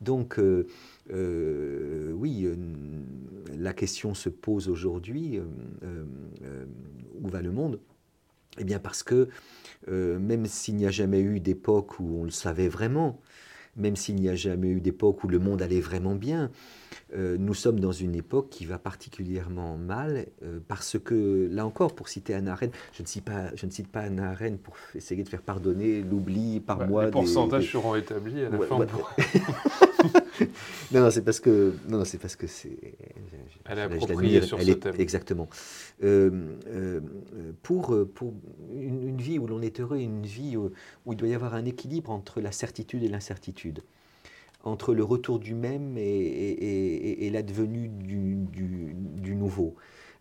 Donc, 0.00 0.38
oui, 1.08 2.48
la 3.56 3.72
question 3.72 4.12
se 4.12 4.28
pose 4.28 4.68
aujourd'hui 4.68 5.40
où 7.22 7.28
va 7.28 7.40
le 7.40 7.52
monde? 7.52 7.80
Eh 8.58 8.64
bien, 8.64 8.78
parce 8.78 9.02
que 9.02 9.28
même 9.88 10.44
s'il 10.46 10.76
n'y 10.76 10.86
a 10.86 10.90
jamais 10.90 11.20
eu 11.20 11.40
d'époque 11.40 11.98
où 12.00 12.20
on 12.20 12.24
le 12.24 12.30
savait 12.30 12.68
vraiment, 12.68 13.20
même 13.76 13.96
s'il 13.96 14.16
n'y 14.16 14.28
a 14.28 14.34
jamais 14.34 14.68
eu 14.68 14.80
d'époque 14.80 15.24
où 15.24 15.28
le 15.28 15.38
monde 15.38 15.62
allait 15.62 15.80
vraiment 15.80 16.14
bien, 16.14 16.50
euh, 17.16 17.36
nous 17.38 17.54
sommes 17.54 17.80
dans 17.80 17.92
une 17.92 18.14
époque 18.14 18.48
qui 18.50 18.66
va 18.66 18.78
particulièrement 18.78 19.76
mal 19.76 20.26
euh, 20.42 20.58
parce 20.66 20.98
que, 20.98 21.48
là 21.50 21.66
encore, 21.66 21.94
pour 21.94 22.08
citer 22.08 22.34
Anna 22.34 22.52
Arendt, 22.52 22.76
je 22.92 23.02
ne 23.02 23.06
cite 23.06 23.24
pas, 23.24 23.54
je 23.54 23.66
ne 23.66 23.70
cite 23.70 23.88
pas 23.88 24.00
Anna 24.00 24.30
Arendt 24.30 24.58
pour 24.62 24.74
essayer 24.94 25.22
de 25.22 25.28
faire 25.28 25.42
pardonner 25.42 26.02
l'oubli 26.02 26.60
par 26.60 26.86
moi. 26.86 27.06
Les 27.06 27.10
pourcentages 27.10 27.70
seront 27.70 27.94
établis 27.94 28.44
à 28.44 28.50
la 28.50 28.58
fin. 28.60 28.78
non, 30.92 31.00
non, 31.00 31.10
c'est 31.10 31.22
parce 31.22 31.40
que 31.40 31.74
non, 31.88 31.98
non 31.98 32.04
c'est 32.04 32.18
parce 32.18 32.36
que 32.36 32.46
c'est. 32.46 32.76
Elle 33.64 33.78
est 33.78 33.82
appropriée 33.82 34.42
sur 34.42 34.60
ce 34.60 34.70
thème. 34.72 34.94
Exactement. 34.98 35.48
Euh, 36.02 37.00
pour 37.62 38.06
pour 38.14 38.34
une, 38.74 39.20
vie 39.20 39.38
où 39.38 39.46
l'on 39.46 39.62
est 39.62 39.80
heureux, 39.80 39.98
une 39.98 40.26
vie 40.26 40.56
où, 40.56 40.72
il 41.10 41.16
doit 41.16 41.28
y 41.28 41.34
avoir 41.34 41.54
un 41.54 41.64
équilibre 41.64 42.10
entre 42.10 42.40
la 42.40 42.52
certitude 42.52 43.02
et 43.02 43.08
l'incertitude 43.08 43.80
entre 44.66 44.94
le 44.94 45.04
retour 45.04 45.38
du 45.38 45.54
même 45.54 45.98
et, 45.98 47.28
l'advenue 47.30 47.88
du, 47.88 49.34
nouveau, 49.34 49.74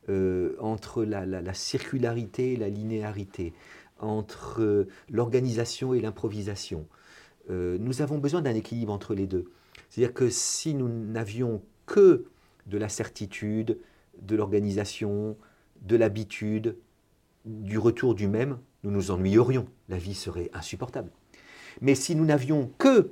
euh, 0.09 0.57
entre 0.59 1.05
la, 1.05 1.53
circularité 1.53 2.51
et 2.51 2.55
la 2.57 2.67
linéarité, 2.67 3.53
entre 3.99 4.85
l'organisation 5.09 5.93
et 5.93 6.01
l'improvisation. 6.01 6.85
nous 7.49 8.01
avons 8.01 8.17
besoin 8.17 8.41
d'un 8.41 8.53
équilibre 8.53 8.91
entre 8.91 9.15
les 9.15 9.27
deux. 9.27 9.45
C'est-à-dire 9.93 10.15
que 10.15 10.31
si 10.31 10.73
nous 10.73 10.89
n'avions 10.89 11.61
que 11.85 12.25
de 12.65 12.79
la 12.79 12.89
certitude, 12.89 13.77
de 14.19 14.35
l'organisation, 14.35 15.37
de 15.83 15.95
l'habitude, 15.95 16.77
du 17.45 17.77
retour 17.77 18.15
du 18.15 18.27
même, 18.27 18.57
nous 18.81 18.89
nous 18.89 19.11
ennuyerions. 19.11 19.67
La 19.89 19.99
vie 19.99 20.15
serait 20.15 20.49
insupportable. 20.51 21.11
Mais 21.79 21.93
si 21.93 22.15
nous 22.15 22.25
n'avions 22.25 22.71
que 22.79 23.11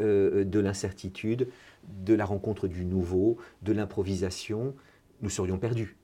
euh, 0.00 0.44
de 0.44 0.58
l'incertitude, 0.58 1.48
de 1.86 2.14
la 2.14 2.24
rencontre 2.24 2.66
du 2.66 2.86
nouveau, 2.86 3.36
de 3.60 3.74
l'improvisation, 3.74 4.74
nous 5.20 5.28
serions 5.28 5.58
perdus. 5.58 5.98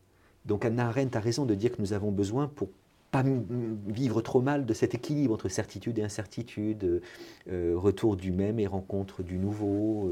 Donc 0.44 0.66
Anna 0.66 0.88
Arendt 0.88 1.16
a 1.16 1.22
raison 1.22 1.46
de 1.46 1.54
dire 1.54 1.72
que 1.72 1.80
nous 1.80 1.94
avons 1.94 2.12
besoin, 2.12 2.48
pour 2.48 2.68
pas 3.10 3.24
vivre 3.86 4.20
trop 4.20 4.40
mal, 4.40 4.66
de 4.66 4.74
cet 4.74 4.94
équilibre 4.94 5.34
entre 5.34 5.48
certitude 5.48 5.98
et 5.98 6.02
incertitude, 6.02 7.02
euh, 7.50 7.72
retour 7.76 8.16
du 8.16 8.32
même 8.32 8.58
et 8.58 8.66
rencontre 8.66 9.22
du 9.22 9.38
nouveau, 9.38 10.10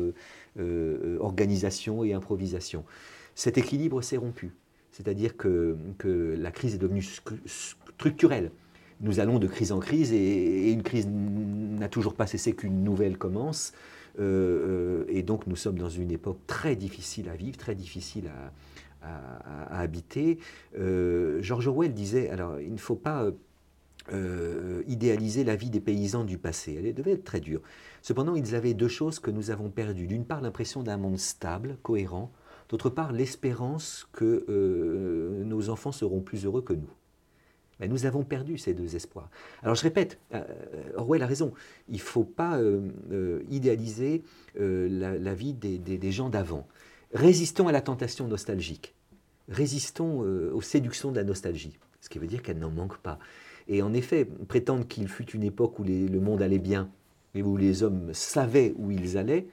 euh, 0.59 1.19
organisation 1.21 2.05
et 2.05 2.15
improvisation. 2.15 2.85
Cet 3.35 3.59
équilibre 3.59 4.01
s'est 4.03 4.17
rompu. 4.17 4.53
C'est-à-dire 4.93 5.37
que, 5.37 5.77
la 6.39 6.51
crise 6.51 6.75
est 6.75 6.79
devenue 6.79 7.05
structurelle. 7.45 8.51
Nous 9.03 9.21
allons 9.21 9.39
de 9.39 9.47
crise 9.47 9.73
en 9.73 9.79
crise 9.79 10.13
et, 10.13 10.73
une 10.73 10.83
crise 10.83 11.07
n'a 11.07 11.89
toujours 11.89 12.15
pas 12.15 12.27
cessé 12.27 12.55
qu'une 12.55 12.83
nouvelle 12.83 13.19
commence. 13.19 13.75
Euh, 14.19 14.23
euh, 14.23 15.05
et 15.09 15.23
donc 15.23 15.47
nous 15.47 15.57
sommes 15.57 15.77
dans 15.77 15.91
une 15.91 16.11
époque 16.11 16.39
très 16.47 16.75
difficile 16.77 17.29
à 17.29 17.37
vivre, 17.37 17.59
très 17.59 17.75
difficile 17.75 18.29
à, 18.29 18.53
habiter. 19.03 20.39
Euh, 20.79 21.41
George 21.43 21.69
Orwell 21.69 21.95
disait, 21.95 22.31
alors 22.31 22.61
il 22.61 22.73
ne 22.73 22.79
faut 22.79 22.97
pas 22.97 23.31
idéaliser 24.87 25.43
la 25.43 25.57
vie 25.57 25.69
des 25.69 25.81
paysans 25.81 26.23
du 26.23 26.39
passé, 26.39 26.77
elle 26.79 26.95
devait 26.95 27.13
être 27.13 27.25
très 27.25 27.41
dure. 27.41 27.61
Cependant, 28.03 28.37
ils 28.37 28.55
avaient 28.55 28.75
deux 28.75 28.87
choses 28.87 29.19
que 29.19 29.33
nous 29.33 29.51
avons 29.51 29.69
perdues. 29.69 30.07
D'une 30.07 30.25
part, 30.25 30.41
l'impression 30.41 30.85
d'un 30.85 30.97
monde 30.97 31.19
stable, 31.19 31.77
cohérent, 31.83 32.31
D'autre 32.69 32.91
part, 32.91 33.13
l'espérance 33.13 34.09
que 34.13 34.45
euh, 34.49 35.45
nos 35.45 35.69
enfants 35.71 35.93
seront 35.93 36.21
plus 36.21 36.45
heureux 36.45 36.63
que 36.63 36.73
nous. 36.73 36.91
Mais 37.79 37.89
nous 37.89 38.07
avons 38.07 38.25
perdu 38.25 38.57
ces 38.59 38.73
deux 38.73 38.97
espoirs. 38.97 39.31
Alors 39.63 39.75
je 39.75 39.83
répète, 39.83 40.19
euh, 40.35 40.43
Orwell 40.97 41.23
a 41.23 41.27
raison, 41.27 41.53
il 41.89 41.97
ne 41.97 42.01
faut 42.01 42.25
pas 42.25 42.59
euh, 42.59 43.43
idéaliser 43.51 44.23
la, 44.59 45.35
vie 45.35 45.53
des, 45.53 46.13
gens 46.13 46.31
d'avant. 46.31 46.67
Résistons 47.17 47.67
à 47.67 47.73
la 47.73 47.81
tentation 47.81 48.29
nostalgique, 48.29 48.95
résistons 49.49 50.21
aux 50.21 50.61
séductions 50.61 51.13
de 51.13 51.17
la 51.17 51.25
nostalgie, 51.25 51.79
ce 52.03 52.11
qui 52.11 52.19
veut 52.19 52.27
dire 52.27 52.43
qu'elle 52.43 52.59
n'en 52.59 52.71
manque 52.71 52.99
pas. 52.99 53.19
Et 53.69 53.81
en 53.81 53.95
effet, 53.95 54.27
prétendre 54.27 54.87
qu'il 54.87 55.09
fut 55.09 55.31
une 55.31 55.43
époque 55.43 55.79
où 55.79 55.85
le 55.85 56.21
monde 56.21 56.43
allait 56.43 56.59
bien 56.59 56.91
et 57.35 57.43
où 57.43 57.57
les 57.57 57.83
hommes 57.83 58.13
savaient 58.13 58.75
où 58.77 58.91
ils 58.91 59.17
allaient, 59.17 59.47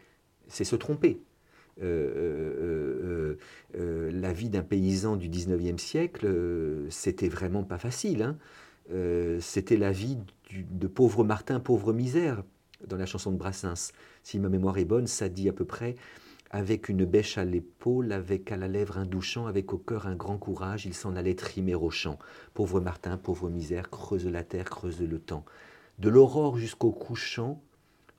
c'est 0.50 0.66
se 0.66 0.76
tromper. 0.76 1.22
Euh, 1.82 2.14
euh, 2.62 3.38
euh, 3.78 4.12
la 4.12 4.34
vie 4.34 4.50
d'un 4.50 4.62
paysan 4.62 5.16
du 5.16 5.30
19e 5.30 5.78
siècle, 5.78 6.28
c'était 6.90 7.30
vraiment 7.30 7.64
pas 7.64 7.78
facile. 7.78 8.24
Hein. 8.24 8.38
c'était 9.40 9.78
la 9.78 9.94
vie 9.94 10.18
de 10.52 10.88
pauvre 10.88 11.24
Martin, 11.24 11.62
pauvre 11.62 11.94
misère, 11.94 12.44
dans 12.88 12.98
la 12.98 13.06
chanson 13.06 13.32
de 13.32 13.38
Brassens. 13.38 13.94
Si 14.22 14.38
ma 14.38 14.50
mémoire 14.50 14.78
est 14.78 14.86
bonne, 14.86 15.08
ça 15.08 15.30
dit 15.30 15.48
à 15.48 15.54
peu 15.54 15.64
près 15.66 15.96
avec 16.54 16.88
une 16.88 17.04
bêche 17.04 17.40
à 17.40 17.46
l'épaule, 17.46 18.12
avec 18.12 18.52
à 18.52 18.58
la 18.58 18.68
lèvre 18.68 19.00
un 19.00 19.08
douchant, 19.08 19.48
avec 19.48 19.74
au 19.74 19.80
cœur 19.80 20.06
un 20.06 20.16
grand 20.16 20.38
courage, 20.38 20.86
il 20.86 20.94
s'en 20.94 21.16
allait 21.16 21.34
trimer 21.34 21.74
au 21.74 21.90
champ. 21.90 22.20
Pauvre 22.54 22.80
Martin, 22.80 23.18
pauvre 23.18 23.50
misère, 23.50 23.90
creuse 23.90 24.28
la 24.28 24.44
terre, 24.44 24.66
creuse 24.66 25.02
le 25.02 25.18
temps. 25.18 25.46
De 25.98 26.10
l'aurore 26.10 26.60
jusqu'au 26.60 26.92
couchant, 26.92 27.60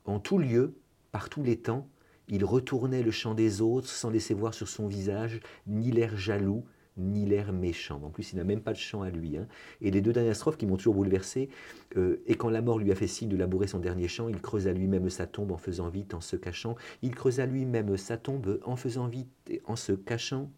en 0.05 0.19
tout 0.19 0.39
lieu, 0.39 0.75
par 1.13 1.29
tous 1.29 1.45
les 1.45 1.57
temps, 1.57 1.89
il 2.27 2.45
retournait 2.45 3.05
le 3.05 3.13
chant 3.13 3.35
des 3.35 3.61
autres 3.61 3.89
sans 3.89 4.11
laisser 4.11 4.35
voir 4.35 4.53
sur 4.53 4.67
son 4.67 4.89
visage 4.89 5.39
ni 5.69 5.93
l'air 5.93 6.17
jaloux, 6.17 6.65
ni 6.97 7.27
l'air 7.27 7.53
méchant. 7.53 8.01
En 8.05 8.11
plus, 8.11 8.33
il 8.33 8.37
n'a 8.37 8.45
même 8.45 8.61
pas 8.61 8.73
de 8.73 8.79
chant 8.79 9.03
à 9.03 9.11
lui. 9.11 9.37
Hein. 9.37 9.47
Et 9.81 9.91
les 9.91 10.01
deux 10.01 10.13
dernières 10.13 10.37
strophes 10.37 10.57
qui 10.57 10.67
m'ont 10.67 10.77
toujours 10.77 10.95
bouleversé, 10.95 11.49
euh, 11.97 12.23
et 12.27 12.37
quand 12.37 12.51
la 12.51 12.63
mort 12.63 12.79
lui 12.79 12.93
a 12.93 12.95
fait 12.95 13.07
signe 13.07 13.29
de 13.29 13.37
labourer 13.37 13.67
son 13.67 13.79
dernier 13.79 14.09
chant, 14.09 14.29
il 14.29 14.41
creusa 14.41 14.73
lui-même 14.73 15.11
sa 15.11 15.27
tombe 15.27 15.53
en 15.53 15.57
faisant 15.57 15.89
vite, 15.89 16.15
en 16.15 16.21
se 16.21 16.37
cachant. 16.37 16.77
Il 17.03 17.15
creusa 17.15 17.47
lui-même 17.47 17.97
sa 17.97 18.17
tombe 18.17 18.61
en 18.65 18.77
faisant 18.77 19.07
vite 19.07 19.29
en 19.67 19.77
se 19.77 19.93
cachant. 19.93 20.51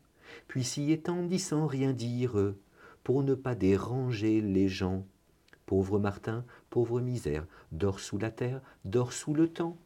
Puis 0.48 0.64
s'y 0.64 0.92
étendit 0.92 1.38
sans 1.38 1.66
rien 1.66 1.92
dire, 1.92 2.54
pour 3.04 3.22
ne 3.22 3.34
pas 3.34 3.54
déranger 3.54 4.40
les 4.40 4.68
gens. 4.68 5.06
Pauvre 5.64 5.98
Martin, 5.98 6.44
pauvre 6.70 7.00
misère, 7.00 7.46
dors 7.72 8.00
sous 8.00 8.18
la 8.18 8.30
terre, 8.30 8.60
dors 8.84 9.12
sous 9.12 9.34
le 9.34 9.48
temps. 9.48 9.76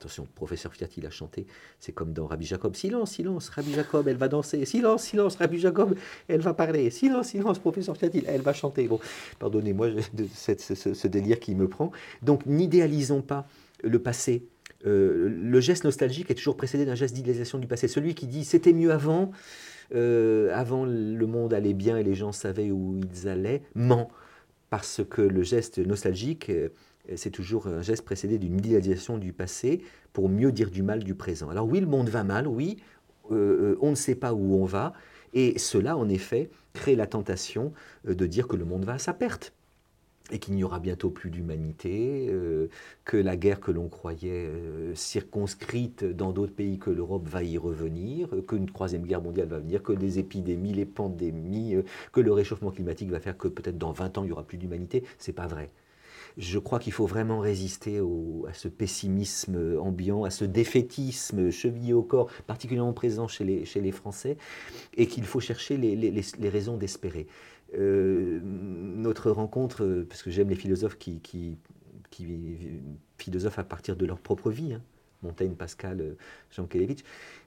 Attention, 0.00 0.26
professeur 0.34 0.72
Fiat, 0.72 0.88
a 1.06 1.10
chanté, 1.10 1.46
c'est 1.78 1.92
comme 1.92 2.14
dans 2.14 2.26
Rabbi 2.26 2.46
Jacob. 2.46 2.74
Silence, 2.74 3.10
silence, 3.10 3.50
Rabbi 3.50 3.74
Jacob, 3.74 4.08
elle 4.08 4.16
va 4.16 4.28
danser. 4.28 4.64
Silence, 4.64 5.02
silence, 5.02 5.36
Rabbi 5.36 5.58
Jacob, 5.58 5.94
elle 6.26 6.40
va 6.40 6.54
parler. 6.54 6.88
Silence, 6.88 7.26
silence, 7.26 7.58
professeur 7.58 7.98
Fiat, 7.98 8.08
elle 8.26 8.40
va 8.40 8.54
chanter. 8.54 8.88
Bon, 8.88 8.98
pardonnez-moi 9.38 9.90
ce, 10.34 11.06
délire 11.06 11.38
qui 11.38 11.54
me 11.54 11.68
prend. 11.68 11.92
Donc, 12.22 12.46
n'idéalisons 12.46 13.20
pas 13.20 13.46
le 13.84 13.98
passé. 13.98 14.46
Euh, 14.86 15.28
le 15.28 15.60
geste 15.60 15.84
nostalgique 15.84 16.30
est 16.30 16.34
toujours 16.34 16.56
précédé 16.56 16.86
d'un 16.86 16.94
geste 16.94 17.14
d'idéalisation 17.14 17.58
du 17.58 17.66
passé. 17.66 17.86
Celui 17.86 18.14
qui 18.14 18.26
dit 18.26 18.46
c'était 18.46 18.72
mieux 18.72 18.92
avant, 18.92 19.32
euh, 19.94 20.50
avant 20.54 20.86
le 20.86 21.26
monde 21.26 21.52
allait 21.52 21.74
bien 21.74 21.98
et 21.98 22.02
les 22.02 22.14
gens 22.14 22.32
savaient 22.32 22.70
où 22.70 22.98
ils 23.12 23.28
allaient, 23.28 23.60
ment. 23.74 24.10
Parce 24.70 25.02
que 25.10 25.20
le 25.20 25.42
geste 25.42 25.78
nostalgique 25.78 26.48
euh, 26.48 26.70
c'est 27.16 27.30
toujours 27.30 27.66
un 27.66 27.82
geste 27.82 28.04
précédé 28.04 28.38
d'une 28.38 28.58
idéalisation 28.58 29.18
du 29.18 29.32
passé 29.32 29.82
pour 30.12 30.28
mieux 30.28 30.52
dire 30.52 30.70
du 30.70 30.82
mal 30.82 31.04
du 31.04 31.14
présent. 31.14 31.50
Alors 31.50 31.66
oui, 31.66 31.80
le 31.80 31.86
monde 31.86 32.08
va 32.08 32.24
mal, 32.24 32.46
oui, 32.46 32.78
euh, 33.30 33.34
euh, 33.34 33.78
on 33.80 33.90
ne 33.90 33.94
sait 33.94 34.14
pas 34.14 34.32
où 34.32 34.54
on 34.56 34.64
va, 34.64 34.92
et 35.34 35.58
cela, 35.58 35.96
en 35.96 36.08
effet, 36.08 36.50
crée 36.72 36.96
la 36.96 37.06
tentation 37.06 37.72
euh, 38.08 38.14
de 38.14 38.26
dire 38.26 38.48
que 38.48 38.56
le 38.56 38.64
monde 38.64 38.84
va 38.84 38.94
à 38.94 38.98
sa 38.98 39.12
perte 39.12 39.52
et 40.32 40.38
qu'il 40.38 40.54
n'y 40.54 40.62
aura 40.62 40.78
bientôt 40.78 41.10
plus 41.10 41.28
d'humanité, 41.28 42.32
que 43.04 43.16
la 43.16 43.36
guerre 43.36 43.58
que 43.58 43.72
l'on 43.72 43.88
croyait 43.88 44.48
circonscrite 44.94 46.04
dans 46.04 46.30
d'autres 46.30 46.54
pays 46.54 46.78
que 46.78 46.90
l'Europe 46.90 47.26
va 47.26 47.42
y 47.42 47.58
revenir, 47.58 48.28
qu'une 48.46 48.66
troisième 48.66 49.02
guerre 49.02 49.22
mondiale 49.22 49.48
va 49.48 49.58
venir, 49.58 49.82
que 49.82 49.92
les 49.92 50.20
épidémies, 50.20 50.72
les 50.72 50.84
pandémies, 50.84 51.74
que 52.12 52.20
le 52.20 52.30
réchauffement 52.30 52.70
climatique 52.70 53.10
va 53.10 53.18
faire 53.18 53.36
que 53.36 53.48
peut-être 53.48 53.76
dans 53.76 53.90
20 53.90 54.18
ans 54.18 54.22
il 54.22 54.26
n'y 54.26 54.32
aura 54.32 54.44
plus 54.44 54.56
d'humanité. 54.56 55.02
C'est 55.18 55.32
pas 55.32 55.48
vrai 55.48 55.68
je 56.36 56.58
crois 56.58 56.78
qu'il 56.78 56.92
faut 56.92 57.06
vraiment 57.06 57.40
résister 57.40 57.98
à 58.48 58.54
ce 58.54 58.68
pessimisme 58.68 59.78
ambiant, 59.78 60.24
à 60.24 60.30
ce 60.30 60.44
défaitisme 60.44 61.50
chevillé 61.50 61.92
au 61.92 62.02
corps, 62.02 62.30
particulièrement 62.46 62.92
présent 62.92 63.28
chez 63.28 63.44
les, 63.44 63.92
Français, 63.92 64.36
et 64.96 65.06
qu'il 65.06 65.24
faut 65.24 65.40
chercher 65.40 65.76
les 65.76 66.48
raisons 66.48 66.76
d'espérer. 66.76 67.26
Euh, 67.78 68.40
notre 68.42 69.30
rencontre, 69.30 70.04
parce 70.08 70.22
que 70.22 70.30
j'aime 70.30 70.48
les 70.48 70.56
philosophes 70.56 70.98
qui, 70.98 71.20
qui, 71.20 71.56
qui, 72.10 72.26
philosophent 73.16 73.58
à 73.58 73.64
partir 73.64 73.96
de 73.96 74.06
leur 74.06 74.18
propre 74.18 74.50
vie, 74.50 74.72
hein, 74.72 74.82
Montaigne, 75.22 75.54
Pascal, 75.54 76.16
Jean 76.50 76.66
Kelevitch, 76.66 77.04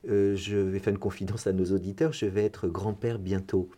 euh, 0.08 0.36
je 0.36 0.56
vais 0.56 0.80
faire 0.80 0.94
une 0.94 1.00
confidence 1.00 1.48
à 1.48 1.52
nos 1.52 1.66
auditeurs, 1.72 2.14
je 2.14 2.26
vais 2.26 2.46
être 2.46 2.68
grand-père 2.68 3.20
bientôt, 3.20 3.70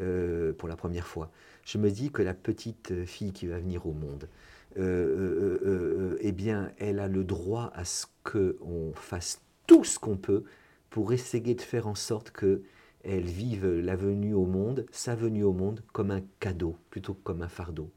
euh, 0.00 0.52
pour 0.52 0.68
la 0.68 0.76
première 0.76 1.06
fois 1.06 1.30
je 1.70 1.78
me 1.78 1.90
dis 1.90 2.10
que 2.10 2.22
la 2.22 2.34
petite 2.34 3.04
fille 3.04 3.32
qui 3.32 3.46
va 3.46 3.60
venir 3.60 3.86
au 3.86 3.92
monde, 3.92 4.28
euh, 4.76 4.82
euh, 4.82 5.60
euh, 5.64 6.16
eh 6.20 6.32
bien, 6.32 6.72
elle 6.78 6.98
a 6.98 7.06
le 7.06 7.22
droit 7.22 7.70
à 7.74 7.84
ce 7.84 8.06
qu'on 8.24 8.92
fasse 8.94 9.40
tout 9.68 9.84
ce 9.84 10.00
qu'on 10.00 10.16
peut 10.16 10.42
pour 10.90 11.12
essayer 11.12 11.54
de 11.54 11.60
faire 11.60 11.86
en 11.86 11.94
sorte 11.94 12.32
que 12.32 12.62
elle 13.04 13.24
vive 13.24 13.66
la 13.66 13.94
venue 13.94 14.34
au 14.34 14.46
monde, 14.46 14.84
sa 14.90 15.14
venue 15.14 15.44
au 15.44 15.52
monde, 15.52 15.80
comme 15.92 16.10
un 16.10 16.22
cadeau 16.40 16.76
plutôt 16.90 17.14
que 17.14 17.22
comme 17.22 17.40
un 17.40 17.48
fardeau 17.48 17.88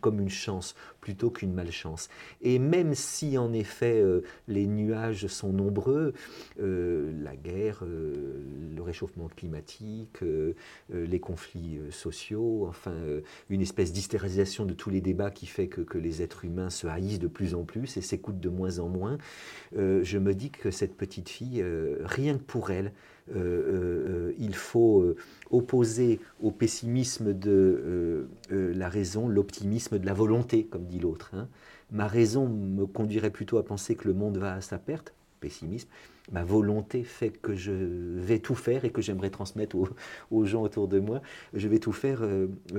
comme 0.00 0.20
une 0.20 0.28
chance 0.28 0.74
plutôt 1.00 1.30
qu'une 1.30 1.52
malchance. 1.52 2.08
Et 2.40 2.58
même 2.58 2.94
si 2.94 3.36
en 3.36 3.52
effet 3.52 4.00
euh, 4.00 4.22
les 4.48 4.66
nuages 4.66 5.26
sont 5.26 5.52
nombreux, 5.52 6.14
euh, 6.60 7.12
la 7.22 7.36
guerre, 7.36 7.80
euh, 7.82 8.40
le 8.74 8.82
réchauffement 8.82 9.28
climatique, 9.28 10.20
les 10.92 11.20
conflits 11.20 11.80
sociaux, 11.90 12.66
enfin 12.68 12.94
une 13.50 13.60
espèce 13.60 13.92
d'hystérisation 13.92 14.64
de 14.64 14.74
tous 14.74 14.90
les 14.90 15.00
débats 15.00 15.30
qui 15.30 15.46
fait 15.46 15.68
que, 15.68 15.80
que, 15.80 15.98
les 15.98 16.22
êtres 16.22 16.44
humains 16.44 16.70
se 16.70 16.86
haïssent 16.86 17.18
de 17.18 17.26
plus 17.26 17.54
en 17.54 17.64
plus 17.64 17.96
et 17.96 18.00
s'écoutent 18.00 18.40
de 18.40 18.48
moins 18.48 18.78
en 18.78 18.88
moins, 18.88 19.18
je 19.74 20.18
me 20.18 20.34
dis 20.34 20.50
que 20.50 20.70
cette 20.70 20.96
petite 20.96 21.28
fille, 21.28 21.64
rien 22.00 22.38
que 22.38 22.42
pour 22.42 22.70
elle, 22.70 22.92
euh, 23.30 23.34
euh, 23.36 24.28
euh, 24.30 24.32
il 24.38 24.54
faut 24.54 25.14
opposer 25.50 26.20
au 26.40 26.50
pessimisme 26.50 27.32
de 27.32 28.26
la 28.50 28.88
raison 28.88 29.28
l'optimisme 29.28 29.98
de 29.98 30.06
la 30.06 30.14
volonté, 30.14 30.64
comme 30.64 30.86
dit 30.86 30.98
l'autre. 30.98 31.30
Hein. 31.34 31.48
Ma 31.90 32.06
raison 32.06 32.48
me 32.48 32.86
conduirait 32.86 33.30
plutôt 33.30 33.58
à 33.58 33.64
penser 33.64 33.94
que 33.94 34.08
le 34.08 34.14
monde 34.14 34.38
va 34.38 34.54
à 34.54 34.60
sa 34.60 34.78
perte, 34.78 35.14
pessimisme. 35.40 35.88
Ma 36.30 36.44
volonté 36.44 37.02
fait 37.02 37.30
que 37.30 37.54
je 37.54 37.72
vais 37.72 38.38
tout 38.38 38.54
faire 38.54 38.84
et 38.84 38.90
que 38.90 39.02
j'aimerais 39.02 39.30
transmettre 39.30 39.76
aux, 40.30 40.44
gens 40.44 40.62
autour 40.62 40.88
de 40.88 41.00
moi. 41.00 41.20
Je 41.52 41.68
vais 41.68 41.80
tout 41.80 41.92
faire 41.92 42.24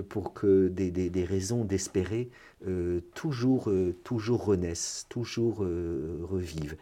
pour 0.10 0.34
que 0.34 0.70
des, 0.70 1.26
raisons 1.26 1.64
d'espérer 1.66 2.30
toujours, 3.14 3.70
toujours 4.04 4.46
renaissent, 4.46 5.06
toujours 5.10 5.58
revivent. 5.58 6.78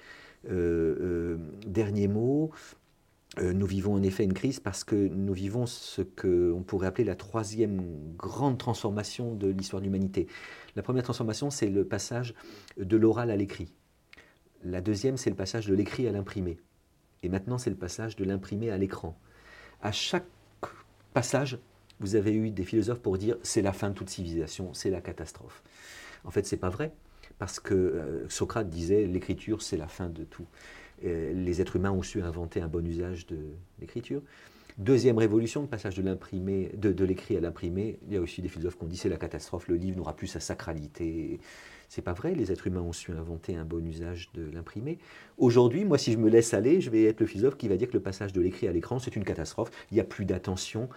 dernier 0.45 2.07
mot, 2.07 2.51
nous 3.39 3.65
vivons 3.65 3.93
en 3.93 4.03
effet 4.03 4.25
une 4.25 4.33
crise 4.33 4.59
parce 4.59 4.83
que 4.83 4.95
nous 4.95 5.33
vivons 5.33 5.65
ce 5.65 6.01
qu'on 6.01 6.63
pourrait 6.63 6.87
appeler 6.87 7.05
la 7.05 7.15
troisième 7.15 7.81
grande 8.17 8.57
transformation 8.57 9.35
de 9.35 9.47
l'histoire 9.47 9.79
de 9.81 9.85
l'humanité. 9.85 10.27
La 10.75 10.83
première 10.83 11.03
transformation, 11.03 11.49
c'est 11.49 11.69
le 11.69 11.85
passage 11.85 12.33
de 12.77 12.97
l'oral 12.97 13.31
à 13.31 13.37
l'écrit. 13.37 13.73
La 14.63 14.81
deuxième, 14.81 15.15
c'est 15.15 15.29
le 15.29 15.35
passage 15.35 15.67
de 15.67 15.73
l'écrit 15.73 16.07
à 16.07 16.11
l'imprimé. 16.11 16.59
Et 17.23 17.29
maintenant, 17.29 17.57
c'est 17.57 17.69
le 17.69 17.75
passage 17.75 18.15
de 18.15 18.25
l'imprimé 18.25 18.69
à 18.69 18.77
l'écran. 18.77 19.17
À 19.81 19.91
chaque 19.91 20.25
passage, 21.13 21.57
vous 21.99 22.15
avez 22.15 22.33
eu 22.33 22.49
des 22.51 22.63
philosophes 22.63 22.99
pour 22.99 23.17
dire 23.17 23.37
c'est 23.43 23.61
la 23.61 23.73
fin 23.73 23.89
de 23.89 23.95
toute 23.95 24.09
civilisation, 24.09 24.73
c'est 24.73 24.89
la 24.89 25.01
catastrophe. 25.01 25.63
En 26.23 26.31
fait, 26.31 26.45
c'est 26.45 26.57
pas 26.57 26.69
vrai, 26.69 26.93
parce 27.39 27.59
que 27.59 27.73
euh, 27.73 28.29
Socrate 28.29 28.69
disait 28.69 29.05
l'écriture, 29.05 29.61
c'est 29.61 29.77
la 29.77 29.87
fin 29.87 30.09
de 30.09 30.23
tout. 30.23 30.45
Euh, 31.05 31.33
les 31.33 31.61
êtres 31.61 31.75
humains 31.75 31.91
ont 31.91 32.03
su 32.03 32.21
inventer 32.21 32.61
un 32.61 32.67
bon 32.67 32.85
usage 32.85 33.25
de 33.27 33.37
l'écriture. 33.79 34.21
Deuxième 34.77 35.17
révolution, 35.17 35.61
le 35.61 35.67
passage 35.67 35.95
de, 35.95 37.03
l'écrit 37.03 37.37
à 37.37 37.41
l'imprimé. 37.41 37.99
Il 38.07 38.13
y 38.13 38.17
a 38.17 38.21
aussi 38.21 38.41
des 38.41 38.47
philosophes 38.47 38.77
qui 38.77 38.83
ont 38.83 38.87
dit 38.87 38.97
c'est 38.97 39.09
la 39.09 39.17
catastrophe, 39.17 39.67
le 39.67 39.75
livre 39.75 39.97
n'aura 39.97 40.15
plus 40.15 40.27
sa 40.27 40.39
sacralité. 40.39 41.39
C'est 41.89 42.01
pas 42.01 42.13
vrai, 42.13 42.33
les 42.33 42.51
êtres 42.51 42.67
humains 42.67 42.81
ont 42.81 42.93
su 42.93 43.11
inventer 43.11 43.55
un 43.55 43.65
bon 43.65 43.85
usage 43.85 44.29
de 44.33 44.49
l'imprimé. 44.49 44.97
Aujourd'hui, 45.37 45.83
moi, 45.83 45.97
si 45.97 46.13
je 46.13 46.17
me 46.17 46.29
laisse 46.29 46.53
aller, 46.53 46.79
je 46.79 46.89
vais 46.89 47.03
être 47.03 47.19
le 47.19 47.25
philosophe 47.25 47.57
qui 47.57 47.67
va 47.67 47.75
dire 47.75 47.89
que 47.89 47.93
le 47.93 48.01
passage 48.01 48.31
de 48.31 48.39
l'écrit 48.39 48.67
à 48.67 48.71
l'écran, 48.71 48.97
c'est 48.97 49.15
une 49.15 49.25
catastrophe. 49.25 49.71
Il 49.91 49.95
n'y 49.95 49.99
a 49.99 50.05
plus 50.05 50.23
d'attention, 50.23 50.87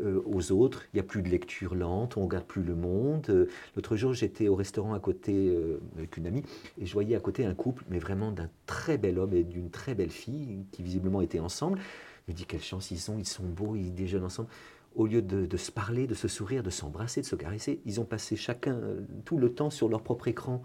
aux 0.00 0.52
autres. 0.52 0.84
Il 0.92 0.96
n'y 0.96 1.00
a 1.00 1.04
plus 1.04 1.22
de 1.22 1.28
lecture 1.28 1.74
lente, 1.74 2.16
on 2.16 2.24
regarde 2.24 2.44
plus 2.44 2.62
le 2.62 2.74
monde. 2.74 3.26
Euh, 3.28 3.46
l'autre 3.76 3.96
jour, 3.96 4.14
j'étais 4.14 4.48
au 4.48 4.54
restaurant 4.54 4.94
à 4.94 5.00
côté 5.00 5.48
euh, 5.48 5.80
avec 5.96 6.16
une 6.16 6.26
amie 6.26 6.42
et 6.80 6.86
je 6.86 6.92
voyais 6.92 7.16
à 7.16 7.20
côté 7.20 7.44
un 7.44 7.54
couple, 7.54 7.84
mais 7.90 7.98
vraiment 7.98 8.32
d'un 8.32 8.48
très 8.66 8.98
bel 8.98 9.18
homme 9.18 9.34
et 9.34 9.44
d'une 9.44 9.70
très 9.70 9.94
belle 9.94 10.10
fille 10.10 10.64
qui 10.72 10.82
visiblement 10.82 11.20
étaient 11.20 11.40
ensemble. 11.40 11.78
Je 12.26 12.32
me 12.32 12.36
dis 12.36 12.46
quelle 12.46 12.62
chance 12.62 12.90
ils 12.90 12.98
sont, 12.98 13.18
ils 13.18 13.26
sont 13.26 13.44
beaux, 13.44 13.76
ils 13.76 13.94
déjeunent 13.94 14.24
ensemble. 14.24 14.48
Au 14.94 15.06
lieu 15.06 15.22
de, 15.22 15.56
se 15.56 15.72
parler, 15.72 16.06
de 16.06 16.14
se 16.14 16.28
sourire, 16.28 16.62
de 16.62 16.68
s'embrasser, 16.68 17.22
de 17.22 17.26
se 17.26 17.34
caresser, 17.34 17.80
ils 17.86 17.98
ont 17.98 18.04
passé 18.04 18.36
chacun 18.36 18.78
tout 19.24 19.38
le 19.38 19.50
temps 19.50 19.70
sur 19.70 19.88
leur 19.88 20.02
propre 20.02 20.28
écran. 20.28 20.62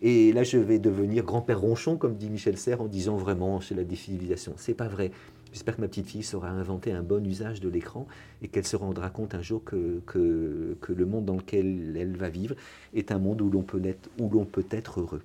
Et 0.00 0.32
là, 0.32 0.42
je 0.42 0.58
vais 0.58 0.78
devenir 0.80 1.24
grand-père 1.24 1.60
ronchon, 1.60 1.96
comme 1.96 2.16
dit 2.16 2.28
Michel 2.28 2.56
Serres, 2.56 2.80
en 2.80 2.86
disant 2.86 3.16
vraiment, 3.16 3.60
c'est 3.60 3.76
la 3.76 3.84
décivilisation. 3.84 4.54
C'est 4.56 4.74
pas 4.74 4.88
vrai. 4.88 5.12
J'espère 5.52 5.76
que 5.76 5.80
ma 5.80 5.88
petite 5.88 6.06
fille 6.06 6.22
saura 6.22 6.48
inventer 6.48 6.92
un 6.92 7.02
bon 7.02 7.24
usage 7.26 7.60
de 7.60 7.68
l'écran 7.68 8.06
et 8.42 8.48
qu'elle 8.48 8.66
se 8.66 8.76
rendra 8.76 9.10
compte 9.10 9.34
un 9.34 9.42
jour 9.42 9.64
que, 9.64 10.00
que, 10.06 10.76
que, 10.80 10.92
le 10.92 11.06
monde 11.06 11.24
dans 11.24 11.36
lequel 11.36 11.96
elle 11.96 12.16
va 12.16 12.28
vivre 12.28 12.54
est 12.94 13.12
un 13.12 13.18
monde 13.18 13.40
où 13.40 13.50
l'on 13.50 13.62
peut, 13.62 13.80
être, 13.84 14.08
où 14.18 14.28
l'on 14.28 14.44
peut 14.44 14.66
être 14.70 15.00
heureux. 15.00 15.22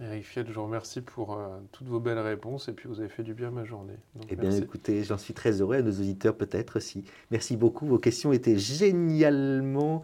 Eric 0.00 0.24
Fiat, 0.24 0.44
je 0.46 0.52
vous 0.52 0.62
remercie 0.62 1.00
pour 1.00 1.34
euh, 1.34 1.48
toutes 1.72 1.88
vos 1.88 1.98
belles 1.98 2.20
réponses 2.20 2.68
et 2.68 2.72
puis 2.72 2.88
vous 2.88 3.00
avez 3.00 3.08
fait 3.08 3.24
du 3.24 3.34
bien 3.34 3.50
ma 3.50 3.64
journée. 3.64 3.96
eh 4.30 4.36
bien, 4.36 4.52
écoutez, 4.52 5.02
j'en 5.02 5.18
suis 5.18 5.34
très 5.34 5.60
heureux, 5.60 5.76
à 5.76 5.82
nos 5.82 5.90
auditeurs 5.90 6.36
peut-être 6.36 6.76
aussi. 6.76 7.04
Merci 7.32 7.56
beaucoup, 7.56 7.86
vos 7.86 7.98
questions 7.98 8.32
étaient 8.32 8.58
génialement 8.58 10.02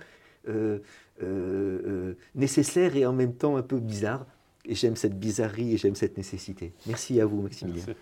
euh, 0.49 0.81
euh, 1.23 2.15
nécessaires 2.35 2.97
et 2.97 3.07
en 3.07 3.13
même 3.13 3.35
temps 3.35 3.57
un 3.57 3.63
peu 3.63 3.79
bizarres. 3.79 4.27
Et 4.67 4.75
j'aime 4.75 4.97
cette 4.97 5.19
bizarrerie 5.19 5.75
et 5.75 5.77
j'aime 5.77 5.95
cette 5.95 6.17
nécessité. 6.17 6.73
Merci 6.87 7.21
à 7.21 7.27
vous, 7.27 7.43
Maximilien. 7.43 7.85
Merci. 7.87 8.01